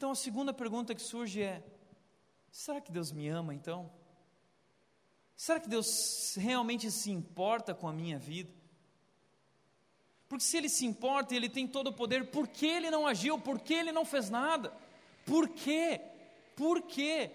então 0.00 0.12
a 0.12 0.14
segunda 0.14 0.50
pergunta 0.50 0.94
que 0.94 1.02
surge 1.02 1.42
é: 1.42 1.62
será 2.50 2.80
que 2.80 2.90
Deus 2.90 3.12
me 3.12 3.28
ama 3.28 3.54
então? 3.54 3.92
Será 5.36 5.60
que 5.60 5.68
Deus 5.68 6.36
realmente 6.38 6.90
se 6.90 7.10
importa 7.10 7.74
com 7.74 7.86
a 7.86 7.92
minha 7.92 8.18
vida? 8.18 8.50
Porque 10.26 10.42
se 10.42 10.56
Ele 10.56 10.70
se 10.70 10.86
importa 10.86 11.34
e 11.34 11.36
Ele 11.36 11.50
tem 11.50 11.68
todo 11.68 11.88
o 11.88 11.92
poder, 11.92 12.30
por 12.30 12.48
que 12.48 12.64
Ele 12.64 12.90
não 12.90 13.06
agiu? 13.06 13.38
Por 13.38 13.60
que 13.60 13.74
Ele 13.74 13.92
não 13.92 14.06
fez 14.06 14.30
nada? 14.30 14.72
Por 15.26 15.50
quê? 15.50 16.00
Por 16.56 16.80
quê? 16.80 17.32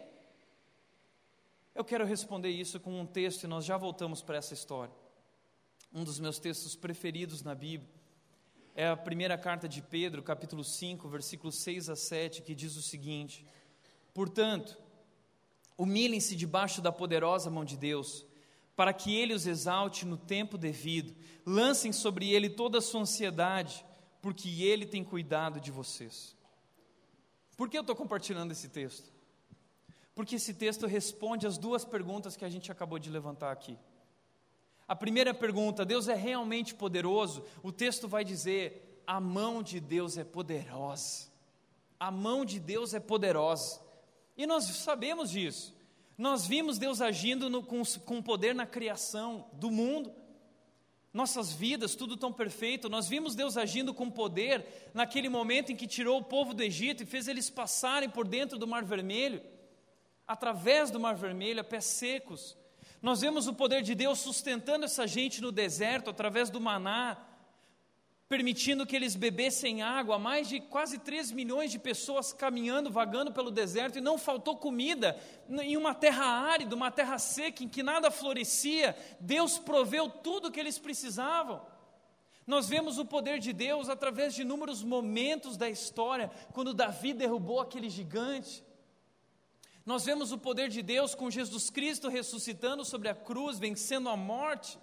Eu 1.75 1.85
quero 1.85 2.03
responder 2.03 2.49
isso 2.49 2.79
com 2.79 2.99
um 2.99 3.05
texto 3.05 3.43
e 3.43 3.47
nós 3.47 3.63
já 3.63 3.77
voltamos 3.77 4.23
para 4.23 4.37
essa 4.37 4.55
história. 4.55 4.95
Um 5.93 6.03
dos 6.03 6.19
meus 6.19 6.39
textos 6.39 6.75
preferidos 6.75 7.43
na 7.43 7.53
Bíblia 7.53 7.94
é 8.75 8.87
a 8.87 8.97
primeira 8.97 9.37
carta 9.37 9.67
de 9.67 9.81
Pedro, 9.81 10.21
capítulo 10.21 10.63
5, 10.63 11.07
versículos 11.07 11.55
6 11.55 11.89
a 11.89 11.95
7, 11.95 12.41
que 12.41 12.53
diz 12.53 12.75
o 12.75 12.81
seguinte: 12.81 13.45
Portanto, 14.13 14.77
humilhem-se 15.77 16.35
debaixo 16.35 16.81
da 16.81 16.91
poderosa 16.91 17.49
mão 17.49 17.65
de 17.65 17.77
Deus, 17.77 18.25
para 18.75 18.93
que 18.93 19.15
ele 19.15 19.33
os 19.33 19.47
exalte 19.47 20.05
no 20.05 20.17
tempo 20.17 20.57
devido. 20.57 21.15
Lancem 21.45 21.91
sobre 21.91 22.29
ele 22.31 22.49
toda 22.49 22.77
a 22.79 22.81
sua 22.81 23.01
ansiedade, 23.01 23.85
porque 24.21 24.61
ele 24.61 24.85
tem 24.85 25.03
cuidado 25.03 25.59
de 25.59 25.71
vocês. 25.71 26.35
Por 27.55 27.69
que 27.69 27.77
eu 27.77 27.81
estou 27.81 27.95
compartilhando 27.95 28.51
esse 28.51 28.67
texto? 28.67 29.15
porque 30.15 30.35
esse 30.35 30.53
texto 30.53 30.87
responde 30.87 31.45
as 31.45 31.57
duas 31.57 31.83
perguntas 31.83 32.37
que 32.37 32.45
a 32.45 32.49
gente 32.49 32.71
acabou 32.71 32.97
de 32.97 33.09
levantar 33.09 33.51
aqui. 33.51 33.77
A 34.87 34.95
primeira 34.95 35.33
pergunta, 35.33 35.83
Deus 35.83 36.07
é 36.07 36.13
realmente 36.13 36.75
poderoso? 36.75 37.43
O 37.63 37.71
texto 37.71 38.07
vai 38.07 38.23
dizer: 38.23 39.01
a 39.07 39.19
mão 39.19 39.63
de 39.63 39.79
Deus 39.79 40.17
é 40.17 40.23
poderosa. 40.23 41.27
A 41.99 42.11
mão 42.11 42.45
de 42.45 42.59
Deus 42.59 42.93
é 42.93 42.99
poderosa. 42.99 43.81
E 44.37 44.45
nós 44.45 44.65
sabemos 44.65 45.31
disso. 45.31 45.75
Nós 46.17 46.45
vimos 46.45 46.77
Deus 46.77 47.01
agindo 47.01 47.49
no, 47.49 47.63
com, 47.63 47.81
com 48.05 48.21
poder 48.21 48.53
na 48.53 48.65
criação 48.65 49.47
do 49.53 49.71
mundo. 49.71 50.13
Nossas 51.13 51.53
vidas, 51.53 51.95
tudo 51.95 52.17
tão 52.17 52.31
perfeito. 52.31 52.89
Nós 52.89 53.07
vimos 53.07 53.35
Deus 53.35 53.57
agindo 53.57 53.93
com 53.93 54.09
poder 54.11 54.91
naquele 54.93 55.29
momento 55.29 55.71
em 55.71 55.75
que 55.75 55.87
tirou 55.87 56.19
o 56.19 56.23
povo 56.23 56.53
do 56.53 56.61
Egito 56.61 57.03
e 57.03 57.05
fez 57.05 57.27
eles 57.27 57.49
passarem 57.49 58.09
por 58.09 58.27
dentro 58.27 58.59
do 58.59 58.67
Mar 58.67 58.83
Vermelho 58.83 59.41
através 60.27 60.89
do 60.89 60.99
Mar 60.99 61.15
Vermelho, 61.15 61.61
a 61.61 61.63
pés 61.63 61.85
secos. 61.85 62.57
Nós 63.01 63.21
vemos 63.21 63.47
o 63.47 63.53
poder 63.53 63.81
de 63.81 63.93
Deus 63.93 64.19
sustentando 64.19 64.85
essa 64.85 65.05
gente 65.05 65.41
no 65.41 65.51
deserto 65.51 66.09
através 66.09 66.49
do 66.49 66.59
maná, 66.59 67.17
permitindo 68.27 68.85
que 68.85 68.95
eles 68.95 69.15
bebessem 69.15 69.83
água, 69.83 70.17
mais 70.17 70.49
de 70.49 70.59
quase 70.59 70.97
3 70.97 71.31
milhões 71.31 71.71
de 71.71 71.77
pessoas 71.77 72.33
caminhando, 72.33 72.89
vagando 72.89 73.31
pelo 73.31 73.51
deserto, 73.51 73.99
e 73.99 74.01
não 74.01 74.17
faltou 74.17 74.57
comida 74.57 75.15
em 75.47 75.77
uma 75.77 75.93
terra 75.93 76.25
árida, 76.25 76.75
uma 76.75 76.89
terra 76.89 77.19
seca, 77.19 77.63
em 77.63 77.69
que 77.69 77.83
nada 77.83 78.09
florescia, 78.09 78.97
Deus 79.19 79.59
proveu 79.59 80.09
tudo 80.09 80.47
o 80.47 80.51
que 80.51 80.59
eles 80.59 80.79
precisavam. 80.79 81.61
Nós 82.47 82.67
vemos 82.67 82.97
o 82.97 83.05
poder 83.05 83.39
de 83.39 83.53
Deus 83.53 83.89
através 83.89 84.33
de 84.33 84.41
inúmeros 84.41 84.83
momentos 84.83 85.55
da 85.55 85.69
história, 85.69 86.31
quando 86.51 86.73
Davi 86.73 87.13
derrubou 87.13 87.59
aquele 87.59 87.89
gigante, 87.89 88.63
nós 89.85 90.03
vemos 90.03 90.31
o 90.31 90.37
poder 90.37 90.67
de 90.69 90.81
Deus 90.81 91.13
com 91.13 91.29
Jesus 91.29 91.69
Cristo 91.69 92.09
ressuscitando 92.09 92.83
sobre 92.83 93.07
a 93.07 93.13
cruz, 93.13 93.59
vencendo 93.59 94.09
a 94.09 94.17
morte. 94.17 94.79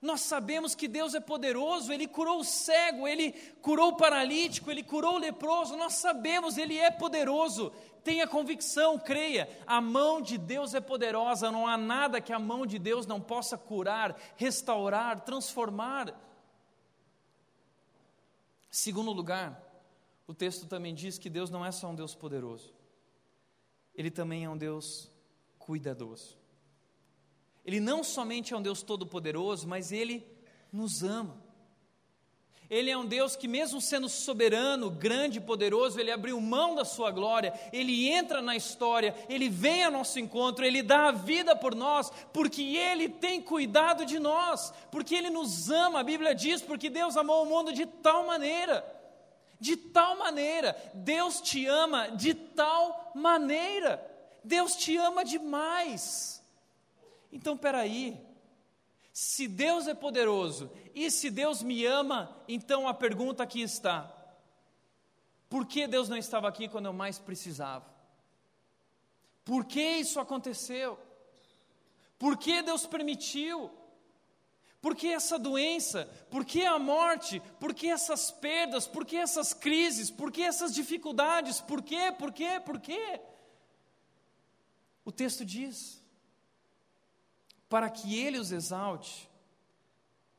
Nós 0.00 0.22
sabemos 0.22 0.74
que 0.74 0.88
Deus 0.88 1.14
é 1.14 1.20
poderoso, 1.20 1.92
Ele 1.92 2.06
curou 2.06 2.40
o 2.40 2.44
cego, 2.44 3.06
Ele 3.06 3.32
curou 3.60 3.90
o 3.90 3.96
paralítico, 3.96 4.70
Ele 4.70 4.82
curou 4.82 5.16
o 5.16 5.18
leproso. 5.18 5.76
Nós 5.76 5.94
sabemos, 5.94 6.56
Ele 6.56 6.78
é 6.78 6.90
poderoso. 6.90 7.72
Tenha 8.02 8.26
convicção, 8.26 8.98
creia. 8.98 9.50
A 9.66 9.82
mão 9.82 10.22
de 10.22 10.38
Deus 10.38 10.72
é 10.72 10.80
poderosa, 10.80 11.50
não 11.50 11.66
há 11.66 11.76
nada 11.76 12.20
que 12.20 12.32
a 12.32 12.38
mão 12.38 12.64
de 12.64 12.78
Deus 12.78 13.06
não 13.06 13.20
possa 13.20 13.58
curar, 13.58 14.16
restaurar, 14.36 15.20
transformar. 15.20 16.14
Segundo 18.70 19.12
lugar, 19.12 19.60
o 20.26 20.32
texto 20.32 20.66
também 20.66 20.94
diz 20.94 21.18
que 21.18 21.28
Deus 21.28 21.50
não 21.50 21.66
é 21.66 21.72
só 21.72 21.88
um 21.88 21.94
Deus 21.94 22.14
poderoso. 22.14 22.72
Ele 23.98 24.12
também 24.12 24.44
é 24.44 24.48
um 24.48 24.56
Deus 24.56 25.10
cuidadoso. 25.58 26.38
Ele 27.64 27.80
não 27.80 28.04
somente 28.04 28.54
é 28.54 28.56
um 28.56 28.62
Deus 28.62 28.80
todo-poderoso, 28.80 29.66
mas 29.66 29.90
ele 29.90 30.24
nos 30.72 31.02
ama. 31.02 31.36
Ele 32.70 32.90
é 32.90 32.96
um 32.96 33.04
Deus 33.04 33.34
que, 33.34 33.48
mesmo 33.48 33.80
sendo 33.80 34.08
soberano, 34.08 34.88
grande 34.88 35.38
e 35.38 35.40
poderoso, 35.40 35.98
ele 35.98 36.12
abriu 36.12 36.40
mão 36.40 36.76
da 36.76 36.84
sua 36.84 37.10
glória, 37.10 37.52
ele 37.72 38.08
entra 38.08 38.40
na 38.40 38.54
história, 38.54 39.16
ele 39.28 39.48
vem 39.48 39.82
ao 39.82 39.90
nosso 39.90 40.20
encontro, 40.20 40.64
ele 40.64 40.80
dá 40.80 41.08
a 41.08 41.12
vida 41.12 41.56
por 41.56 41.74
nós, 41.74 42.12
porque 42.32 42.62
ele 42.62 43.08
tem 43.08 43.42
cuidado 43.42 44.06
de 44.06 44.20
nós, 44.20 44.72
porque 44.92 45.16
ele 45.16 45.28
nos 45.28 45.70
ama. 45.70 46.00
A 46.00 46.04
Bíblia 46.04 46.36
diz: 46.36 46.62
porque 46.62 46.88
Deus 46.88 47.16
amou 47.16 47.42
o 47.42 47.48
mundo 47.48 47.72
de 47.72 47.84
tal 47.84 48.26
maneira 48.26 48.97
de 49.60 49.76
tal 49.76 50.16
maneira, 50.16 50.76
Deus 50.94 51.40
te 51.40 51.66
ama 51.66 52.08
de 52.08 52.34
tal 52.34 53.12
maneira, 53.14 54.04
Deus 54.44 54.76
te 54.76 54.96
ama 54.96 55.24
demais. 55.24 56.42
Então, 57.32 57.56
peraí, 57.56 58.18
se 59.12 59.48
Deus 59.48 59.88
é 59.88 59.94
poderoso 59.94 60.70
e 60.94 61.10
se 61.10 61.30
Deus 61.30 61.62
me 61.62 61.84
ama, 61.84 62.36
então 62.46 62.86
a 62.86 62.94
pergunta 62.94 63.42
aqui 63.42 63.60
está: 63.60 64.12
por 65.48 65.66
que 65.66 65.86
Deus 65.86 66.08
não 66.08 66.16
estava 66.16 66.48
aqui 66.48 66.68
quando 66.68 66.86
eu 66.86 66.92
mais 66.92 67.18
precisava? 67.18 67.86
Por 69.44 69.64
que 69.64 69.80
isso 69.80 70.20
aconteceu? 70.20 70.98
Por 72.18 72.36
que 72.36 72.62
Deus 72.62 72.86
permitiu? 72.86 73.70
Por 74.80 74.94
que 74.94 75.08
essa 75.08 75.38
doença? 75.38 76.04
Por 76.30 76.44
que 76.44 76.64
a 76.64 76.78
morte? 76.78 77.40
Por 77.58 77.74
que 77.74 77.88
essas 77.88 78.30
perdas? 78.30 78.86
Por 78.86 79.04
que 79.04 79.16
essas 79.16 79.52
crises? 79.52 80.10
Por 80.10 80.30
que 80.30 80.42
essas 80.42 80.72
dificuldades? 80.72 81.60
Por 81.60 81.82
quê? 81.82 82.12
Por 82.16 82.32
quê? 82.32 82.60
Por 82.64 82.80
quê? 82.80 83.20
O 85.04 85.10
texto 85.10 85.44
diz: 85.44 86.02
para 87.68 87.90
que 87.90 88.18
ele 88.18 88.38
os 88.38 88.52
exalte 88.52 89.28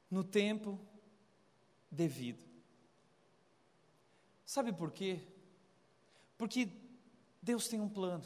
no 0.09 0.23
tempo 0.23 0.79
devido. 1.91 2.43
Sabe 4.45 4.73
por 4.73 4.91
quê? 4.91 5.21
Porque 6.37 6.69
Deus 7.41 7.67
tem 7.67 7.79
um 7.79 7.89
plano. 7.89 8.25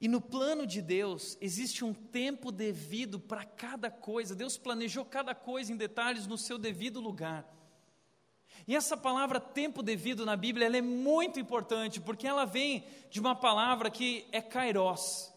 E 0.00 0.08
no 0.08 0.20
plano 0.20 0.66
de 0.66 0.80
Deus 0.80 1.36
existe 1.42 1.84
um 1.84 1.92
tempo 1.92 2.50
devido 2.50 3.20
para 3.20 3.44
cada 3.44 3.90
coisa. 3.90 4.34
Deus 4.34 4.56
planejou 4.56 5.04
cada 5.04 5.34
coisa 5.34 5.72
em 5.72 5.76
detalhes 5.76 6.26
no 6.26 6.38
seu 6.38 6.56
devido 6.56 7.00
lugar. 7.00 7.46
E 8.66 8.74
essa 8.74 8.96
palavra 8.96 9.38
tempo 9.38 9.82
devido 9.82 10.24
na 10.24 10.36
Bíblia 10.36 10.66
ela 10.66 10.76
é 10.78 10.82
muito 10.82 11.38
importante, 11.38 12.00
porque 12.00 12.26
ela 12.26 12.46
vem 12.46 12.84
de 13.10 13.20
uma 13.20 13.34
palavra 13.34 13.90
que 13.90 14.26
é 14.32 14.40
kairos. 14.40 15.30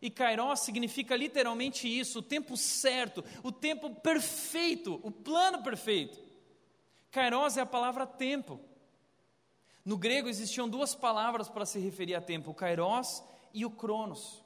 E 0.00 0.08
kairos 0.08 0.60
significa 0.60 1.14
literalmente 1.14 1.86
isso, 1.86 2.20
o 2.20 2.22
tempo 2.22 2.56
certo, 2.56 3.22
o 3.42 3.52
tempo 3.52 3.94
perfeito, 3.96 4.98
o 5.02 5.10
plano 5.10 5.62
perfeito. 5.62 6.18
Kairos 7.10 7.58
é 7.58 7.60
a 7.60 7.66
palavra 7.66 8.06
tempo. 8.06 8.60
No 9.84 9.98
grego 9.98 10.28
existiam 10.28 10.68
duas 10.68 10.94
palavras 10.94 11.50
para 11.50 11.66
se 11.66 11.78
referir 11.78 12.14
a 12.14 12.20
tempo, 12.20 12.54
kairos 12.54 13.22
e 13.52 13.64
o 13.64 13.70
Cronos. 13.70 14.44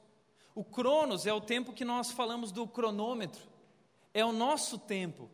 O 0.53 0.63
Cronos 0.63 1.25
é 1.25 1.33
o 1.33 1.41
tempo 1.41 1.73
que 1.73 1.83
nós 1.83 2.11
falamos 2.11 2.51
do 2.51 2.67
cronômetro, 2.67 3.41
é 4.13 4.25
o 4.25 4.31
nosso 4.31 4.77
tempo. 4.77 5.29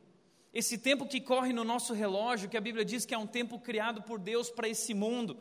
Esse 0.53 0.77
tempo 0.77 1.07
que 1.07 1.21
corre 1.21 1.53
no 1.53 1.63
nosso 1.63 1.93
relógio, 1.93 2.49
que 2.49 2.57
a 2.57 2.61
Bíblia 2.61 2.83
diz 2.83 3.05
que 3.05 3.13
é 3.13 3.17
um 3.17 3.27
tempo 3.27 3.57
criado 3.59 4.01
por 4.01 4.19
Deus 4.19 4.49
para 4.49 4.67
esse 4.67 4.93
mundo, 4.93 5.37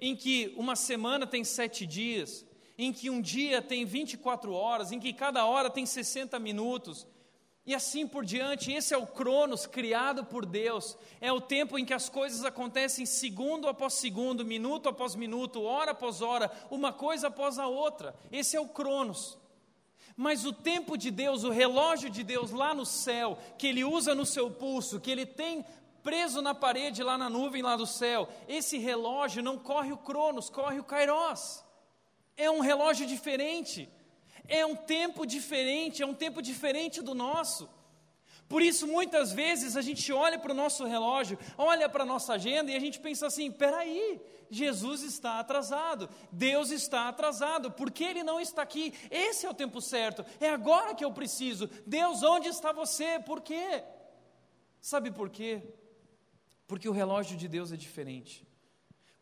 em 0.00 0.16
que 0.16 0.52
uma 0.56 0.74
semana 0.74 1.26
tem 1.26 1.44
sete 1.44 1.86
dias, 1.86 2.44
em 2.76 2.92
que 2.92 3.10
um 3.10 3.20
dia 3.20 3.60
tem 3.60 3.84
24 3.84 4.52
horas, 4.52 4.90
em 4.90 4.98
que 4.98 5.12
cada 5.12 5.44
hora 5.44 5.70
tem 5.70 5.84
60 5.84 6.38
minutos, 6.38 7.06
e 7.70 7.74
assim 7.74 8.04
por 8.04 8.24
diante. 8.24 8.72
Esse 8.72 8.92
é 8.92 8.98
o 8.98 9.06
Cronos 9.06 9.64
criado 9.64 10.24
por 10.24 10.44
Deus. 10.44 10.98
É 11.20 11.32
o 11.32 11.40
tempo 11.40 11.78
em 11.78 11.84
que 11.84 11.94
as 11.94 12.08
coisas 12.08 12.44
acontecem 12.44 13.06
segundo 13.06 13.68
após 13.68 13.94
segundo, 13.94 14.44
minuto 14.44 14.88
após 14.88 15.14
minuto, 15.14 15.62
hora 15.62 15.92
após 15.92 16.20
hora, 16.20 16.50
uma 16.68 16.92
coisa 16.92 17.28
após 17.28 17.60
a 17.60 17.68
outra. 17.68 18.12
Esse 18.32 18.56
é 18.56 18.60
o 18.60 18.66
Cronos. 18.66 19.38
Mas 20.16 20.44
o 20.44 20.52
tempo 20.52 20.98
de 20.98 21.12
Deus, 21.12 21.44
o 21.44 21.50
relógio 21.50 22.10
de 22.10 22.24
Deus 22.24 22.50
lá 22.50 22.74
no 22.74 22.84
céu, 22.84 23.38
que 23.56 23.68
ele 23.68 23.84
usa 23.84 24.16
no 24.16 24.26
seu 24.26 24.50
pulso, 24.50 24.98
que 24.98 25.10
ele 25.10 25.24
tem 25.24 25.64
preso 26.02 26.42
na 26.42 26.54
parede 26.56 27.04
lá 27.04 27.16
na 27.16 27.30
nuvem 27.30 27.62
lá 27.62 27.76
do 27.76 27.86
céu, 27.86 28.28
esse 28.48 28.78
relógio 28.78 29.44
não 29.44 29.56
corre 29.56 29.92
o 29.92 29.98
Cronos, 29.98 30.50
corre 30.50 30.80
o 30.80 30.84
Kairos. 30.84 31.62
É 32.36 32.50
um 32.50 32.58
relógio 32.58 33.06
diferente, 33.06 33.88
é 34.48 34.64
um 34.64 34.76
tempo 34.76 35.26
diferente, 35.26 36.02
é 36.02 36.06
um 36.06 36.14
tempo 36.14 36.40
diferente 36.40 37.02
do 37.02 37.14
nosso. 37.14 37.68
Por 38.48 38.62
isso, 38.62 38.86
muitas 38.86 39.32
vezes, 39.32 39.76
a 39.76 39.80
gente 39.80 40.12
olha 40.12 40.36
para 40.36 40.50
o 40.50 40.54
nosso 40.56 40.84
relógio, 40.84 41.38
olha 41.56 41.88
para 41.88 42.02
a 42.02 42.06
nossa 42.06 42.32
agenda 42.32 42.72
e 42.72 42.74
a 42.74 42.80
gente 42.80 42.98
pensa 42.98 43.28
assim: 43.28 43.48
peraí, 43.48 44.20
Jesus 44.50 45.02
está 45.02 45.38
atrasado, 45.38 46.10
Deus 46.32 46.72
está 46.72 47.08
atrasado, 47.08 47.70
por 47.70 47.92
que 47.92 48.02
Ele 48.02 48.24
não 48.24 48.40
está 48.40 48.62
aqui? 48.62 48.92
Esse 49.08 49.46
é 49.46 49.50
o 49.50 49.54
tempo 49.54 49.80
certo, 49.80 50.26
é 50.40 50.48
agora 50.48 50.96
que 50.96 51.04
eu 51.04 51.12
preciso. 51.12 51.70
Deus, 51.86 52.24
onde 52.24 52.48
está 52.48 52.72
você? 52.72 53.20
Por 53.20 53.40
quê? 53.40 53.84
Sabe 54.80 55.12
por 55.12 55.30
quê? 55.30 55.62
Porque 56.66 56.88
o 56.88 56.92
relógio 56.92 57.36
de 57.36 57.46
Deus 57.46 57.70
é 57.70 57.76
diferente, 57.76 58.44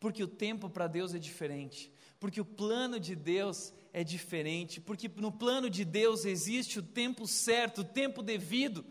porque 0.00 0.24
o 0.24 0.28
tempo 0.28 0.70
para 0.70 0.86
Deus 0.86 1.14
é 1.14 1.18
diferente, 1.18 1.92
porque 2.18 2.40
o 2.40 2.46
plano 2.46 2.98
de 2.98 3.14
Deus 3.14 3.74
é 3.92 4.04
diferente, 4.04 4.80
porque 4.80 5.08
no 5.16 5.32
plano 5.32 5.68
de 5.68 5.84
Deus 5.84 6.24
existe 6.24 6.78
o 6.78 6.82
tempo 6.82 7.26
certo, 7.26 7.80
o 7.80 7.84
tempo 7.84 8.22
devido. 8.22 8.84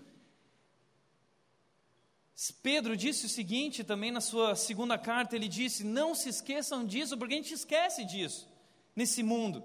Pedro 2.61 2.95
disse 2.95 3.25
o 3.25 3.29
seguinte 3.29 3.83
também 3.83 4.11
na 4.11 4.21
sua 4.21 4.55
segunda 4.55 4.97
carta: 4.97 5.35
ele 5.35 5.47
disse: 5.47 5.83
Não 5.83 6.13
se 6.13 6.29
esqueçam 6.29 6.85
disso, 6.85 7.17
porque 7.17 7.33
a 7.33 7.37
gente 7.37 7.53
esquece 7.53 8.05
disso 8.05 8.47
nesse 8.95 9.23
mundo. 9.23 9.63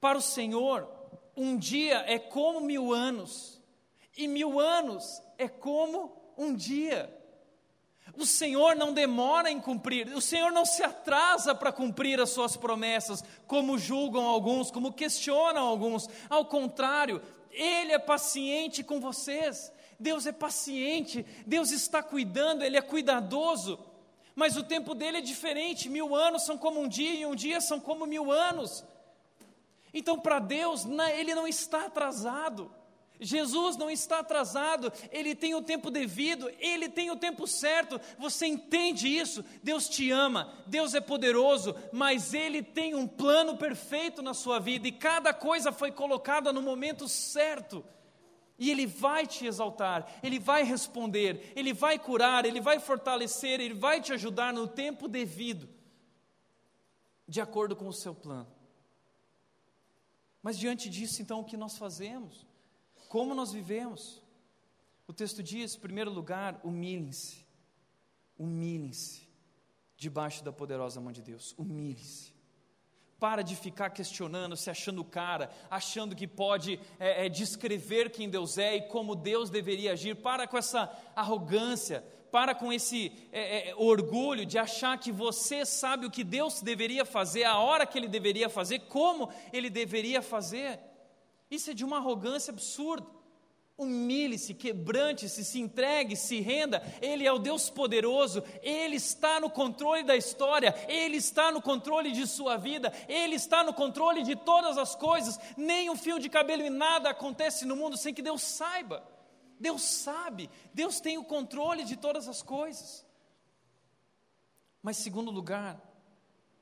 Para 0.00 0.18
o 0.18 0.22
Senhor, 0.22 0.88
um 1.36 1.56
dia 1.56 1.98
é 2.06 2.18
como 2.18 2.60
mil 2.60 2.92
anos, 2.92 3.60
e 4.16 4.26
mil 4.26 4.58
anos 4.58 5.22
é 5.36 5.48
como 5.48 6.32
um 6.36 6.54
dia. 6.54 7.14
O 8.16 8.26
Senhor 8.26 8.74
não 8.74 8.92
demora 8.92 9.50
em 9.50 9.60
cumprir, 9.60 10.08
o 10.14 10.20
Senhor 10.20 10.50
não 10.50 10.64
se 10.64 10.82
atrasa 10.82 11.54
para 11.54 11.72
cumprir 11.72 12.20
as 12.20 12.30
suas 12.30 12.56
promessas, 12.56 13.22
como 13.46 13.78
julgam 13.78 14.26
alguns, 14.26 14.70
como 14.70 14.92
questionam 14.92 15.66
alguns. 15.66 16.08
Ao 16.28 16.44
contrário, 16.44 17.22
Ele 17.50 17.92
é 17.92 17.98
paciente 17.98 18.82
com 18.82 19.00
vocês. 19.00 19.72
Deus 20.00 20.26
é 20.26 20.32
paciente, 20.32 21.26
Deus 21.44 21.72
está 21.72 22.02
cuidando, 22.02 22.62
Ele 22.62 22.76
é 22.76 22.82
cuidadoso. 22.82 23.78
Mas 24.34 24.56
o 24.56 24.62
tempo 24.62 24.94
dele 24.94 25.18
é 25.18 25.20
diferente. 25.20 25.88
Mil 25.88 26.14
anos 26.14 26.44
são 26.44 26.56
como 26.56 26.80
um 26.80 26.86
dia 26.88 27.12
e 27.12 27.26
um 27.26 27.34
dia 27.34 27.60
são 27.60 27.80
como 27.80 28.06
mil 28.06 28.30
anos. 28.30 28.84
Então, 29.92 30.18
para 30.20 30.38
Deus, 30.38 30.86
Ele 31.16 31.34
não 31.34 31.48
está 31.48 31.86
atrasado. 31.86 32.70
Jesus 33.20 33.76
não 33.76 33.90
está 33.90 34.20
atrasado, 34.20 34.92
ele 35.10 35.34
tem 35.34 35.54
o 35.54 35.62
tempo 35.62 35.90
devido, 35.90 36.48
ele 36.60 36.88
tem 36.88 37.10
o 37.10 37.16
tempo 37.16 37.46
certo. 37.46 38.00
Você 38.16 38.46
entende 38.46 39.08
isso? 39.08 39.44
Deus 39.62 39.88
te 39.88 40.10
ama, 40.10 40.54
Deus 40.66 40.94
é 40.94 41.00
poderoso, 41.00 41.74
mas 41.92 42.32
ele 42.32 42.62
tem 42.62 42.94
um 42.94 43.08
plano 43.08 43.56
perfeito 43.56 44.22
na 44.22 44.34
sua 44.34 44.60
vida 44.60 44.86
e 44.86 44.92
cada 44.92 45.34
coisa 45.34 45.72
foi 45.72 45.90
colocada 45.90 46.52
no 46.52 46.62
momento 46.62 47.08
certo. 47.08 47.84
E 48.56 48.70
ele 48.70 48.86
vai 48.86 49.26
te 49.26 49.46
exaltar, 49.46 50.18
ele 50.22 50.38
vai 50.38 50.64
responder, 50.64 51.52
ele 51.54 51.72
vai 51.72 51.98
curar, 51.98 52.44
ele 52.44 52.60
vai 52.60 52.80
fortalecer, 52.80 53.60
ele 53.60 53.74
vai 53.74 54.00
te 54.00 54.12
ajudar 54.12 54.52
no 54.52 54.66
tempo 54.66 55.06
devido, 55.06 55.68
de 57.26 57.40
acordo 57.40 57.76
com 57.76 57.86
o 57.86 57.92
seu 57.92 58.14
plano. 58.14 58.48
Mas 60.42 60.58
diante 60.58 60.88
disso, 60.88 61.20
então, 61.20 61.40
o 61.40 61.44
que 61.44 61.56
nós 61.56 61.76
fazemos? 61.76 62.47
Como 63.08 63.34
nós 63.34 63.52
vivemos? 63.52 64.22
O 65.06 65.12
texto 65.12 65.42
diz, 65.42 65.74
em 65.74 65.80
primeiro 65.80 66.10
lugar, 66.10 66.60
humilhem-se. 66.62 67.46
Humilhem-se 68.38 69.26
debaixo 69.96 70.44
da 70.44 70.52
poderosa 70.52 71.00
mão 71.00 71.10
de 71.10 71.22
Deus. 71.22 71.54
Humilhem-se. 71.56 72.36
Para 73.18 73.42
de 73.42 73.56
ficar 73.56 73.90
questionando, 73.90 74.56
se 74.56 74.70
achando 74.70 75.02
cara, 75.02 75.50
achando 75.68 76.14
que 76.14 76.28
pode 76.28 76.78
é, 77.00 77.26
é, 77.26 77.28
descrever 77.28 78.10
quem 78.10 78.30
Deus 78.30 78.58
é 78.58 78.76
e 78.76 78.82
como 78.82 79.16
Deus 79.16 79.50
deveria 79.50 79.92
agir. 79.92 80.14
Para 80.14 80.46
com 80.46 80.56
essa 80.56 80.88
arrogância, 81.16 82.04
para 82.30 82.54
com 82.54 82.72
esse 82.72 83.10
é, 83.32 83.70
é 83.70 83.74
orgulho 83.74 84.46
de 84.46 84.56
achar 84.56 84.96
que 84.98 85.10
você 85.10 85.64
sabe 85.64 86.06
o 86.06 86.10
que 86.10 86.22
Deus 86.22 86.60
deveria 86.60 87.04
fazer, 87.04 87.42
a 87.42 87.58
hora 87.58 87.86
que 87.86 87.98
Ele 87.98 88.06
deveria 88.06 88.48
fazer, 88.48 88.80
como 88.80 89.30
Ele 89.52 89.68
deveria 89.68 90.22
fazer. 90.22 90.78
Isso 91.50 91.70
é 91.70 91.74
de 91.74 91.84
uma 91.84 91.96
arrogância 91.98 92.52
absurda. 92.52 93.06
Humilhe-se, 93.76 94.54
quebrante-se, 94.54 95.44
se 95.44 95.60
entregue, 95.60 96.16
se 96.16 96.40
renda. 96.40 96.82
Ele 97.00 97.24
é 97.24 97.32
o 97.32 97.38
Deus 97.38 97.70
poderoso, 97.70 98.42
Ele 98.60 98.96
está 98.96 99.38
no 99.38 99.48
controle 99.48 100.02
da 100.02 100.16
história, 100.16 100.74
Ele 100.88 101.16
está 101.16 101.52
no 101.52 101.62
controle 101.62 102.10
de 102.10 102.26
sua 102.26 102.56
vida, 102.56 102.92
Ele 103.08 103.36
está 103.36 103.62
no 103.62 103.72
controle 103.72 104.24
de 104.24 104.34
todas 104.34 104.76
as 104.76 104.96
coisas. 104.96 105.38
Nem 105.56 105.88
um 105.90 105.96
fio 105.96 106.18
de 106.18 106.28
cabelo 106.28 106.64
e 106.64 106.70
nada 106.70 107.10
acontece 107.10 107.64
no 107.64 107.76
mundo 107.76 107.96
sem 107.96 108.12
que 108.12 108.20
Deus 108.20 108.42
saiba. 108.42 109.06
Deus 109.60 109.82
sabe, 109.82 110.50
Deus 110.74 111.00
tem 111.00 111.16
o 111.16 111.24
controle 111.24 111.84
de 111.84 111.96
todas 111.96 112.28
as 112.28 112.42
coisas. 112.42 113.06
Mas, 114.82 114.96
segundo 114.96 115.30
lugar, 115.30 115.80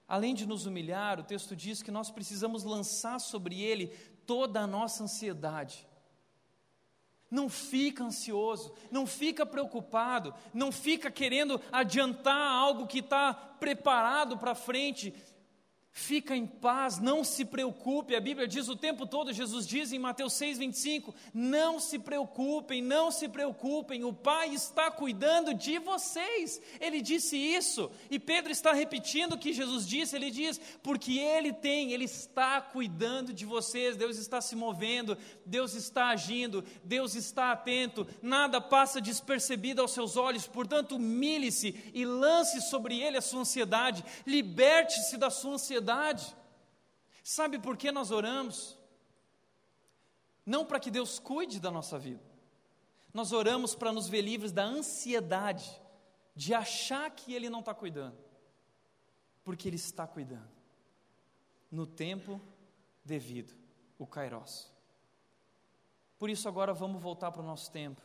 além 0.09 0.35
de 0.35 0.47
nos 0.47 0.67
humilhar, 0.67 1.19
o 1.21 1.25
texto 1.25 1.57
diz 1.57 1.83
que 1.83 1.91
nós 1.91 2.11
precisamos 2.11 2.65
lançar 2.65 3.19
sobre 3.21 3.63
Ele 3.63 3.93
toda 4.27 4.61
a 4.61 4.67
nossa 4.67 5.05
ansiedade. 5.05 5.87
Não 7.31 7.49
fica 7.49 8.05
ansioso, 8.05 8.73
não 8.91 9.07
fica 9.07 9.45
preocupado, 9.45 10.33
não 10.55 10.71
fica 10.71 11.11
querendo 11.11 11.61
adiantar 11.73 12.53
algo 12.53 12.87
que 12.87 13.01
está 13.01 13.35
preparado 13.35 14.39
para 14.39 14.55
frente. 14.55 15.13
Fica 15.99 16.37
em 16.37 16.47
paz, 16.47 16.99
não 16.99 17.25
se 17.25 17.43
preocupe. 17.43 18.15
A 18.15 18.21
Bíblia 18.21 18.47
diz 18.47 18.69
o 18.69 18.77
tempo 18.77 19.07
todo, 19.07 19.33
Jesus 19.33 19.67
diz 19.67 19.95
em 19.95 19.99
Mateus 19.99 20.35
6,25: 20.35 21.15
Não 21.33 21.81
se 21.81 21.99
preocupem, 21.99 22.83
não 22.83 23.11
se 23.11 23.27
preocupem, 23.31 24.05
o 24.05 24.13
Pai 24.13 24.51
está 24.51 24.91
cuidando 24.91 25.55
de 25.55 25.79
vocês. 25.79 26.61
Ele 26.79 27.01
disse 27.01 27.39
isso, 27.39 27.91
e 28.11 28.19
Pedro 28.19 28.53
está 28.53 28.75
repetindo 28.75 29.33
o 29.33 29.39
que 29.39 29.55
Jesus 29.55 29.89
disse. 29.89 30.15
Ele 30.15 30.31
diz: 30.31 30.61
Porque 30.83 31.19
Ele 31.19 31.51
tem, 31.51 31.93
Ele 31.93 32.05
está 32.05 32.61
cuidando 32.61 33.33
de 33.33 33.47
vocês. 33.47 33.97
Deus 33.97 34.19
está 34.19 34.43
se 34.43 34.55
movendo, 34.55 35.17
Deus 35.47 35.73
está 35.73 36.09
agindo, 36.09 36.63
Deus 36.85 37.15
está 37.15 37.53
atento, 37.53 38.07
nada 38.21 38.61
passa 38.61 39.01
despercebido 39.01 39.81
aos 39.81 39.93
seus 39.93 40.19
olhos. 40.19 40.47
Portanto, 40.47 40.97
humilhe-se 40.97 41.75
e 41.95 42.05
lance 42.05 42.61
sobre 42.61 43.01
Ele 43.01 43.17
a 43.17 43.23
sua 43.23 43.41
ansiedade, 43.41 44.05
liberte-se 44.27 45.17
da 45.17 45.31
sua 45.31 45.55
ansiedade 45.55 45.86
Sabe 47.23 47.59
por 47.59 47.77
que 47.77 47.91
nós 47.91 48.11
oramos? 48.11 48.79
Não 50.45 50.65
para 50.65 50.79
que 50.79 50.91
Deus 50.91 51.19
cuide 51.19 51.59
da 51.59 51.71
nossa 51.71 51.99
vida. 51.99 52.23
Nós 53.13 53.33
oramos 53.33 53.75
para 53.75 53.93
nos 53.93 54.09
ver 54.09 54.21
livres 54.21 54.53
da 54.53 54.65
ansiedade 54.65 55.69
de 56.35 56.53
achar 56.53 57.11
que 57.11 57.33
Ele 57.33 57.49
não 57.49 57.61
está 57.61 57.75
cuidando, 57.75 58.17
porque 59.43 59.69
Ele 59.69 59.77
está 59.77 60.07
cuidando, 60.07 60.51
no 61.71 61.87
tempo 61.87 62.41
devido, 63.03 63.55
o 63.99 64.07
Kairos. 64.07 64.71
Por 66.19 66.31
isso, 66.31 66.49
agora 66.49 66.75
vamos 66.75 67.03
voltar 67.03 67.33
para 67.33 67.43
o 67.43 67.47
nosso 67.47 67.71
tempo, 67.71 68.03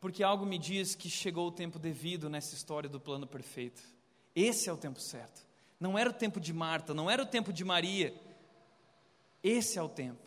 porque 0.00 0.22
algo 0.22 0.46
me 0.46 0.58
diz 0.58 0.94
que 0.94 1.10
chegou 1.10 1.48
o 1.48 1.52
tempo 1.52 1.78
devido 1.78 2.30
nessa 2.30 2.54
história 2.54 2.88
do 2.88 3.00
plano 3.00 3.26
perfeito. 3.26 3.82
Esse 4.34 4.68
é 4.68 4.72
o 4.72 4.76
tempo 4.76 5.00
certo. 5.00 5.45
Não 5.78 5.98
era 5.98 6.10
o 6.10 6.12
tempo 6.12 6.40
de 6.40 6.52
Marta, 6.52 6.94
não 6.94 7.10
era 7.10 7.22
o 7.22 7.26
tempo 7.26 7.52
de 7.52 7.64
Maria. 7.64 8.14
Esse 9.42 9.78
é 9.78 9.82
o 9.82 9.88
tempo. 9.88 10.26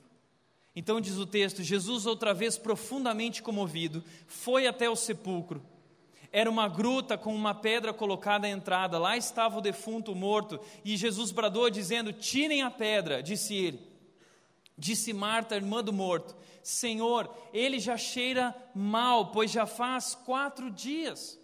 Então 0.75 1.01
diz 1.01 1.17
o 1.17 1.25
texto: 1.25 1.63
Jesus, 1.63 2.05
outra 2.05 2.33
vez 2.33 2.57
profundamente 2.57 3.41
comovido, 3.41 4.03
foi 4.27 4.67
até 4.67 4.89
o 4.89 4.95
sepulcro. 4.95 5.61
Era 6.31 6.49
uma 6.49 6.67
gruta 6.67 7.17
com 7.17 7.33
uma 7.33 7.55
pedra 7.55 7.91
colocada 7.91 8.45
à 8.45 8.49
entrada. 8.49 8.99
Lá 8.99 9.17
estava 9.17 9.57
o 9.57 9.61
defunto 9.61 10.15
morto. 10.15 10.59
E 10.85 10.95
Jesus 10.95 11.31
bradou, 11.31 11.69
dizendo: 11.69 12.13
Tirem 12.13 12.61
a 12.61 12.69
pedra, 12.69 13.23
disse 13.23 13.55
ele. 13.55 13.89
Disse 14.77 15.11
Marta, 15.11 15.55
irmã 15.55 15.83
do 15.83 15.91
morto: 15.91 16.37
Senhor, 16.61 17.33
ele 17.51 17.79
já 17.79 17.97
cheira 17.97 18.55
mal, 18.73 19.31
pois 19.31 19.51
já 19.51 19.65
faz 19.65 20.13
quatro 20.13 20.69
dias. 20.69 21.39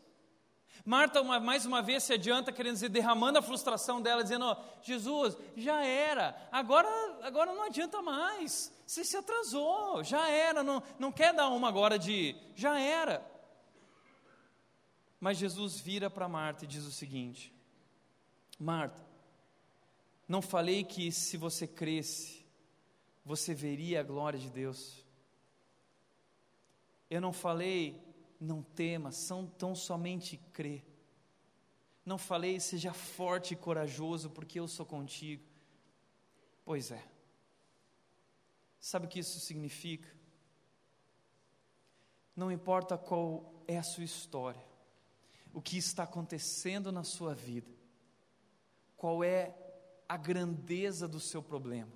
Marta, 0.86 1.20
uma, 1.20 1.40
mais 1.40 1.66
uma 1.66 1.82
vez, 1.82 2.04
se 2.04 2.14
adianta, 2.14 2.52
querendo 2.52 2.76
dizer, 2.76 2.90
derramando 2.90 3.40
a 3.40 3.42
frustração 3.42 4.00
dela, 4.00 4.22
dizendo: 4.22 4.56
Jesus, 4.84 5.36
já 5.58 5.84
era, 5.84 6.38
agora, 6.52 6.88
agora 7.24 7.52
não 7.54 7.64
adianta 7.64 8.04
mais, 8.04 8.72
você 8.86 9.04
se 9.04 9.18
atrasou, 9.18 10.04
já 10.04 10.30
era, 10.30 10.62
não, 10.62 10.84
não 11.00 11.12
quer 11.12 11.34
dar 11.34 11.50
uma 11.50 11.68
agora 11.68 11.98
de, 11.98 12.36
já 12.56 12.80
era. 12.80 13.26
Mas 15.20 15.40
Jesus 15.40 15.80
vira 15.80 16.08
para 16.08 16.30
Marta 16.30 16.66
e 16.66 16.68
diz 16.68 16.86
o 16.86 16.92
seguinte: 16.92 17.52
Marta, 18.60 19.04
não 20.28 20.40
falei 20.40 20.84
que 20.84 21.12
se 21.12 21.36
você 21.36 21.66
cresce, 21.66 22.46
você 23.26 23.56
veria 23.56 24.02
a 24.02 24.04
glória 24.04 24.38
de 24.38 24.52
Deus. 24.52 25.04
Eu 27.10 27.20
não 27.20 27.34
falei 27.34 28.05
não 28.40 28.62
temas, 28.62 29.16
são 29.16 29.46
tão 29.46 29.76
somente 29.76 30.38
crer. 30.52 30.84
Não 32.06 32.18
falei, 32.18 32.60
seja 32.60 32.94
forte 32.94 33.54
e 33.54 33.58
corajoso, 33.58 34.30
porque 34.30 34.60
eu 34.60 34.68
sou 34.68 34.86
contigo. 34.86 35.44
Pois 36.64 36.92
é. 36.92 37.04
Sabe 38.80 39.08
o 39.08 39.10
que 39.10 39.20
isso 39.20 39.40
significa? 39.40 40.08
Não 42.36 42.52
importa 42.52 42.98
qual 42.98 43.64
é 43.68 43.78
a 43.78 43.84
sua 43.84 44.04
história, 44.04 44.64
o 45.54 45.62
que 45.62 45.78
está 45.78 46.04
acontecendo 46.04 46.92
na 46.92 47.04
sua 47.04 47.34
vida, 47.34 47.72
qual 48.96 49.24
é 49.24 49.56
a 50.08 50.18
grandeza 50.18 51.08
do 51.08 51.20
seu 51.20 51.42
problema, 51.42 51.92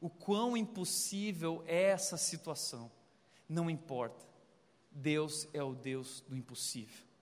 o 0.00 0.08
quão 0.08 0.56
impossível 0.56 1.62
é 1.66 1.82
essa 1.82 2.16
situação, 2.16 2.90
não 3.46 3.68
importa. 3.68 4.31
Deus 4.94 5.48
é 5.52 5.62
o 5.62 5.74
Deus 5.74 6.22
do 6.28 6.36
impossível. 6.36 7.12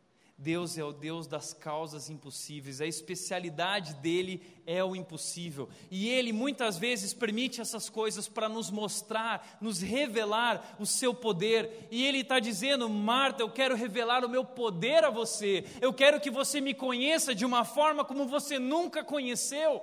Deus 0.41 0.79
é 0.79 0.83
o 0.83 0.91
Deus 0.91 1.27
das 1.27 1.53
causas 1.53 2.09
impossíveis, 2.09 2.81
a 2.81 2.87
especialidade 2.87 3.93
dele 3.97 4.41
é 4.67 4.83
o 4.83 4.97
impossível, 4.97 5.69
e 5.91 6.09
ele 6.09 6.33
muitas 6.33 6.79
vezes 6.79 7.13
permite 7.13 7.61
essas 7.61 7.91
coisas 7.91 8.27
para 8.27 8.49
nos 8.49 8.71
mostrar, 8.71 9.59
nos 9.61 9.83
revelar 9.83 10.77
o 10.81 10.87
seu 10.87 11.13
poder, 11.13 11.87
e 11.91 12.07
ele 12.07 12.21
está 12.21 12.41
dizendo: 12.41 12.89
Marta, 12.89 13.43
eu 13.43 13.51
quero 13.51 13.77
revelar 13.77 14.25
o 14.25 14.31
meu 14.31 14.43
poder 14.43 15.05
a 15.05 15.11
você, 15.11 15.63
eu 15.79 15.93
quero 15.93 16.19
que 16.19 16.31
você 16.31 16.59
me 16.59 16.73
conheça 16.73 17.35
de 17.35 17.45
uma 17.45 17.63
forma 17.63 18.03
como 18.03 18.27
você 18.27 18.59
nunca 18.59 19.05
conheceu. 19.05 19.83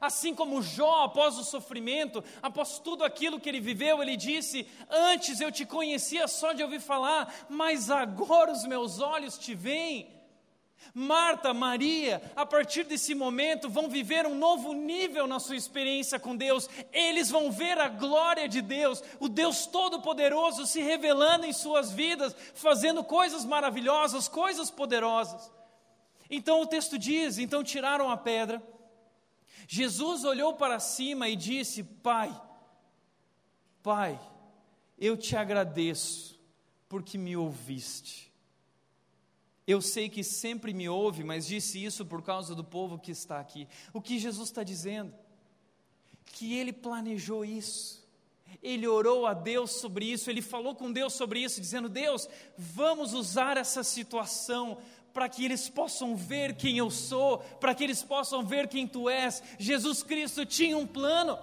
Assim 0.00 0.34
como 0.34 0.62
Jó, 0.62 1.04
após 1.04 1.38
o 1.38 1.44
sofrimento, 1.44 2.22
após 2.42 2.78
tudo 2.78 3.04
aquilo 3.04 3.40
que 3.40 3.48
ele 3.48 3.60
viveu, 3.60 4.02
ele 4.02 4.16
disse: 4.16 4.66
Antes 4.88 5.40
eu 5.40 5.50
te 5.50 5.64
conhecia 5.64 6.28
só 6.28 6.52
de 6.52 6.62
ouvir 6.62 6.80
falar, 6.80 7.46
mas 7.48 7.90
agora 7.90 8.52
os 8.52 8.64
meus 8.64 9.00
olhos 9.00 9.36
te 9.38 9.54
veem. 9.54 10.18
Marta, 10.94 11.52
Maria, 11.52 12.22
a 12.34 12.46
partir 12.46 12.84
desse 12.84 13.14
momento 13.14 13.68
vão 13.68 13.88
viver 13.88 14.26
um 14.26 14.34
novo 14.34 14.72
nível 14.72 15.26
na 15.26 15.38
sua 15.38 15.56
experiência 15.56 16.18
com 16.18 16.36
Deus. 16.36 16.68
Eles 16.92 17.30
vão 17.30 17.50
ver 17.50 17.78
a 17.78 17.88
glória 17.88 18.48
de 18.48 18.60
Deus, 18.60 19.02
o 19.20 19.28
Deus 19.28 19.66
Todo-Poderoso 19.66 20.66
se 20.66 20.80
revelando 20.80 21.46
em 21.46 21.52
suas 21.52 21.92
vidas, 21.92 22.34
fazendo 22.54 23.04
coisas 23.04 23.44
maravilhosas, 23.44 24.28
coisas 24.28 24.70
poderosas. 24.70 25.50
Então 26.30 26.62
o 26.62 26.66
texto 26.66 26.98
diz: 26.98 27.38
então 27.38 27.62
tiraram 27.62 28.10
a 28.10 28.16
pedra 28.16 28.62
Jesus 29.66 30.24
olhou 30.24 30.54
para 30.54 30.78
cima 30.80 31.28
e 31.28 31.36
disse: 31.36 31.82
Pai, 31.82 32.34
Pai, 33.82 34.20
eu 34.98 35.16
te 35.16 35.36
agradeço 35.36 36.38
porque 36.88 37.16
me 37.16 37.36
ouviste. 37.36 38.32
Eu 39.66 39.82
sei 39.82 40.08
que 40.08 40.24
sempre 40.24 40.72
me 40.72 40.88
ouve, 40.88 41.22
mas 41.22 41.46
disse 41.46 41.84
isso 41.84 42.06
por 42.06 42.22
causa 42.22 42.54
do 42.54 42.64
povo 42.64 42.98
que 42.98 43.10
está 43.10 43.38
aqui. 43.38 43.68
O 43.92 44.00
que 44.00 44.18
Jesus 44.18 44.48
está 44.48 44.62
dizendo? 44.62 45.14
Que 46.24 46.54
ele 46.54 46.72
planejou 46.72 47.44
isso. 47.44 47.98
Ele 48.62 48.86
orou 48.86 49.26
a 49.26 49.34
Deus 49.34 49.72
sobre 49.72 50.06
isso, 50.06 50.30
ele 50.30 50.40
falou 50.40 50.74
com 50.74 50.90
Deus 50.90 51.12
sobre 51.12 51.40
isso, 51.40 51.60
dizendo: 51.60 51.88
Deus, 51.88 52.26
vamos 52.56 53.12
usar 53.12 53.58
essa 53.58 53.84
situação 53.84 54.78
para 55.18 55.28
que 55.28 55.44
eles 55.44 55.68
possam 55.68 56.14
ver 56.14 56.54
quem 56.54 56.78
eu 56.78 56.92
sou, 56.92 57.38
para 57.58 57.74
que 57.74 57.82
eles 57.82 58.04
possam 58.04 58.46
ver 58.46 58.68
quem 58.68 58.86
tu 58.86 59.10
és. 59.10 59.42
Jesus 59.58 60.00
Cristo 60.00 60.46
tinha 60.46 60.78
um 60.78 60.86
plano. 60.86 61.36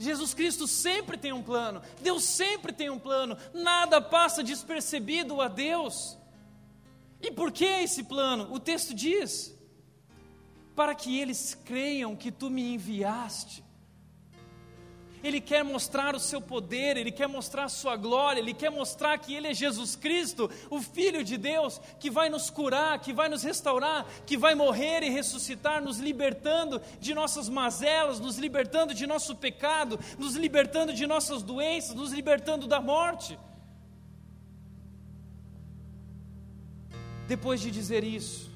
Jesus 0.00 0.34
Cristo 0.34 0.66
sempre 0.66 1.16
tem 1.16 1.32
um 1.32 1.44
plano, 1.44 1.80
Deus 2.00 2.24
sempre 2.24 2.72
tem 2.72 2.90
um 2.90 2.98
plano, 2.98 3.36
nada 3.54 4.00
passa 4.00 4.42
despercebido 4.42 5.40
a 5.40 5.46
Deus. 5.46 6.18
E 7.20 7.30
por 7.30 7.52
que 7.52 7.64
esse 7.64 8.02
plano? 8.02 8.52
O 8.52 8.58
texto 8.58 8.92
diz: 8.92 9.56
para 10.74 10.92
que 10.92 11.20
eles 11.20 11.56
creiam 11.64 12.16
que 12.16 12.32
tu 12.32 12.50
me 12.50 12.74
enviaste. 12.74 13.61
Ele 15.22 15.40
quer 15.40 15.62
mostrar 15.62 16.14
o 16.14 16.20
seu 16.20 16.40
poder, 16.40 16.96
Ele 16.96 17.12
quer 17.12 17.28
mostrar 17.28 17.64
a 17.64 17.68
sua 17.68 17.96
glória, 17.96 18.40
Ele 18.40 18.52
quer 18.52 18.70
mostrar 18.70 19.18
que 19.18 19.34
Ele 19.34 19.48
é 19.48 19.54
Jesus 19.54 19.94
Cristo, 19.94 20.50
o 20.68 20.80
Filho 20.80 21.22
de 21.22 21.36
Deus, 21.36 21.80
que 22.00 22.10
vai 22.10 22.28
nos 22.28 22.50
curar, 22.50 22.98
que 22.98 23.12
vai 23.12 23.28
nos 23.28 23.42
restaurar, 23.42 24.06
que 24.26 24.36
vai 24.36 24.54
morrer 24.54 25.02
e 25.02 25.10
ressuscitar, 25.10 25.82
nos 25.82 25.98
libertando 25.98 26.80
de 27.00 27.14
nossas 27.14 27.48
mazelas, 27.48 28.18
nos 28.18 28.36
libertando 28.38 28.94
de 28.94 29.06
nosso 29.06 29.36
pecado, 29.36 29.98
nos 30.18 30.34
libertando 30.34 30.92
de 30.92 31.06
nossas 31.06 31.42
doenças, 31.42 31.94
nos 31.94 32.12
libertando 32.12 32.66
da 32.66 32.80
morte. 32.80 33.38
Depois 37.28 37.60
de 37.60 37.70
dizer 37.70 38.04
isso, 38.04 38.50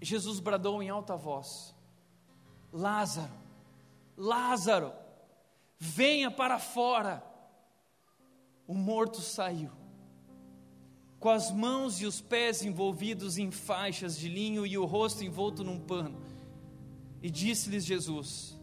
Jesus 0.00 0.40
bradou 0.40 0.82
em 0.82 0.90
alta 0.90 1.16
voz: 1.16 1.74
Lázaro, 2.72 3.32
Lázaro, 4.16 4.92
venha 5.78 6.30
para 6.30 6.58
fora. 6.58 7.22
O 8.66 8.74
morto 8.74 9.20
saiu, 9.20 9.70
com 11.20 11.28
as 11.28 11.52
mãos 11.52 12.00
e 12.00 12.06
os 12.06 12.20
pés 12.20 12.62
envolvidos 12.62 13.38
em 13.38 13.50
faixas 13.50 14.18
de 14.18 14.28
linho 14.28 14.66
e 14.66 14.76
o 14.76 14.84
rosto 14.84 15.22
envolto 15.22 15.62
num 15.62 15.78
pano. 15.78 16.20
E 17.22 17.30
disse-lhes 17.30 17.84
Jesus: 17.84 18.58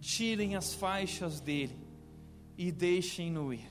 Tirem 0.00 0.54
as 0.54 0.74
faixas 0.74 1.40
dele 1.40 1.78
e 2.58 2.70
deixem-no 2.70 3.54
ir. 3.54 3.70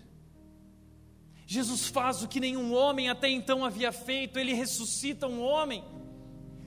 Jesus 1.46 1.88
faz 1.88 2.24
o 2.24 2.28
que 2.28 2.40
nenhum 2.40 2.74
homem 2.74 3.10
até 3.10 3.30
então 3.30 3.64
havia 3.66 3.92
feito, 3.92 4.40
ele 4.40 4.54
ressuscita 4.54 5.28
um 5.28 5.42
homem 5.42 5.84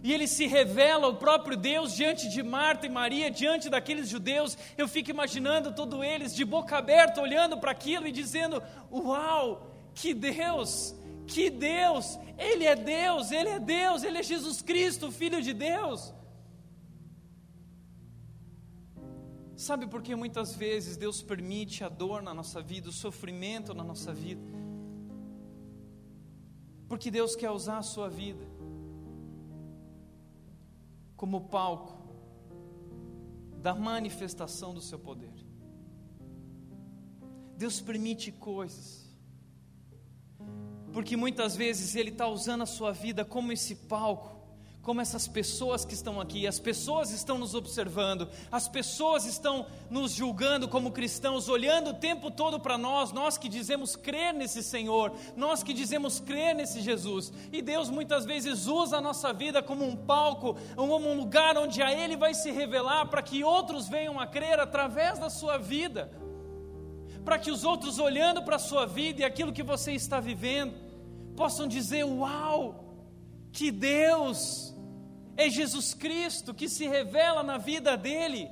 e 0.04 0.12
ele 0.12 0.28
se 0.28 0.46
revela 0.46 1.08
o 1.08 1.16
próprio 1.16 1.56
Deus 1.56 1.94
diante 1.94 2.28
de 2.28 2.42
Marta 2.42 2.84
e 2.84 2.90
Maria, 2.90 3.30
diante 3.30 3.70
daqueles 3.70 4.06
judeus. 4.06 4.54
Eu 4.76 4.86
fico 4.86 5.10
imaginando 5.10 5.74
todos 5.74 6.04
eles 6.04 6.36
de 6.36 6.44
boca 6.44 6.76
aberta, 6.76 7.22
olhando 7.22 7.56
para 7.56 7.70
aquilo 7.70 8.06
e 8.06 8.12
dizendo: 8.12 8.62
Uau, 8.92 9.90
que 9.94 10.12
Deus, 10.12 10.94
que 11.26 11.48
Deus, 11.48 12.18
Ele 12.36 12.66
é 12.66 12.76
Deus, 12.76 13.32
Ele 13.32 13.48
é 13.48 13.58
Deus, 13.58 14.04
Ele 14.04 14.18
é 14.18 14.22
Jesus 14.22 14.60
Cristo, 14.60 15.10
Filho 15.10 15.40
de 15.40 15.54
Deus. 15.54 16.12
Sabe 19.56 19.86
por 19.86 20.02
que 20.02 20.14
muitas 20.14 20.54
vezes 20.54 20.98
Deus 20.98 21.22
permite 21.22 21.82
a 21.82 21.88
dor 21.88 22.20
na 22.20 22.34
nossa 22.34 22.60
vida, 22.60 22.90
o 22.90 22.92
sofrimento 22.92 23.72
na 23.72 23.82
nossa 23.82 24.12
vida? 24.12 24.42
Porque 26.90 27.10
Deus 27.10 27.34
quer 27.34 27.50
usar 27.50 27.78
a 27.78 27.82
sua 27.82 28.10
vida 28.10 28.53
como 31.24 31.40
palco 31.40 31.96
da 33.62 33.74
manifestação 33.74 34.74
do 34.74 34.80
seu 34.82 34.98
poder. 34.98 35.32
Deus 37.56 37.80
permite 37.80 38.30
coisas, 38.30 39.10
porque 40.92 41.16
muitas 41.16 41.56
vezes 41.56 41.96
Ele 41.96 42.10
está 42.10 42.28
usando 42.28 42.60
a 42.60 42.66
sua 42.66 42.92
vida 42.92 43.24
como 43.24 43.52
esse 43.52 43.74
palco 43.74 44.33
como 44.84 45.00
essas 45.00 45.26
pessoas 45.26 45.82
que 45.82 45.94
estão 45.94 46.20
aqui, 46.20 46.46
as 46.46 46.60
pessoas 46.60 47.10
estão 47.10 47.38
nos 47.38 47.54
observando, 47.54 48.28
as 48.52 48.68
pessoas 48.68 49.24
estão 49.24 49.66
nos 49.88 50.12
julgando 50.12 50.68
como 50.68 50.92
cristãos, 50.92 51.48
olhando 51.48 51.90
o 51.90 51.94
tempo 51.94 52.30
todo 52.30 52.60
para 52.60 52.76
nós, 52.76 53.10
nós 53.10 53.38
que 53.38 53.48
dizemos 53.48 53.96
crer 53.96 54.34
nesse 54.34 54.62
Senhor, 54.62 55.10
nós 55.34 55.62
que 55.62 55.72
dizemos 55.72 56.20
crer 56.20 56.54
nesse 56.54 56.82
Jesus, 56.82 57.32
e 57.50 57.62
Deus 57.62 57.88
muitas 57.88 58.26
vezes 58.26 58.66
usa 58.66 58.98
a 58.98 59.00
nossa 59.00 59.32
vida 59.32 59.62
como 59.62 59.86
um 59.86 59.96
palco, 59.96 60.54
como 60.76 61.08
um 61.08 61.16
lugar 61.16 61.56
onde 61.56 61.82
a 61.82 61.90
Ele 61.90 62.14
vai 62.14 62.34
se 62.34 62.50
revelar 62.50 63.06
para 63.06 63.22
que 63.22 63.42
outros 63.42 63.88
venham 63.88 64.20
a 64.20 64.26
crer 64.26 64.60
através 64.60 65.18
da 65.18 65.30
sua 65.30 65.56
vida, 65.56 66.12
para 67.24 67.38
que 67.38 67.50
os 67.50 67.64
outros 67.64 67.98
olhando 67.98 68.42
para 68.42 68.56
a 68.56 68.58
sua 68.58 68.84
vida 68.84 69.22
e 69.22 69.24
aquilo 69.24 69.50
que 69.50 69.62
você 69.62 69.92
está 69.92 70.20
vivendo, 70.20 70.74
possam 71.34 71.66
dizer: 71.66 72.04
Uau, 72.04 72.84
que 73.50 73.70
Deus! 73.70 74.73
É 75.36 75.48
Jesus 75.48 75.94
Cristo 75.94 76.54
que 76.54 76.68
se 76.68 76.86
revela 76.86 77.42
na 77.42 77.58
vida 77.58 77.96
dele. 77.96 78.50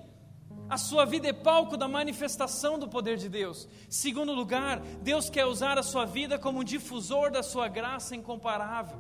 A 0.69 0.79
sua 0.79 1.05
vida 1.05 1.29
é 1.29 1.33
palco 1.33 1.77
da 1.77 1.87
manifestação 1.87 2.79
do 2.79 2.89
poder 2.89 3.17
de 3.17 3.29
Deus. 3.29 3.69
Segundo 3.89 4.33
lugar, 4.33 4.81
Deus 5.03 5.29
quer 5.29 5.45
usar 5.45 5.79
a 5.79 5.83
sua 5.83 6.05
vida 6.05 6.39
como 6.39 6.61
um 6.61 6.65
difusor 6.65 7.31
da 7.31 7.43
sua 7.43 7.69
graça 7.69 8.17
incomparável. 8.17 8.99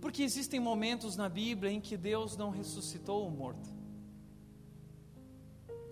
Porque 0.00 0.22
existem 0.22 0.60
momentos 0.60 1.16
na 1.16 1.28
Bíblia 1.28 1.72
em 1.72 1.80
que 1.80 1.96
Deus 1.96 2.36
não 2.36 2.50
ressuscitou 2.50 3.26
o 3.26 3.30
morto. 3.30 3.68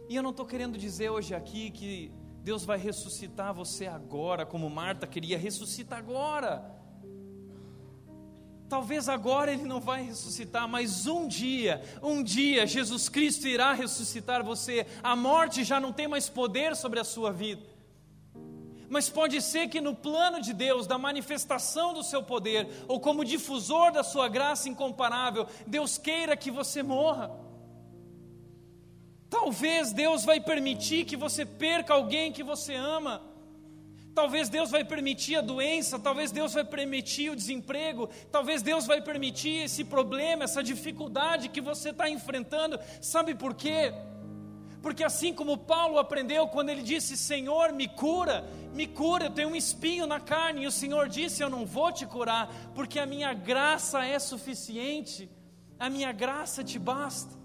E 0.09 0.17
eu 0.17 0.23
não 0.23 0.31
estou 0.31 0.47
querendo 0.47 0.77
dizer 0.79 1.11
hoje 1.11 1.35
aqui 1.35 1.71
que 1.71 2.13
Deus 2.43 2.65
vai 2.65 2.79
ressuscitar 2.79 3.55
você 3.55 3.87
agora, 3.87 4.47
como 4.47 4.69
Marta 4.71 5.07
queria, 5.07 5.39
ressuscita 5.39 5.97
agora. 5.97 6.80
Talvez 8.71 9.09
agora 9.09 9.53
ele 9.53 9.65
não 9.65 9.81
vai 9.81 10.05
ressuscitar, 10.05 10.69
mas 10.69 11.05
um 11.09 11.27
dia, 11.27 11.83
um 12.01 12.23
dia 12.23 12.69
Jesus 12.69 13.09
Cristo 13.09 13.49
irá 13.49 13.73
ressuscitar 13.73 14.45
você. 14.45 14.87
A 15.03 15.17
morte 15.17 15.65
já 15.65 15.81
não 15.81 15.93
tem 15.93 16.07
mais 16.07 16.29
poder 16.29 16.77
sobre 16.77 17.01
a 17.01 17.05
sua 17.05 17.33
vida. 17.33 17.67
Mas 18.89 19.11
pode 19.11 19.43
ser 19.43 19.67
que 19.67 19.81
no 19.81 19.93
plano 19.93 20.41
de 20.41 20.53
Deus, 20.53 20.87
da 20.87 20.97
manifestação 20.97 21.93
do 21.93 22.05
seu 22.05 22.23
poder, 22.23 22.69
ou 22.87 23.01
como 23.01 23.25
difusor 23.25 23.91
da 23.91 24.05
sua 24.05 24.29
graça 24.29 24.69
incomparável, 24.69 25.49
Deus 25.67 25.99
queira 25.99 26.37
que 26.37 26.51
você 26.53 26.81
morra. 26.81 27.29
Talvez 29.29 29.93
Deus 29.93 30.25
vai 30.25 30.39
permitir 30.39 31.05
que 31.05 31.17
você 31.17 31.45
perca 31.45 31.95
alguém 31.95 32.31
que 32.31 32.45
você 32.45 32.77
ama. 32.77 33.30
Talvez 34.15 34.49
Deus 34.49 34.71
vai 34.71 34.85
permitir 34.85 35.37
a 35.37 35.41
doença, 35.41 35.99
talvez 35.99 36.33
Deus 36.33 36.53
vai 36.53 36.65
permitir 36.65 37.31
o 37.31 37.37
desemprego, 37.37 38.09
talvez 38.31 38.61
Deus 38.61 38.87
vai 38.87 39.01
permitir 39.01 39.65
esse 39.65 39.85
problema, 39.85 40.45
essa 40.45 40.63
dificuldade 40.63 41.49
que 41.49 41.61
você 41.61 41.91
está 41.91 42.09
enfrentando. 42.09 42.79
Sabe 43.01 43.35
por 43.35 43.55
quê? 43.55 43.93
Porque 44.83 45.05
assim 45.05 45.33
como 45.33 45.59
Paulo 45.59 45.99
aprendeu 45.99 46.49
quando 46.49 46.71
ele 46.71 46.83
disse: 46.83 47.17
Senhor, 47.17 47.73
me 47.73 47.87
cura, 47.87 48.45
me 48.75 48.87
cura, 48.87 49.27
eu 49.27 49.31
tenho 49.31 49.51
um 49.51 49.57
espinho 49.57 50.07
na 50.07 50.19
carne, 50.19 50.63
e 50.63 50.67
o 50.67 50.73
Senhor 50.73 51.09
disse: 51.09 51.43
Eu 51.43 51.51
não 51.51 51.65
vou 51.67 51.93
te 51.93 52.07
curar, 52.07 52.51
porque 52.75 52.99
a 52.99 53.07
minha 53.07 53.33
graça 53.33 54.05
é 54.05 54.19
suficiente, 54.19 55.31
a 55.79 55.89
minha 55.89 56.13
graça 56.13 56.65
te 56.65 56.79
basta. 56.79 57.40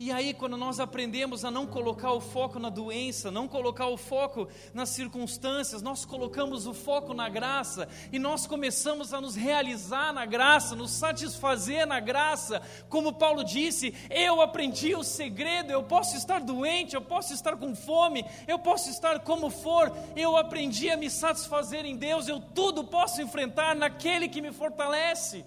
E 0.00 0.12
aí, 0.12 0.32
quando 0.32 0.56
nós 0.56 0.78
aprendemos 0.78 1.44
a 1.44 1.50
não 1.50 1.66
colocar 1.66 2.12
o 2.12 2.20
foco 2.20 2.60
na 2.60 2.68
doença, 2.68 3.32
não 3.32 3.48
colocar 3.48 3.88
o 3.88 3.96
foco 3.96 4.46
nas 4.72 4.90
circunstâncias, 4.90 5.82
nós 5.82 6.04
colocamos 6.04 6.68
o 6.68 6.72
foco 6.72 7.12
na 7.12 7.28
graça 7.28 7.88
e 8.12 8.16
nós 8.16 8.46
começamos 8.46 9.12
a 9.12 9.20
nos 9.20 9.34
realizar 9.34 10.12
na 10.12 10.24
graça, 10.24 10.76
nos 10.76 10.92
satisfazer 10.92 11.84
na 11.84 11.98
graça. 11.98 12.62
Como 12.88 13.12
Paulo 13.12 13.42
disse, 13.42 13.92
eu 14.08 14.40
aprendi 14.40 14.94
o 14.94 15.02
segredo, 15.02 15.72
eu 15.72 15.82
posso 15.82 16.16
estar 16.16 16.40
doente, 16.40 16.94
eu 16.94 17.02
posso 17.02 17.34
estar 17.34 17.56
com 17.56 17.74
fome, 17.74 18.24
eu 18.46 18.60
posso 18.60 18.90
estar 18.90 19.18
como 19.18 19.50
for, 19.50 19.92
eu 20.14 20.36
aprendi 20.36 20.88
a 20.90 20.96
me 20.96 21.10
satisfazer 21.10 21.84
em 21.84 21.96
Deus, 21.96 22.28
eu 22.28 22.38
tudo 22.38 22.84
posso 22.84 23.20
enfrentar 23.20 23.74
naquele 23.74 24.28
que 24.28 24.40
me 24.40 24.52
fortalece 24.52 25.44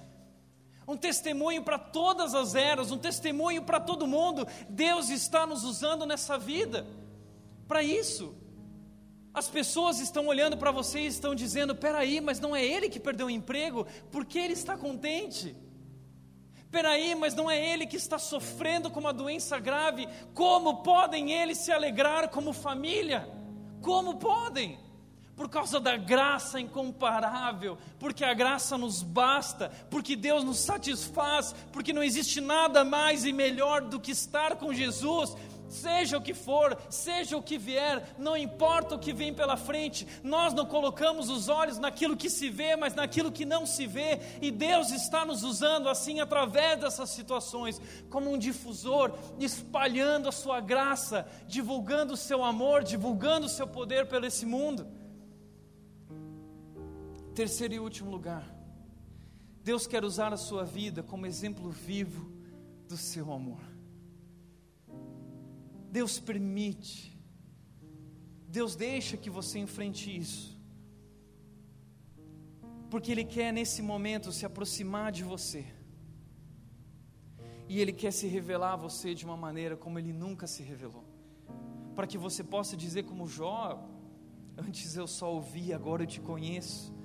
um 0.87 0.97
testemunho 0.97 1.63
para 1.63 1.77
todas 1.77 2.33
as 2.33 2.55
eras, 2.55 2.91
um 2.91 2.97
testemunho 2.97 3.61
para 3.61 3.79
todo 3.79 4.07
mundo. 4.07 4.47
Deus 4.69 5.09
está 5.09 5.45
nos 5.45 5.63
usando 5.63 6.05
nessa 6.05 6.37
vida 6.37 6.85
para 7.67 7.83
isso. 7.83 8.35
As 9.33 9.47
pessoas 9.47 9.99
estão 9.99 10.27
olhando 10.27 10.57
para 10.57 10.71
você 10.71 11.01
e 11.01 11.07
estão 11.07 11.33
dizendo: 11.33 11.75
peraí, 11.75 12.19
mas 12.19 12.39
não 12.39 12.55
é 12.55 12.65
ele 12.65 12.89
que 12.89 12.99
perdeu 12.99 13.27
o 13.27 13.31
emprego, 13.31 13.87
porque 14.11 14.37
ele 14.37 14.53
está 14.53 14.77
contente. 14.77 15.55
Peraí, 16.69 17.15
mas 17.15 17.33
não 17.33 17.51
é 17.51 17.73
ele 17.73 17.85
que 17.85 17.97
está 17.97 18.17
sofrendo 18.17 18.89
com 18.89 18.99
uma 18.99 19.13
doença 19.13 19.59
grave, 19.59 20.07
como 20.33 20.81
podem 20.83 21.33
eles 21.33 21.57
se 21.57 21.71
alegrar 21.71 22.29
como 22.29 22.53
família? 22.53 23.29
Como 23.81 24.15
podem? 24.15 24.79
Por 25.41 25.49
causa 25.49 25.79
da 25.79 25.97
graça 25.97 26.59
incomparável, 26.59 27.75
porque 27.97 28.23
a 28.23 28.31
graça 28.31 28.77
nos 28.77 29.01
basta, 29.01 29.71
porque 29.89 30.15
Deus 30.15 30.43
nos 30.43 30.59
satisfaz, 30.59 31.55
porque 31.73 31.91
não 31.91 32.03
existe 32.03 32.39
nada 32.39 32.83
mais 32.83 33.25
e 33.25 33.33
melhor 33.33 33.81
do 33.81 33.99
que 33.99 34.11
estar 34.11 34.57
com 34.57 34.71
Jesus. 34.71 35.35
Seja 35.67 36.19
o 36.19 36.21
que 36.21 36.35
for, 36.35 36.77
seja 36.91 37.35
o 37.35 37.41
que 37.41 37.57
vier, 37.57 38.13
não 38.19 38.37
importa 38.37 38.93
o 38.93 38.99
que 38.99 39.11
vem 39.11 39.33
pela 39.33 39.57
frente, 39.57 40.05
nós 40.21 40.53
não 40.53 40.63
colocamos 40.63 41.27
os 41.27 41.49
olhos 41.49 41.79
naquilo 41.79 42.15
que 42.15 42.29
se 42.29 42.47
vê, 42.47 42.75
mas 42.75 42.93
naquilo 42.93 43.31
que 43.31 43.43
não 43.43 43.65
se 43.65 43.87
vê, 43.87 44.19
e 44.43 44.51
Deus 44.51 44.91
está 44.91 45.25
nos 45.25 45.41
usando 45.41 45.89
assim 45.89 46.19
através 46.19 46.79
dessas 46.79 47.09
situações, 47.09 47.81
como 48.11 48.31
um 48.31 48.37
difusor, 48.37 49.17
espalhando 49.39 50.29
a 50.29 50.31
sua 50.31 50.59
graça, 50.59 51.25
divulgando 51.47 52.13
o 52.13 52.17
seu 52.17 52.43
amor, 52.43 52.83
divulgando 52.83 53.47
o 53.47 53.49
seu 53.49 53.65
poder 53.65 54.05
pelo 54.05 54.27
esse 54.27 54.45
mundo. 54.45 55.00
Terceiro 57.33 57.73
e 57.73 57.79
último 57.79 58.11
lugar, 58.11 58.45
Deus 59.63 59.87
quer 59.87 60.03
usar 60.03 60.33
a 60.33 60.37
sua 60.37 60.65
vida 60.65 61.01
como 61.01 61.25
exemplo 61.25 61.69
vivo 61.69 62.29
do 62.89 62.97
seu 62.97 63.31
amor. 63.31 63.61
Deus 65.89 66.19
permite, 66.19 67.17
Deus 68.49 68.75
deixa 68.75 69.15
que 69.15 69.29
você 69.29 69.59
enfrente 69.59 70.13
isso, 70.13 70.59
porque 72.89 73.13
Ele 73.13 73.23
quer 73.23 73.53
nesse 73.53 73.81
momento 73.81 74.33
se 74.33 74.45
aproximar 74.45 75.09
de 75.09 75.23
você, 75.23 75.65
e 77.69 77.79
Ele 77.79 77.93
quer 77.93 78.11
se 78.11 78.27
revelar 78.27 78.73
a 78.73 78.77
você 78.77 79.15
de 79.15 79.23
uma 79.23 79.37
maneira 79.37 79.77
como 79.77 79.97
Ele 79.97 80.11
nunca 80.11 80.47
se 80.47 80.63
revelou, 80.63 81.05
para 81.95 82.07
que 82.07 82.17
você 82.17 82.43
possa 82.43 82.75
dizer, 82.75 83.03
como 83.03 83.25
Jó: 83.25 83.87
Antes 84.57 84.97
eu 84.97 85.07
só 85.07 85.33
ouvi, 85.33 85.71
agora 85.71 86.03
eu 86.03 86.07
te 86.07 86.19
conheço 86.19 86.99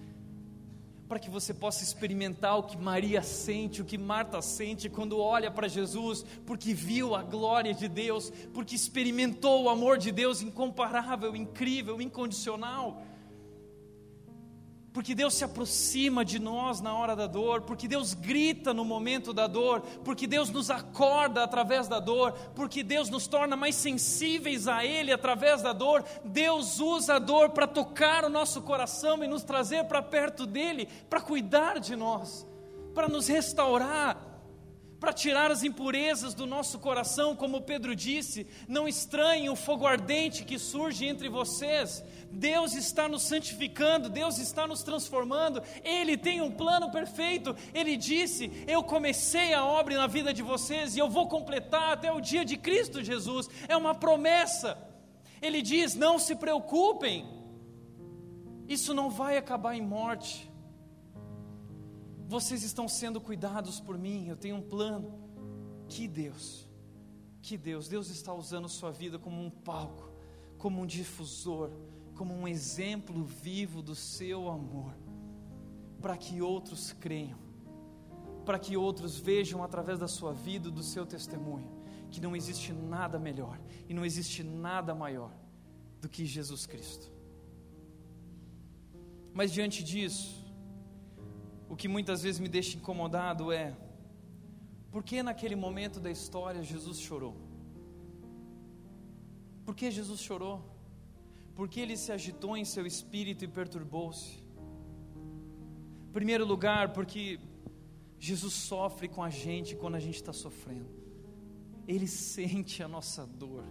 para 1.09 1.19
que 1.19 1.31
você 1.31 1.55
possa 1.55 1.85
experimentar 1.85 2.59
o 2.59 2.65
que 2.65 2.77
Maria 2.77 3.23
sente, 3.23 3.81
o 3.81 3.85
que 3.85 3.97
Marta 3.97 4.43
sente 4.43 4.89
quando 4.89 5.19
olha 5.19 5.51
para 5.51 5.69
Jesus, 5.69 6.25
porque 6.45 6.75
viu 6.75 7.15
a 7.15 7.23
glória 7.23 7.73
de 7.73 7.89
Deus, 7.89 8.33
porque 8.53 8.75
experimentou 8.75 9.65
o 9.65 9.69
amor 9.69 9.99
de 9.99 10.11
Deus 10.11 10.43
incomparável, 10.43 11.37
incrível, 11.37 12.01
incondicional 12.01 13.03
porque 14.97 15.15
Deus 15.15 15.35
se 15.35 15.45
aproxima 15.45 16.25
de 16.25 16.39
nós 16.39 16.81
na 16.81 16.97
hora 16.97 17.15
da 17.15 17.27
dor, 17.27 17.61
porque 17.61 17.87
Deus 17.87 18.15
grita 18.15 18.73
no 18.73 18.83
momento 18.83 19.31
da 19.31 19.47
dor, 19.47 19.83
porque 20.03 20.27
Deus 20.27 20.49
nos 20.49 20.71
acorda 20.71 21.45
através 21.45 21.87
da 21.87 22.01
dor, 22.01 22.33
porque 22.55 22.83
Deus 22.83 23.11
nos 23.11 23.27
torna 23.27 23.57
mais 23.57 23.75
sensíveis 23.75 24.67
a 24.67 24.87
Ele 24.87 25.13
através 25.13 25.61
da 25.61 25.75
dor. 25.75 26.03
Deus 26.25 26.81
usa 26.81 27.17
a 27.17 27.19
dor 27.19 27.51
para 27.51 27.67
tocar 27.67 28.25
o 28.25 28.31
nosso 28.31 28.63
coração 28.63 29.23
e 29.23 29.29
nos 29.29 29.43
trazer 29.43 29.85
para 29.85 30.01
perto 30.01 30.47
dEle, 30.47 30.89
para 31.11 31.21
cuidar 31.21 31.79
de 31.79 31.95
nós, 31.95 32.47
para 32.95 33.07
nos 33.07 33.29
restaurar 33.29 34.36
para 34.99 35.13
tirar 35.13 35.51
as 35.51 35.63
impurezas 35.63 36.33
do 36.33 36.47
nosso 36.47 36.79
coração, 36.79 37.37
como 37.37 37.61
Pedro 37.61 37.95
disse, 37.95 38.47
não 38.67 38.89
estranhem 38.89 39.51
o 39.51 39.57
fogo 39.57 39.87
ardente 39.87 40.45
que 40.45 40.59
surge 40.59 41.05
entre 41.05 41.29
vocês. 41.29 42.03
Deus 42.31 42.75
está 42.75 43.09
nos 43.09 43.23
santificando, 43.23 44.09
Deus 44.09 44.39
está 44.39 44.67
nos 44.67 44.83
transformando, 44.83 45.63
Ele 45.85 46.17
tem 46.17 46.41
um 46.41 46.51
plano 46.51 46.91
perfeito. 46.91 47.55
Ele 47.75 47.97
disse: 47.97 48.51
Eu 48.67 48.83
comecei 48.83 49.53
a 49.55 49.65
obra 49.65 49.97
na 49.97 50.07
vida 50.07 50.33
de 50.33 50.43
vocês 50.43 50.97
e 50.97 50.99
eu 50.99 51.09
vou 51.09 51.29
completar 51.29 51.93
até 51.93 52.11
o 52.11 52.21
dia 52.21 52.45
de 52.45 52.57
Cristo 52.57 53.03
Jesus. 53.03 53.49
É 53.69 53.77
uma 53.77 53.95
promessa. 53.95 54.79
Ele 55.41 55.63
diz: 55.63 55.95
Não 55.95 56.19
se 56.19 56.35
preocupem, 56.35 57.27
isso 58.67 58.93
não 58.93 59.11
vai 59.11 59.37
acabar 59.37 59.75
em 59.75 59.83
morte 59.83 60.51
vocês 62.27 62.63
estão 62.65 62.89
sendo 62.89 63.21
cuidados 63.21 63.81
por 63.81 63.97
mim, 63.97 64.27
eu 64.27 64.37
tenho 64.37 64.57
um 64.57 64.63
plano. 64.63 65.25
Que 65.89 66.09
Deus, 66.09 66.69
que 67.41 67.57
Deus, 67.57 67.87
Deus 67.87 68.11
está 68.11 68.35
usando 68.35 68.69
sua 68.69 68.91
vida 68.91 69.21
como 69.21 69.41
um 69.41 69.49
palco, 69.49 70.11
como 70.59 70.83
um 70.83 70.87
difusor, 70.87 71.71
como 72.17 72.35
um 72.35 72.49
exemplo 72.49 73.25
vivo 73.25 73.81
do 73.81 73.95
seu 73.95 74.49
amor, 74.49 74.93
para 76.01 76.17
que 76.17 76.43
outros 76.43 76.93
creiam, 76.93 77.39
para 78.45 78.59
que 78.59 78.77
outros 78.77 79.17
vejam 79.17 79.63
através 79.63 80.01
da 80.01 80.09
sua 80.09 80.33
vida, 80.33 80.71
do 80.71 80.83
seu 80.83 81.07
testemunho, 81.07 81.71
que 82.11 82.21
não 82.21 82.35
existe 82.35 82.73
nada 82.73 83.17
melhor 83.17 83.61
e 83.89 83.95
não 83.95 84.05
existe 84.05 84.43
nada 84.43 84.93
maior 84.93 85.33
do 86.01 86.09
que 86.09 86.27
Jesus 86.27 86.67
Cristo. 86.67 87.13
Mas 89.33 89.53
diante 89.53 89.85
disso, 89.85 90.46
o 91.69 91.77
que 91.77 91.89
muitas 91.89 92.23
vezes 92.23 92.41
me 92.41 92.49
deixa 92.49 92.77
incomodado 92.77 93.53
é: 93.53 93.77
por 94.91 95.03
que 95.03 95.23
naquele 95.23 95.57
momento 95.57 96.01
da 96.01 96.11
história 96.11 96.63
Jesus 96.63 96.99
chorou? 96.99 97.37
Por 99.65 99.75
que 99.75 99.91
Jesus 99.91 100.21
chorou? 100.21 100.65
Porque 101.55 101.81
ele 101.81 101.97
se 101.97 102.13
agitou 102.13 102.57
em 102.57 102.65
seu 102.65 102.87
espírito 102.87 103.45
e 103.45 103.49
perturbou-se. 103.49 104.45
Em 106.09 106.13
primeiro 106.13 106.47
lugar, 106.47 106.93
porque 106.93 107.41
Jesus 108.19 108.55
sofre 108.55 109.09
com 109.09 109.23
a 109.23 109.31
gente 109.31 109.75
quando 109.75 109.97
a 109.97 110.01
gente 110.01 110.17
está 110.17 110.33
sofrendo. 110.33 110.89
Ele 111.87 112.07
sente 112.07 112.83
a 112.83 112.89
nossa 112.89 113.27
dor. 113.27 113.65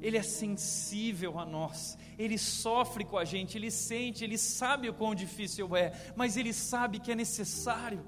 Ele 0.00 0.16
é 0.16 0.22
sensível 0.22 1.38
a 1.38 1.44
nós, 1.44 1.98
Ele 2.18 2.38
sofre 2.38 3.04
com 3.04 3.18
a 3.18 3.24
gente, 3.24 3.56
Ele 3.56 3.70
sente, 3.70 4.24
Ele 4.24 4.38
sabe 4.38 4.88
o 4.88 4.94
quão 4.94 5.14
difícil 5.14 5.76
é, 5.76 5.92
mas 6.16 6.36
Ele 6.36 6.52
sabe 6.52 7.00
que 7.00 7.12
é 7.12 7.14
necessário. 7.14 8.04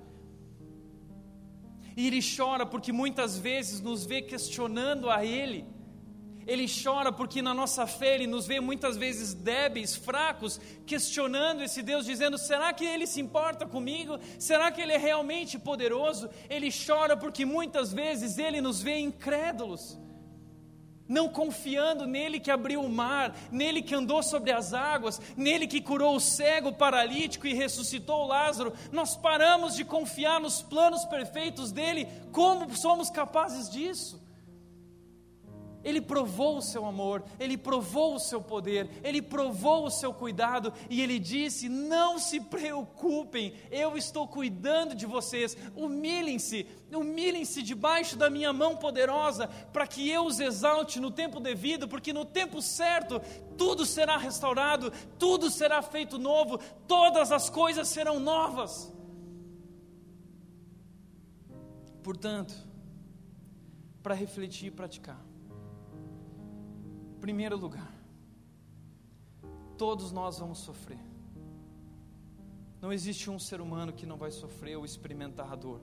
E 1.96 2.06
Ele 2.06 2.20
chora 2.22 2.64
porque 2.64 2.92
muitas 2.92 3.36
vezes 3.36 3.80
nos 3.80 4.06
vê 4.06 4.22
questionando 4.22 5.10
a 5.10 5.24
Ele, 5.24 5.66
ele 6.46 6.66
chora 6.66 7.12
porque 7.12 7.40
na 7.40 7.54
nossa 7.54 7.86
fé 7.86 8.14
ele 8.14 8.26
nos 8.26 8.46
vê 8.46 8.60
muitas 8.60 8.96
vezes 8.96 9.32
débeis, 9.32 9.94
fracos, 9.94 10.60
questionando 10.84 11.62
esse 11.62 11.82
Deus, 11.82 12.04
dizendo: 12.04 12.36
será 12.36 12.72
que 12.72 12.84
ele 12.84 13.06
se 13.06 13.20
importa 13.20 13.64
comigo? 13.64 14.18
Será 14.38 14.70
que 14.70 14.80
ele 14.80 14.92
é 14.92 14.98
realmente 14.98 15.58
poderoso? 15.58 16.28
Ele 16.50 16.68
chora 16.70 17.16
porque 17.16 17.44
muitas 17.44 17.92
vezes 17.92 18.38
ele 18.38 18.60
nos 18.60 18.82
vê 18.82 18.98
incrédulos, 18.98 19.98
não 21.12 21.28
confiando 21.28 22.06
nele 22.06 22.40
que 22.40 22.50
abriu 22.50 22.80
o 22.80 22.88
mar, 22.88 23.36
nele 23.50 23.82
que 23.82 23.94
andou 23.94 24.22
sobre 24.22 24.50
as 24.50 24.72
águas, 24.72 25.20
nele 25.36 25.66
que 25.66 25.80
curou 25.80 26.16
o 26.16 26.20
cego, 26.20 26.70
o 26.70 26.74
paralítico 26.74 27.46
e 27.46 27.52
ressuscitou 27.52 28.26
Lázaro. 28.26 28.72
Nós 28.90 29.14
paramos 29.14 29.74
de 29.74 29.84
confiar 29.84 30.40
nos 30.40 30.62
planos 30.62 31.04
perfeitos 31.04 31.70
dele, 31.70 32.08
como 32.32 32.74
somos 32.74 33.10
capazes 33.10 33.68
disso? 33.68 34.21
Ele 35.84 36.00
provou 36.00 36.58
o 36.58 36.62
seu 36.62 36.86
amor, 36.86 37.24
ele 37.40 37.56
provou 37.56 38.14
o 38.14 38.18
seu 38.18 38.40
poder, 38.40 38.88
ele 39.02 39.20
provou 39.20 39.86
o 39.86 39.90
seu 39.90 40.14
cuidado 40.14 40.72
e 40.88 41.02
ele 41.02 41.18
disse: 41.18 41.68
Não 41.68 42.18
se 42.18 42.40
preocupem, 42.40 43.54
eu 43.70 43.96
estou 43.96 44.28
cuidando 44.28 44.94
de 44.94 45.06
vocês. 45.06 45.56
Humilhem-se, 45.74 46.66
humilhem-se 46.92 47.62
debaixo 47.62 48.16
da 48.16 48.30
minha 48.30 48.52
mão 48.52 48.76
poderosa, 48.76 49.48
para 49.72 49.86
que 49.86 50.08
eu 50.08 50.24
os 50.24 50.38
exalte 50.38 51.00
no 51.00 51.10
tempo 51.10 51.40
devido, 51.40 51.88
porque 51.88 52.12
no 52.12 52.24
tempo 52.24 52.62
certo 52.62 53.20
tudo 53.58 53.84
será 53.84 54.16
restaurado, 54.16 54.92
tudo 55.18 55.50
será 55.50 55.82
feito 55.82 56.18
novo, 56.18 56.58
todas 56.86 57.32
as 57.32 57.50
coisas 57.50 57.88
serão 57.88 58.20
novas. 58.20 58.92
Portanto, 62.02 62.54
para 64.02 64.14
refletir 64.14 64.66
e 64.66 64.70
praticar 64.70 65.31
Primeiro 67.22 67.56
lugar, 67.56 67.94
todos 69.78 70.10
nós 70.10 70.40
vamos 70.40 70.58
sofrer. 70.58 70.98
Não 72.80 72.92
existe 72.92 73.30
um 73.30 73.38
ser 73.38 73.60
humano 73.60 73.92
que 73.92 74.04
não 74.04 74.16
vai 74.16 74.32
sofrer 74.32 74.76
ou 74.76 74.84
experimentar 74.84 75.52
a 75.52 75.54
dor. 75.54 75.80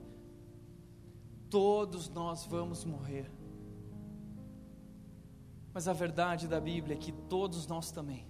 Todos 1.48 2.10
nós 2.10 2.44
vamos 2.44 2.84
morrer. 2.84 3.30
Mas 5.72 5.88
a 5.88 5.94
verdade 5.94 6.46
da 6.46 6.60
Bíblia 6.60 6.94
é 6.94 6.98
que 6.98 7.10
todos 7.10 7.66
nós 7.66 7.90
também 7.90 8.26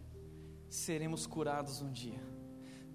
seremos 0.69 1.27
curados 1.27 1.83
um 1.83 1.91
dia. 1.91 2.23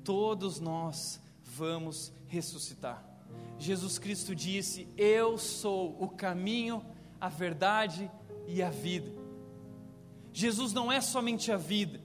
Todos 0.02 0.62
nós 0.62 1.20
vamos 1.44 2.14
ressuscitar. 2.26 3.06
Jesus 3.60 4.00
Cristo 4.00 4.34
disse: 4.34 4.88
Eu 4.96 5.38
sou 5.38 6.02
o 6.02 6.08
caminho, 6.08 6.82
a 7.20 7.28
verdade 7.28 8.10
e 8.48 8.64
a 8.64 8.70
vida. 8.70 9.25
Jesus 10.38 10.74
não 10.74 10.92
é 10.92 11.00
somente 11.00 11.50
a 11.50 11.56
vida, 11.56 12.02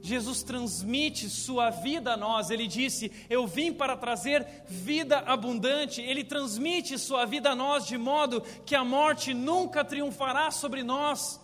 Jesus 0.00 0.44
transmite 0.44 1.28
sua 1.28 1.68
vida 1.70 2.12
a 2.12 2.16
nós. 2.16 2.48
Ele 2.48 2.68
disse: 2.68 3.10
Eu 3.28 3.44
vim 3.44 3.72
para 3.72 3.96
trazer 3.96 4.46
vida 4.68 5.18
abundante. 5.18 6.00
Ele 6.00 6.22
transmite 6.22 6.96
sua 6.96 7.24
vida 7.24 7.50
a 7.50 7.56
nós 7.56 7.84
de 7.84 7.98
modo 7.98 8.40
que 8.64 8.76
a 8.76 8.84
morte 8.84 9.34
nunca 9.34 9.84
triunfará 9.84 10.52
sobre 10.52 10.84
nós. 10.84 11.40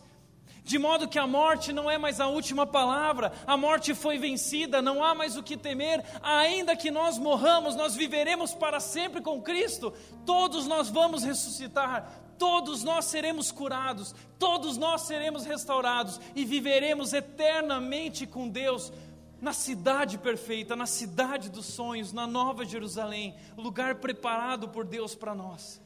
De 0.63 0.79
modo 0.79 1.09
que 1.09 1.19
a 1.19 1.27
morte 1.27 1.73
não 1.73 1.91
é 1.91 1.99
mais 1.99 2.21
a 2.21 2.29
última 2.29 2.65
palavra, 2.65 3.33
a 3.45 3.57
morte 3.57 3.97
foi 3.97 4.17
vencida, 4.17 4.81
não 4.81 5.03
há 5.03 5.13
mais 5.13 5.37
o 5.37 5.43
que 5.43 5.57
temer, 5.57 6.05
ainda 6.23 6.77
que 6.77 6.89
nós 6.89 7.19
morramos, 7.19 7.75
nós 7.75 7.97
viveremos 7.97 8.55
para 8.55 8.79
sempre 8.79 9.21
com 9.21 9.43
Cristo, 9.43 9.93
todos 10.25 10.69
nós 10.69 10.89
vamos 10.89 11.25
ressuscitar, 11.25 12.09
todos 12.43 12.83
nós 12.83 13.05
seremos 13.05 13.53
curados, 13.53 14.13
todos 14.37 14.77
nós 14.77 15.03
seremos 15.03 15.45
restaurados 15.45 16.21
e 16.35 16.45
viveremos 16.45 17.13
eternamente 17.13 18.27
com 18.27 18.49
Deus 18.49 18.93
na 19.41 19.53
cidade 19.53 20.19
perfeita, 20.19 20.75
na 20.75 20.85
cidade 20.85 21.49
dos 21.49 21.67
sonhos, 21.67 22.13
na 22.13 22.27
Nova 22.27 22.65
Jerusalém, 22.65 23.37
lugar 23.57 24.01
preparado 24.01 24.69
por 24.69 24.85
Deus 24.85 25.15
para 25.15 25.37
nós, 25.37 25.81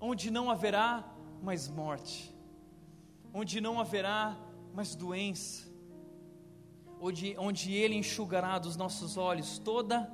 onde 0.00 0.32
não 0.32 0.50
haverá 0.50 1.04
mais 1.40 1.68
morte, 1.68 2.34
onde 3.32 3.60
não 3.60 3.80
haverá 3.80 4.36
mais 4.74 4.96
doença, 4.96 5.64
onde, 7.00 7.36
onde 7.38 7.72
Ele 7.72 7.94
enxugará 7.94 8.58
dos 8.58 8.74
nossos 8.74 9.16
olhos 9.16 9.60
toda 9.60 10.12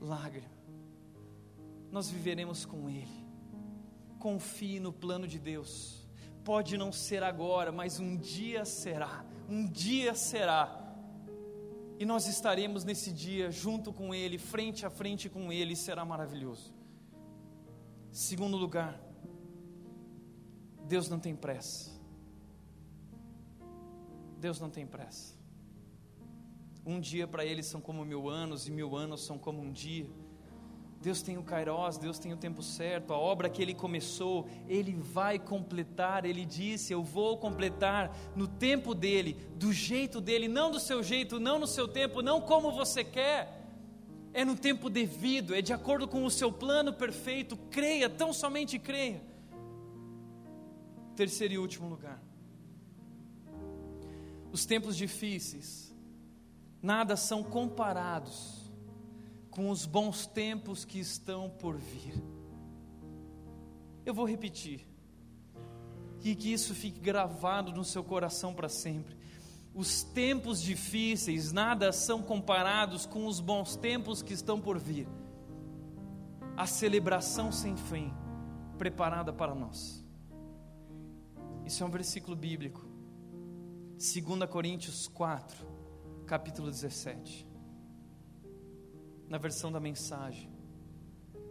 lágrima, 0.00 0.50
nós 1.92 2.10
viveremos 2.10 2.64
com 2.66 2.90
Ele 2.90 3.25
confie 4.18 4.80
no 4.80 4.92
plano 4.92 5.26
de 5.26 5.38
Deus. 5.38 6.06
Pode 6.44 6.76
não 6.76 6.92
ser 6.92 7.22
agora, 7.22 7.72
mas 7.72 7.98
um 7.98 8.16
dia 8.16 8.64
será. 8.64 9.24
Um 9.48 9.66
dia 9.66 10.14
será. 10.14 10.82
E 11.98 12.04
nós 12.04 12.26
estaremos 12.26 12.84
nesse 12.84 13.10
dia 13.12 13.50
junto 13.50 13.92
com 13.92 14.14
Ele, 14.14 14.38
frente 14.38 14.84
a 14.84 14.90
frente 14.90 15.28
com 15.28 15.52
Ele, 15.52 15.72
e 15.72 15.76
será 15.76 16.04
maravilhoso. 16.04 16.74
Segundo 18.12 18.56
lugar, 18.56 19.00
Deus 20.86 21.08
não 21.08 21.18
tem 21.18 21.34
pressa. 21.34 21.90
Deus 24.38 24.60
não 24.60 24.70
tem 24.70 24.86
pressa. 24.86 25.34
Um 26.84 27.00
dia 27.00 27.26
para 27.26 27.44
Ele 27.44 27.62
são 27.62 27.80
como 27.80 28.04
mil 28.04 28.28
anos, 28.28 28.68
e 28.68 28.70
mil 28.70 28.94
anos 28.94 29.24
são 29.24 29.38
como 29.38 29.60
um 29.60 29.72
dia. 29.72 30.08
Deus 31.06 31.22
tem 31.22 31.38
o 31.38 31.42
Kairos, 31.44 31.98
Deus 31.98 32.18
tem 32.18 32.32
o 32.32 32.36
tempo 32.36 32.64
certo, 32.64 33.12
a 33.12 33.16
obra 33.16 33.48
que 33.48 33.62
Ele 33.62 33.72
começou, 33.72 34.48
Ele 34.66 34.92
vai 34.92 35.38
completar. 35.38 36.24
Ele 36.24 36.44
disse: 36.44 36.92
Eu 36.92 37.00
vou 37.00 37.38
completar 37.38 38.12
no 38.34 38.48
tempo 38.48 38.92
dele, 38.92 39.34
do 39.54 39.72
jeito 39.72 40.20
dele, 40.20 40.48
não 40.48 40.68
do 40.68 40.80
seu 40.80 41.04
jeito, 41.04 41.38
não 41.38 41.60
no 41.60 41.66
seu 41.68 41.86
tempo, 41.86 42.22
não 42.22 42.40
como 42.40 42.72
você 42.72 43.04
quer. 43.04 43.62
É 44.34 44.44
no 44.44 44.56
tempo 44.56 44.90
devido, 44.90 45.54
é 45.54 45.62
de 45.62 45.72
acordo 45.72 46.08
com 46.08 46.24
o 46.24 46.30
seu 46.30 46.50
plano 46.50 46.92
perfeito. 46.92 47.56
Creia, 47.70 48.10
tão 48.10 48.32
somente 48.32 48.76
creia. 48.76 49.22
Terceiro 51.14 51.54
e 51.54 51.58
último 51.58 51.88
lugar. 51.88 52.20
Os 54.50 54.66
tempos 54.66 54.96
difíceis, 54.96 55.94
nada 56.82 57.14
são 57.16 57.44
comparados 57.44 58.65
com 59.56 59.70
os 59.70 59.86
bons 59.86 60.26
tempos 60.26 60.84
que 60.84 60.98
estão 60.98 61.48
por 61.48 61.78
vir. 61.78 62.22
Eu 64.04 64.12
vou 64.12 64.28
repetir, 64.28 64.86
e 66.22 66.34
que 66.34 66.52
isso 66.52 66.74
fique 66.74 67.00
gravado 67.00 67.72
no 67.72 67.82
seu 67.82 68.04
coração 68.04 68.52
para 68.52 68.68
sempre. 68.68 69.16
Os 69.72 70.02
tempos 70.02 70.60
difíceis 70.60 71.52
nada 71.52 71.90
são 71.90 72.22
comparados 72.22 73.06
com 73.06 73.26
os 73.26 73.40
bons 73.40 73.76
tempos 73.76 74.22
que 74.22 74.34
estão 74.34 74.60
por 74.60 74.78
vir. 74.78 75.08
A 76.54 76.66
celebração 76.66 77.50
sem 77.50 77.78
fim 77.78 78.12
preparada 78.76 79.32
para 79.32 79.54
nós. 79.54 80.04
Isso 81.64 81.82
é 81.82 81.86
um 81.86 81.90
versículo 81.90 82.36
bíblico. 82.36 82.84
2 83.92 84.50
Coríntios 84.50 85.08
4, 85.08 85.66
capítulo 86.26 86.70
17 86.70 87.45
na 89.28 89.38
versão 89.38 89.70
da 89.72 89.80
mensagem. 89.80 90.48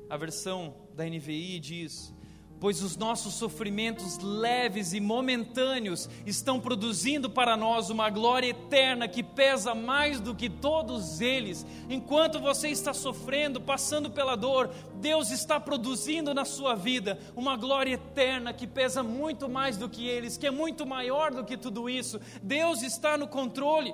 A 0.10 0.18
versão 0.18 0.76
da 0.94 1.04
NVI 1.06 1.60
diz: 1.60 2.14
Pois 2.60 2.82
os 2.82 2.96
nossos 2.96 3.34
sofrimentos 3.34 4.18
leves 4.20 4.94
e 4.94 5.00
momentâneos 5.00 6.10
estão 6.26 6.60
produzindo 6.60 7.30
para 7.30 7.58
nós 7.58 7.90
uma 7.90 8.10
glória 8.10 8.48
eterna 8.48 9.08
que 9.08 9.22
pesa 9.22 9.76
mais 9.76 10.20
do 10.20 10.34
que 10.34 10.50
todos 10.50 11.20
eles. 11.20 11.66
Enquanto 11.90 12.40
você 12.40 12.70
está 12.70 12.94
sofrendo, 12.94 13.60
passando 13.60 14.10
pela 14.10 14.36
dor, 14.36 14.70
Deus 15.02 15.32
está 15.32 15.60
produzindo 15.60 16.34
na 16.34 16.46
sua 16.46 16.76
vida 16.76 17.20
uma 17.36 17.58
glória 17.58 17.94
eterna 17.94 18.54
que 18.54 18.66
pesa 18.66 19.04
muito 19.04 19.50
mais 19.50 19.76
do 19.76 19.90
que 19.90 20.08
eles, 20.08 20.38
que 20.38 20.48
é 20.48 20.52
muito 20.52 20.86
maior 20.86 21.32
do 21.32 21.44
que 21.44 21.58
tudo 21.58 21.90
isso. 21.90 22.22
Deus 22.42 22.82
está 22.82 23.18
no 23.18 23.28
controle. 23.28 23.94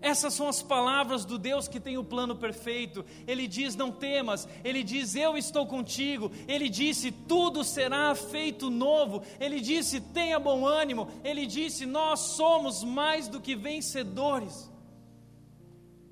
Essas 0.00 0.34
são 0.34 0.48
as 0.48 0.62
palavras 0.62 1.24
do 1.24 1.38
Deus 1.38 1.66
que 1.68 1.80
tem 1.80 1.96
o 1.98 2.04
plano 2.04 2.36
perfeito. 2.36 3.04
Ele 3.26 3.46
diz: 3.46 3.74
Não 3.74 3.90
temas. 3.90 4.48
Ele 4.64 4.82
diz: 4.82 5.14
Eu 5.14 5.36
estou 5.36 5.66
contigo. 5.66 6.30
Ele 6.46 6.68
disse: 6.68 7.10
Tudo 7.10 7.64
será 7.64 8.14
feito 8.14 8.70
novo. 8.70 9.22
Ele 9.40 9.60
disse: 9.60 10.00
Tenha 10.00 10.38
bom 10.38 10.66
ânimo. 10.66 11.08
Ele 11.24 11.46
disse: 11.46 11.86
Nós 11.86 12.20
somos 12.20 12.84
mais 12.84 13.28
do 13.28 13.40
que 13.40 13.54
vencedores. 13.54 14.70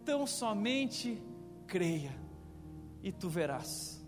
Tão 0.05 0.27
somente 0.27 1.23
creia, 1.67 2.15
e 3.03 3.11
tu 3.11 3.29
verás. 3.29 4.05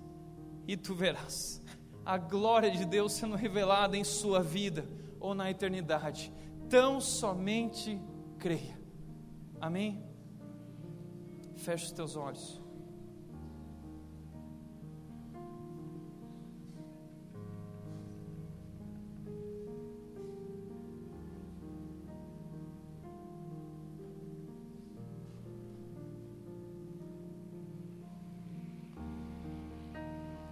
E 0.68 0.76
tu 0.76 0.94
verás 0.94 1.62
a 2.04 2.16
glória 2.16 2.70
de 2.70 2.84
Deus 2.84 3.12
sendo 3.12 3.34
revelada 3.34 3.96
em 3.96 4.04
sua 4.04 4.40
vida 4.40 4.88
ou 5.18 5.34
na 5.34 5.50
eternidade 5.50 6.32
Tão 6.68 7.00
somente 7.00 8.00
creia. 8.38 8.76
Amém? 9.60 10.02
Feche 11.56 11.86
os 11.86 11.92
teus 11.92 12.16
olhos. 12.16 12.60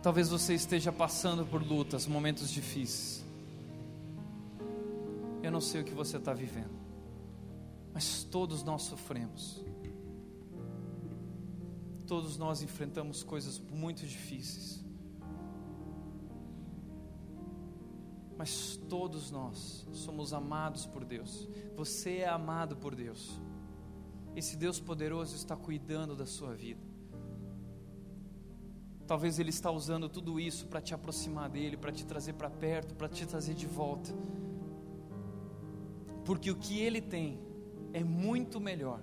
Talvez 0.05 0.29
você 0.29 0.53
esteja 0.53 0.93
passando 0.93 1.47
por 1.47 1.63
lutas, 1.63 2.07
momentos 2.07 2.51
difíceis. 2.51 3.25
Eu 5.43 5.51
não 5.51 5.63
sei 5.63 5.81
o 5.81 5.85
que 5.85 5.95
você 5.95 6.19
está 6.19 6.35
vivendo, 6.35 6.84
mas 7.95 8.25
todos 8.25 8.65
nós 8.65 8.83
sofremos. 8.83 9.65
Todos 12.09 12.37
nós 12.37 12.61
enfrentamos 12.61 13.23
coisas 13.23 13.61
muito 13.71 14.05
difíceis. 14.05 14.85
Mas 18.37 18.77
todos 18.89 19.31
nós 19.31 19.87
somos 19.93 20.33
amados 20.33 20.87
por 20.87 21.05
Deus. 21.05 21.49
Você 21.77 22.19
é 22.19 22.29
amado 22.29 22.77
por 22.77 22.97
Deus. 22.97 23.41
Esse 24.35 24.57
Deus 24.57 24.81
poderoso 24.81 25.37
está 25.37 25.57
cuidando 25.57 26.17
da 26.17 26.27
sua 26.27 26.53
vida. 26.53 26.83
Talvez 29.07 29.39
Ele 29.39 29.51
está 29.51 29.71
usando 29.71 30.09
tudo 30.09 30.41
isso 30.41 30.67
para 30.67 30.81
te 30.81 30.93
aproximar 30.93 31.49
dEle, 31.49 31.77
para 31.77 31.93
te 31.93 32.05
trazer 32.05 32.33
para 32.33 32.51
perto, 32.51 32.97
para 32.97 33.09
te 33.09 33.25
trazer 33.25 33.55
de 33.55 33.67
volta. 33.67 34.13
Porque 36.25 36.51
o 36.51 36.57
que 36.57 36.81
Ele 36.81 37.01
tem 37.01 37.54
é 37.95 38.05
muito 38.05 38.61
melhor 38.61 39.01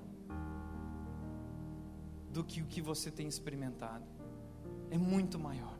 do 2.31 2.43
que 2.43 2.61
o 2.61 2.65
que 2.65 2.81
você 2.81 3.09
tem 3.09 3.27
experimentado, 3.27 4.05
é 4.91 4.97
muito 4.97 5.39
maior. 5.39 5.77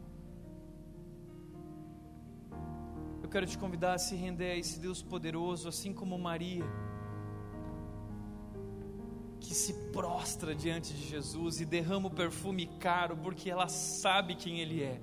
Eu 3.22 3.30
quero 3.30 3.45
te 3.45 3.57
convidar 3.57 3.93
a 3.93 3.99
se 3.99 4.16
render 4.16 4.51
a 4.51 4.57
esse 4.57 4.80
Deus 4.80 5.03
poderoso, 5.03 5.68
assim 5.70 5.93
como 5.93 6.18
Maria 6.18 6.66
que 9.41 9.55
se 9.55 9.74
prostra 9.91 10.55
diante 10.55 10.93
de 10.93 11.05
Jesus 11.05 11.59
e 11.59 11.66
derrama 11.66 12.07
o 12.07 12.12
perfume 12.12 12.68
caro, 12.80 13.18
porque 13.18 13.49
ela 13.49 13.68
sabe 13.68 14.36
quem 14.36 14.62
Ele 14.62 14.82
é, 14.82 15.01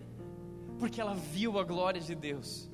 porque 0.78 1.00
ela 1.00 1.14
viu 1.14 1.58
a 1.58 1.64
glória 1.64 2.00
de 2.00 2.14
Deus. 2.14 2.70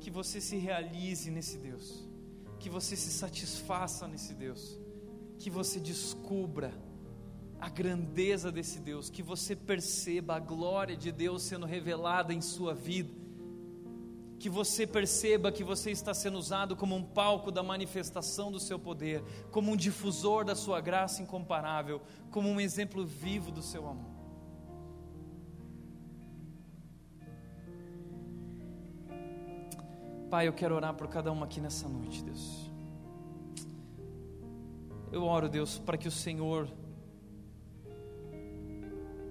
Que 0.00 0.10
você 0.10 0.40
se 0.40 0.56
realize 0.56 1.30
nesse 1.30 1.58
Deus, 1.58 2.09
que 2.60 2.70
você 2.70 2.94
se 2.94 3.10
satisfaça 3.10 4.06
nesse 4.06 4.34
Deus, 4.34 4.78
que 5.38 5.50
você 5.50 5.80
descubra 5.80 6.72
a 7.58 7.68
grandeza 7.68 8.52
desse 8.52 8.78
Deus, 8.78 9.10
que 9.10 9.22
você 9.22 9.56
perceba 9.56 10.36
a 10.36 10.40
glória 10.40 10.96
de 10.96 11.10
Deus 11.10 11.42
sendo 11.42 11.66
revelada 11.66 12.32
em 12.32 12.40
sua 12.40 12.72
vida 12.74 13.20
que 14.40 14.48
você 14.48 14.86
perceba 14.86 15.52
que 15.52 15.62
você 15.62 15.90
está 15.90 16.14
sendo 16.14 16.38
usado 16.38 16.74
como 16.74 16.96
um 16.96 17.02
palco 17.04 17.52
da 17.52 17.62
manifestação 17.62 18.50
do 18.50 18.58
seu 18.58 18.78
poder, 18.78 19.22
como 19.50 19.70
um 19.70 19.76
difusor 19.76 20.46
da 20.46 20.56
sua 20.56 20.80
graça 20.80 21.20
incomparável, 21.20 22.00
como 22.30 22.48
um 22.48 22.58
exemplo 22.58 23.04
vivo 23.04 23.52
do 23.52 23.62
seu 23.62 23.86
amor. 23.86 24.09
Pai, 30.30 30.46
eu 30.46 30.52
quero 30.52 30.76
orar 30.76 30.94
por 30.94 31.08
cada 31.08 31.32
um 31.32 31.42
aqui 31.42 31.60
nessa 31.60 31.88
noite, 31.88 32.22
Deus. 32.22 32.70
Eu 35.10 35.24
oro, 35.24 35.48
Deus, 35.48 35.76
para 35.76 35.98
que 35.98 36.06
o 36.06 36.10
Senhor 36.10 36.68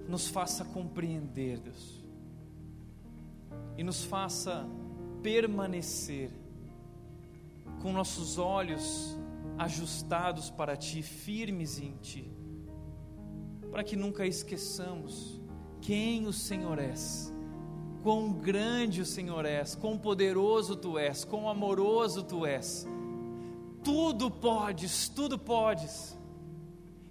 nos 0.10 0.28
faça 0.28 0.66
compreender, 0.66 1.58
Deus, 1.62 2.04
e 3.78 3.84
nos 3.84 4.04
faça 4.04 4.68
permanecer 5.24 6.32
com 7.82 7.94
nossos 7.94 8.38
olhos 8.38 9.18
ajustados 9.58 10.50
para 10.50 10.76
Ti, 10.76 11.02
firmes 11.02 11.80
em 11.80 11.96
Ti, 12.02 12.30
para 13.72 13.86
que 13.86 13.96
nunca 13.96 14.26
esqueçamos 14.26 15.40
quem 15.80 16.28
o 16.28 16.34
Senhor 16.34 16.78
és, 16.78 17.34
quão 18.04 18.32
grande 18.32 19.02
o 19.02 19.06
Senhor 19.06 19.46
és, 19.46 19.76
quão 19.76 19.98
poderoso 19.98 20.76
Tu 20.76 20.98
és, 20.98 21.24
quão 21.24 21.50
amoroso 21.50 22.24
Tu 22.24 22.46
és. 22.46 22.88
Tudo 23.84 24.30
podes, 24.30 25.10
tudo 25.10 25.38
podes, 25.38 26.18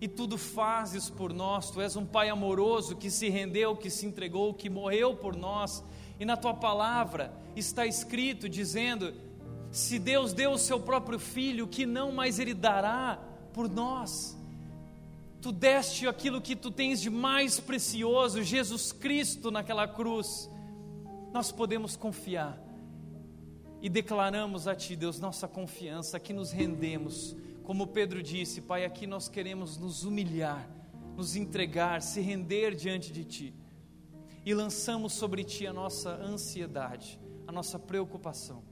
e 0.00 0.06
tudo 0.06 0.38
fazes 0.38 1.08
por 1.10 1.32
nós. 1.32 1.70
Tu 1.70 1.80
és 1.80 1.96
um 1.96 2.06
Pai 2.06 2.28
amoroso 2.28 2.96
que 2.96 3.10
se 3.10 3.28
rendeu, 3.28 3.76
que 3.76 3.90
se 3.90 4.06
entregou, 4.06 4.54
que 4.54 4.70
morreu 4.70 5.16
por 5.16 5.34
nós 5.36 5.82
e 6.18 6.24
na 6.24 6.36
tua 6.36 6.54
palavra 6.54 7.32
está 7.54 7.86
escrito 7.86 8.48
dizendo: 8.48 9.14
se 9.70 9.98
Deus 9.98 10.32
deu 10.32 10.52
o 10.52 10.58
seu 10.58 10.80
próprio 10.80 11.18
filho, 11.18 11.66
que 11.66 11.86
não 11.86 12.12
mais 12.12 12.38
ele 12.38 12.54
dará 12.54 13.20
por 13.52 13.68
nós. 13.68 14.36
Tu 15.40 15.52
deste 15.52 16.08
aquilo 16.08 16.40
que 16.40 16.56
tu 16.56 16.70
tens 16.70 17.00
de 17.00 17.08
mais 17.08 17.60
precioso, 17.60 18.42
Jesus 18.42 18.90
Cristo 18.90 19.50
naquela 19.50 19.86
cruz. 19.86 20.50
Nós 21.32 21.52
podemos 21.52 21.94
confiar 21.94 22.58
e 23.82 23.88
declaramos 23.88 24.66
a 24.66 24.74
Ti, 24.74 24.96
Deus, 24.96 25.20
nossa 25.20 25.46
confiança, 25.46 26.16
aqui 26.16 26.32
nos 26.32 26.50
rendemos. 26.50 27.36
Como 27.62 27.86
Pedro 27.86 28.22
disse, 28.22 28.62
Pai, 28.62 28.84
aqui 28.84 29.06
nós 29.06 29.28
queremos 29.28 29.76
nos 29.76 30.04
humilhar, 30.04 30.68
nos 31.16 31.36
entregar, 31.36 32.00
se 32.00 32.20
render 32.20 32.74
diante 32.74 33.12
de 33.12 33.24
Ti 33.24 33.54
e 34.44 34.54
lançamos 34.54 35.12
sobre 35.12 35.44
Ti 35.44 35.66
a 35.66 35.72
nossa 35.72 36.10
ansiedade, 36.10 37.20
a 37.46 37.52
nossa 37.52 37.78
preocupação. 37.78 38.62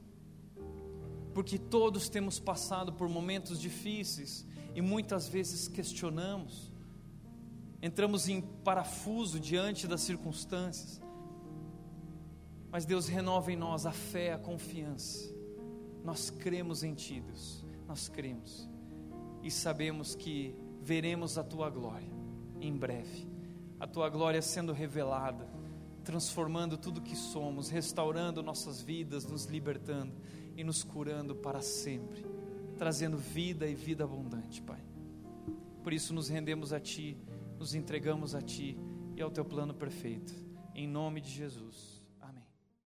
Porque 1.34 1.58
todos 1.58 2.08
temos 2.08 2.40
passado 2.40 2.94
por 2.94 3.06
momentos 3.08 3.60
difíceis 3.60 4.46
e 4.74 4.80
muitas 4.80 5.28
vezes 5.28 5.68
questionamos, 5.68 6.72
entramos 7.82 8.26
em 8.28 8.40
parafuso 8.40 9.38
diante 9.38 9.86
das 9.86 10.00
circunstâncias. 10.00 11.05
Mas 12.70 12.84
Deus 12.84 13.08
renova 13.08 13.52
em 13.52 13.56
nós 13.56 13.86
a 13.86 13.92
fé, 13.92 14.32
a 14.32 14.38
confiança. 14.38 15.34
Nós 16.04 16.30
cremos 16.30 16.82
em 16.82 16.94
Ti, 16.94 17.20
Deus, 17.20 17.64
nós 17.86 18.08
cremos 18.08 18.68
e 19.42 19.50
sabemos 19.50 20.14
que 20.14 20.54
veremos 20.80 21.38
a 21.38 21.44
Tua 21.44 21.68
glória 21.70 22.12
em 22.60 22.76
breve, 22.76 23.28
a 23.78 23.86
Tua 23.86 24.08
glória 24.08 24.40
sendo 24.40 24.72
revelada 24.72 25.56
transformando 26.06 26.78
tudo 26.78 27.02
que 27.02 27.16
somos, 27.16 27.68
restaurando 27.68 28.40
nossas 28.40 28.80
vidas, 28.80 29.26
nos 29.26 29.46
libertando 29.46 30.14
e 30.56 30.62
nos 30.62 30.84
curando 30.84 31.34
para 31.34 31.60
sempre, 31.60 32.24
trazendo 32.78 33.18
vida 33.18 33.66
e 33.66 33.74
vida 33.74 34.04
abundante, 34.04 34.62
Pai. 34.62 34.80
Por 35.82 35.92
isso 35.92 36.14
nos 36.14 36.28
rendemos 36.28 36.72
a 36.72 36.78
Ti, 36.78 37.18
nos 37.58 37.74
entregamos 37.74 38.36
a 38.36 38.40
Ti 38.40 38.78
e 39.16 39.20
ao 39.20 39.32
Teu 39.32 39.44
plano 39.44 39.74
perfeito. 39.74 40.32
Em 40.76 40.86
nome 40.86 41.20
de 41.20 41.28
Jesus. 41.28 41.95